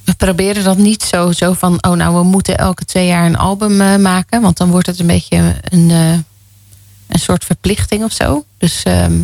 [0.03, 3.37] We proberen dat niet zo, zo van, oh nou, we moeten elke twee jaar een
[3.37, 4.41] album maken.
[4.41, 6.13] Want dan wordt het een beetje een, eh,
[7.13, 8.45] een soort verplichting of zo.
[8.57, 9.17] Dus, ehm,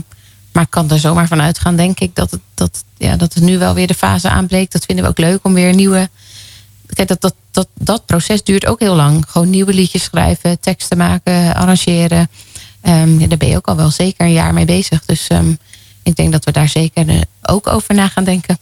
[0.52, 3.44] maar ik kan er zomaar van uitgaan, denk ik, dat het, dat, ja, dat het
[3.44, 4.72] nu wel weer de fase aanbreekt.
[4.72, 6.10] Dat vinden we ook leuk om weer nieuwe.
[6.94, 9.26] Kijk, dat, dat, dat, dat proces duurt ook heel lang.
[9.28, 12.30] Gewoon nieuwe liedjes schrijven, teksten maken, arrangeren.
[12.82, 15.06] Ehm, ja, daar ben je ook al wel zeker een jaar mee bezig.
[15.06, 15.54] Dus ehm,
[16.04, 18.60] ik denk dat we daar zeker eh, ook over na gaan denken.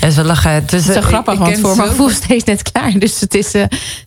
[0.00, 0.50] Ja, wel lachen.
[0.50, 2.98] Het is, Het is zo eh, grappig, ik want voor mijn gevoel steeds net klaar.
[2.98, 3.62] Dus het, is, eh,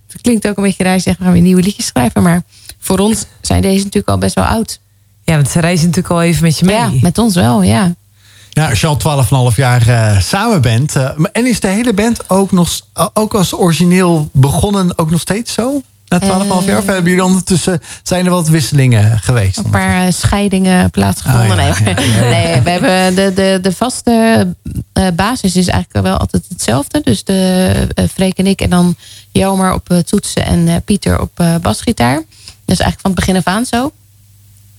[0.08, 2.24] het klinkt ook een beetje raar zeggen, we gaan weer nieuwe liedjes schrijven.
[2.24, 2.44] Maar
[2.82, 4.80] voor ons zijn deze natuurlijk al best wel oud.
[5.24, 6.76] Ja, want ze reizen natuurlijk al even met je mee.
[6.76, 7.94] Ja, met ons wel, ja.
[8.50, 10.96] ja, als je al 12,5 jaar eh, samen bent.
[10.96, 12.84] eh, en is de hele band ook, nog, s-
[13.14, 15.82] ook als origineel begonnen ook nog steeds zo?
[16.08, 16.78] Na 12,5 jaar?
[16.78, 19.58] Of hebben jullie ondertussen zijn er wat wisselingen geweest?
[19.58, 21.60] Een paar eh, scheidingen plaatsgevonden.
[21.60, 21.84] Oh, ja.
[21.84, 21.96] nee,
[22.34, 24.48] nee, we hebben de, de, de vaste
[24.94, 27.02] eh, basis is eigenlijk wel altijd hetzelfde.
[27.04, 28.96] Dus de eh, Freek en ik en dan
[29.32, 32.22] Jelmer op eh, toetsen en eh, Pieter op eh, basgitaar.
[32.72, 33.92] Dat is eigenlijk van het begin af aan zo.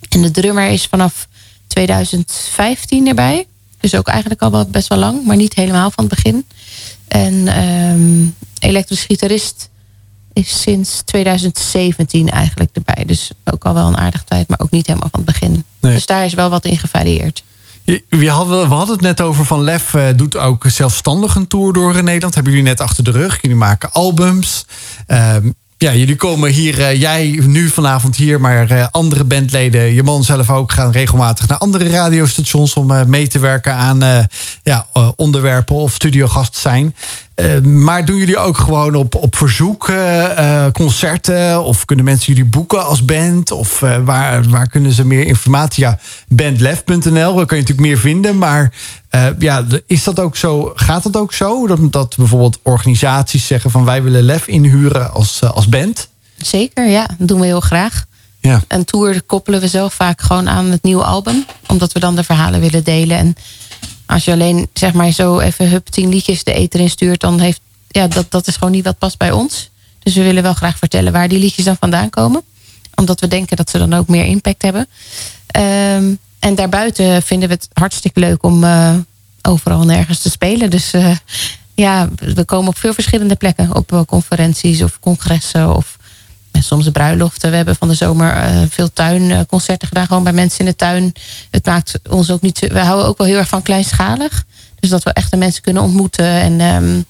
[0.09, 1.29] En de drummer is vanaf
[1.67, 3.47] 2015 erbij.
[3.81, 6.47] Dus ook eigenlijk al wel best wel lang, maar niet helemaal van het begin.
[7.09, 8.27] En ehm
[8.59, 9.69] elektrisch gitarist
[10.33, 13.05] is sinds 2017 eigenlijk erbij.
[13.05, 15.65] Dus ook al wel een aardige tijd, maar ook niet helemaal van het begin.
[15.81, 15.95] Nee.
[15.95, 17.43] Dus daar is wel wat in gevarieerd.
[17.85, 21.47] Je- We hadden, we hadden het net over van Lef eh, doet ook zelfstandig een
[21.47, 22.35] tour door in Nederland.
[22.35, 23.39] Hebben jullie net achter de rug.
[23.43, 24.67] Jullie maken albums.
[25.07, 25.51] Ehm,
[25.83, 30.25] ja, jullie komen hier, eh, jij nu vanavond hier, maar eh, andere bandleden, je man
[30.25, 34.29] zelf ook, gaan regelmatig naar andere radiostations om eh, mee te werken aan
[34.63, 34.87] ja,
[35.17, 36.95] onderwerpen of studiogast zijn.
[37.35, 41.65] Eh, maar doen jullie ook gewoon op, op verzoek eh, eh, concerten?
[41.65, 43.51] Of kunnen mensen jullie boeken als band?
[43.51, 45.85] Of waar, waar kunnen ze meer informatie?
[45.85, 45.99] Ja,
[46.29, 48.39] bandlef.nl, daar kan je natuurlijk meer vinden.
[48.39, 48.73] Maar
[49.39, 50.73] ja, is dat ook zo?
[50.75, 51.67] Gaat dat ook zo?
[51.67, 56.09] Dat, dat bijvoorbeeld organisaties zeggen van wij willen Lef inhuren als, als band?
[56.37, 57.07] Zeker, ja.
[57.19, 58.05] Dat doen we heel graag.
[58.41, 58.63] Ja.
[58.69, 61.45] Een tour koppelen we zelf vaak gewoon aan het nieuwe album.
[61.67, 63.17] Omdat we dan de verhalen willen delen.
[63.17, 63.35] En
[64.13, 67.21] als je alleen zeg maar zo even hup tien liedjes de eter in stuurt...
[67.21, 69.71] dan heeft ja, dat, dat is gewoon niet wat past bij ons.
[70.03, 72.43] Dus we willen wel graag vertellen waar die liedjes dan vandaan komen.
[72.95, 74.87] Omdat we denken dat ze dan ook meer impact hebben.
[75.47, 78.95] Ehm, en daarbuiten vinden we het hartstikke leuk om eh,
[79.43, 80.71] overal en nergens te spelen.
[80.71, 81.17] Dus eh,
[81.75, 83.75] ja, we komen op veel verschillende plekken.
[83.75, 85.99] Op eh, conferenties of congressen of
[86.53, 87.51] ja, soms bruiloften.
[87.51, 90.07] We hebben van de zomer eh, veel tuinconcerten gedaan.
[90.07, 91.13] Gewoon bij mensen in de tuin.
[91.51, 92.59] Het maakt ons ook niet...
[92.59, 94.45] We houden ook wel heel erg van kleinschalig.
[94.81, 96.27] Dus dat we echt de mensen kunnen ontmoeten.
[96.27, 97.01] En ehm,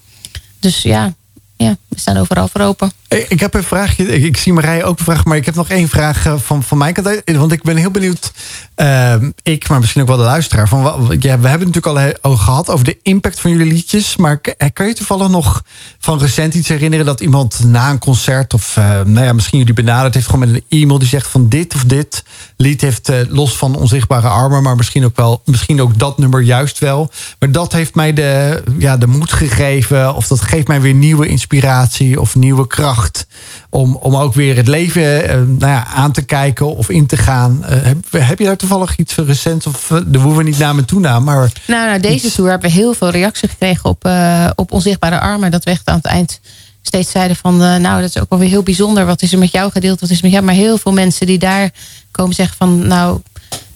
[0.60, 1.14] dus ja,
[1.62, 2.92] ja, we staan overal voor open.
[3.08, 4.06] Ik ik heb een vraagje.
[4.06, 6.94] Ik, zie Marije ook vraag, maar ik heb nog één vraag eh, van, van mijn
[6.94, 7.22] kant.
[7.24, 8.32] Want ik ben heel benieuwd,
[8.74, 10.68] eh, ik, maar misschien ook wel de luisteraar.
[10.68, 11.86] Van, we hebben het natuurlijk
[12.22, 14.16] al, al gehad over de impact van jullie liedjes.
[14.16, 15.64] Maar eh, kan je toevallig nog
[15.98, 19.74] van recent iets herinneren dat iemand na een concert of eh, nou ja, misschien jullie
[19.74, 22.24] benaderd heeft gewoon met een e-mail die zegt van dit of dit
[22.56, 26.40] lied heeft eh, los van onzichtbare armen, maar misschien ook wel, misschien ook dat nummer
[26.40, 27.10] juist wel.
[27.38, 31.26] Maar dat heeft mij de, ja, de moed gegeven of dat geeft mij weer nieuwe
[31.26, 31.51] inspiratie
[32.18, 33.26] of nieuwe kracht
[33.70, 37.16] om, om ook weer het leven eh, nou ja, aan te kijken of in te
[37.16, 37.64] gaan.
[37.64, 40.84] Eh, heb, heb je daar toevallig iets recents of uh, de hoeven we niet namen
[40.84, 44.50] toenaam, maar Nou, nou deze Iets- tour hebben we heel veel reactie gekregen op, eh,
[44.54, 45.50] op onzichtbare armen.
[45.50, 46.40] Dat we echt aan het eind
[46.82, 47.62] steeds zeiden van...
[47.62, 49.06] eh, nou, dat is ook wel weer heel bijzonder.
[49.06, 50.00] Wat is er met jou gedeeld?
[50.00, 50.44] Wat is er met jou?
[50.44, 51.70] Maar heel veel mensen die daar
[52.10, 52.86] komen zeggen van...
[52.86, 53.20] nou,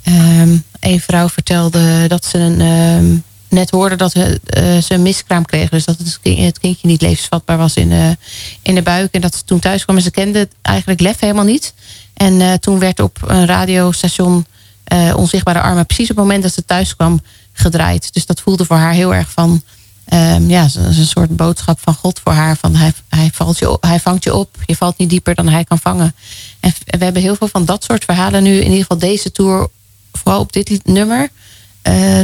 [0.02, 3.16] ehm een vrouw vertelde dat ze een, ehm,
[3.48, 5.68] net hoorde dat ze, eh, ze een miskraam kreeg.
[5.68, 8.16] Dus dat het, kind- het kindje niet levensvatbaar was in de,
[8.62, 9.12] in de buik.
[9.12, 11.74] En dat ze toen thuis kwam ze kende eigenlijk Lef helemaal niet.
[12.14, 14.46] En eh, toen werd op een radiostation
[14.84, 15.86] eh, Onzichtbare Armen...
[15.86, 17.20] precies op het moment dat ze thuis kwam
[17.52, 18.12] gedraaid.
[18.12, 19.62] Dus dat voelde voor haar heel erg van...
[20.04, 22.56] ehm, ja, een soort boodschap van God voor haar.
[22.56, 24.56] Van hij, hij, valt je hij vangt je op.
[24.66, 26.14] Je valt niet dieper dan hij kan vangen.
[26.60, 29.68] En we hebben heel veel van dat soort verhalen nu, in ieder geval deze tour,
[30.12, 31.28] vooral op dit nummer,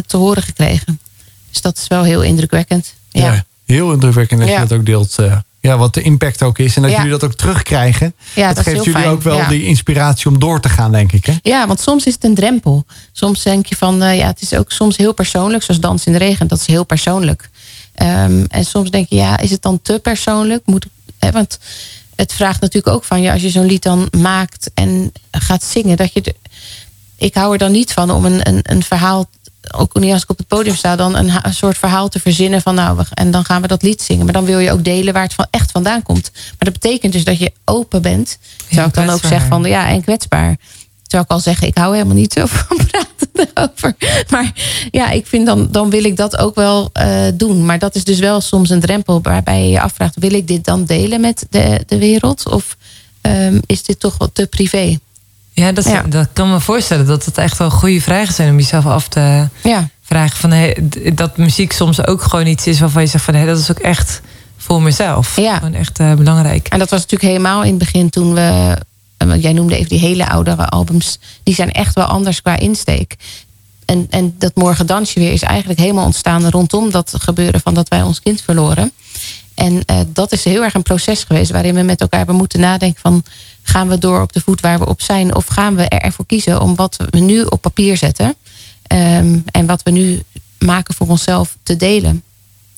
[0.06, 1.00] te horen gekregen.
[1.52, 2.94] Dus dat is wel heel indrukwekkend.
[3.10, 5.16] Ja, ja heel indrukwekkend dat je dat ook deelt.
[5.20, 6.76] Uh, ja, wat de impact ook is.
[6.76, 8.14] En dat jullie dat ook terugkrijgen.
[8.34, 11.26] Ja, dat, geeft jullie ook wel die inspiratie om door te gaan, denk ik.
[11.26, 11.34] Hè?
[11.42, 12.84] Ja, want soms is het een drempel.
[13.12, 15.62] Soms denk je van, uh, ja, het is ook soms heel persoonlijk.
[15.62, 17.50] Zoals Dans in de Regen, dat is heel persoonlijk.
[18.02, 20.62] Um, en soms denk je, ja, is het dan te persoonlijk?
[20.66, 20.86] Moet,
[21.18, 21.58] hè, want
[22.14, 25.96] het vraagt natuurlijk ook van je, als je zo'n lied dan maakt en gaat zingen,
[25.96, 26.20] dat je.
[26.20, 26.34] De,
[27.16, 29.28] ik hou er dan niet van om een, een, een verhaal
[29.70, 32.62] ook niet als ik op het podium sta, dan een, een, soort verhaal te verzinnen
[32.62, 34.24] van nou, en dan gaan we dat lied zingen.
[34.24, 36.30] Maar dan wil je ook delen waar het van echt vandaan komt.
[36.32, 38.38] Maar dat betekent dus dat je open bent.
[38.70, 40.56] Zou ik dan ook zeggen van ja, en kwetsbaar.
[41.06, 43.94] Zou ik al zeggen, ik hou helemaal niet zo van praten erover.
[44.28, 44.52] Maar
[44.90, 47.66] ja, ik vind dan, dan wil ik dat ook wel uh, doen.
[47.66, 50.64] Maar dat is dus wel soms een drempel waarbij je je afvraagt: wil ik dit
[50.64, 52.48] dan delen met de, de wereld?
[52.48, 52.76] Of
[53.22, 54.98] um, is dit toch wat te privé?
[55.54, 58.86] Ja dat, dat kan me voorstellen dat het echt wel goede vragen zijn om jezelf
[58.86, 59.88] af te ja.
[60.02, 60.38] vragen.
[60.38, 60.76] Van, hey,
[61.14, 63.78] dat muziek soms ook gewoon iets is waarvan je zegt van hey, dat is ook
[63.78, 64.20] echt
[64.56, 65.36] voor mezelf.
[65.36, 65.56] Ja.
[65.56, 66.68] Gewoon echt uh, belangrijk.
[66.68, 68.76] En dat was natuurlijk helemaal in het begin toen we.
[69.16, 71.18] Eh, jij noemde even die hele oudere albums.
[71.42, 73.16] Die zijn echt wel anders qua insteek.
[73.84, 77.88] En, en dat Morgen Dansje weer is eigenlijk helemaal ontstaan rondom dat gebeuren van dat
[77.88, 78.92] wij ons kind verloren.
[79.54, 82.60] En uh, dat is heel erg een proces geweest waarin we met elkaar hebben moeten
[82.60, 83.24] nadenken van
[83.62, 86.60] gaan we door op de voet waar we op zijn of gaan we ervoor kiezen
[86.60, 88.34] om wat we nu op papier zetten
[88.92, 90.22] um, en wat we nu
[90.58, 92.22] maken voor onszelf te delen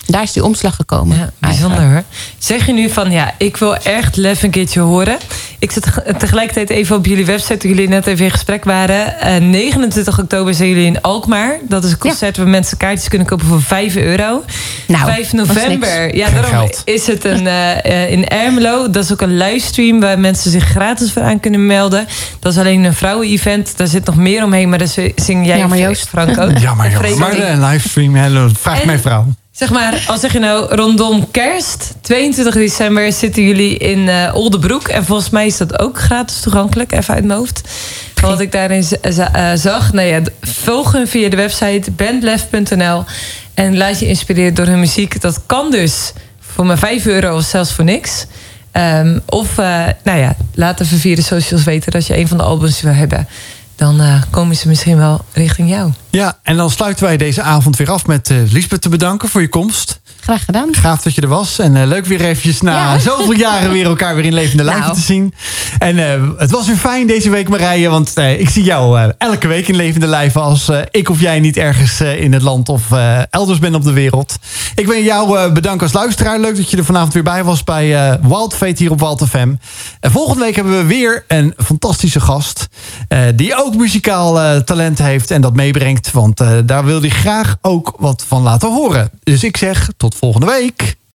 [0.06, 1.16] daar is die omslag gekomen.
[1.16, 2.02] Ja, bijzonder hoor.
[2.38, 5.16] Zeg je nu van ja, ik wil echt Lef een keertje horen.
[5.58, 9.06] Ik zit tegelijkertijd even op jullie website, toen jullie net even in gesprek waren.
[9.06, 11.58] Uh, eh, 29 oktober zijn jullie in Alkmaar.
[11.68, 14.44] Dat is een concert waar mensen kaartjes kunnen kopen voor 5 euro.
[14.86, 16.16] Nou, 5 november.
[16.16, 18.90] Ja, daarom is het een, uh, in Ermelo.
[18.90, 22.06] Dat is ook een livestream waar mensen zich gratis voor aan kunnen melden.
[22.40, 23.76] Dat is alleen een vrouwen-event.
[23.76, 26.08] Daar zit nog meer omheen, maar daar zing jij Jammer, Joost.
[26.08, 26.58] Frank ook.
[26.66, 27.18] Jammer, Joost.
[27.18, 29.26] Maar de livestream, hello, vraag mijn vrouw.
[29.54, 34.88] Zeg maar, als zeg je nou rondom kerst, 22 december, zitten jullie in uh, Oldebroek.
[34.88, 37.60] En volgens mij is dat ook gratis toegankelijk, even uit mijn hoofd.
[38.14, 39.92] Van wat ik daarin uh, zag.
[39.92, 43.04] Nou ja, volg via de website bandlef.nl.
[43.54, 45.20] En laat je inspireren door hun muziek.
[45.20, 48.26] Dat kan dus voor maar 5 euro of zelfs voor niks.
[48.72, 52.36] Um, of, uh, nou ja, laat even via de socials weten dat je een van
[52.36, 53.28] de albums wil hebben
[53.76, 55.92] dan uh, komen ze misschien wel richting jou.
[56.10, 59.40] Ja, en dan sluiten wij deze avond weer af met uh, Lisbeth te bedanken voor
[59.40, 60.00] je komst.
[60.24, 60.74] Graag gedaan.
[60.74, 61.58] Gaaf dat je er was.
[61.58, 64.94] En uh, leuk weer eventjes na zoveel jaren weer elkaar weer in levende lijven nou.
[64.94, 65.34] te zien.
[65.78, 67.88] En uh, het was weer fijn deze week Marije.
[67.88, 70.42] Want uh, ik zie jou elke week in levende lijven.
[70.42, 72.82] Als ik of jij niet ergens in het land of
[73.30, 74.36] elders bent op de wereld.
[74.74, 76.38] Ik wil jou bedanken als luisteraar.
[76.38, 79.54] Leuk dat je er vanavond weer bij was bij Wild Fate hier op Wild FM.
[80.00, 82.66] En volgende week hebben we weer een fantastische gast.
[83.34, 86.10] die ook muzikaal talent heeft en dat meebrengt.
[86.10, 89.10] Want daar wil hij graag ook wat van laten horen.
[89.22, 90.94] Dus ik zeg volgende week.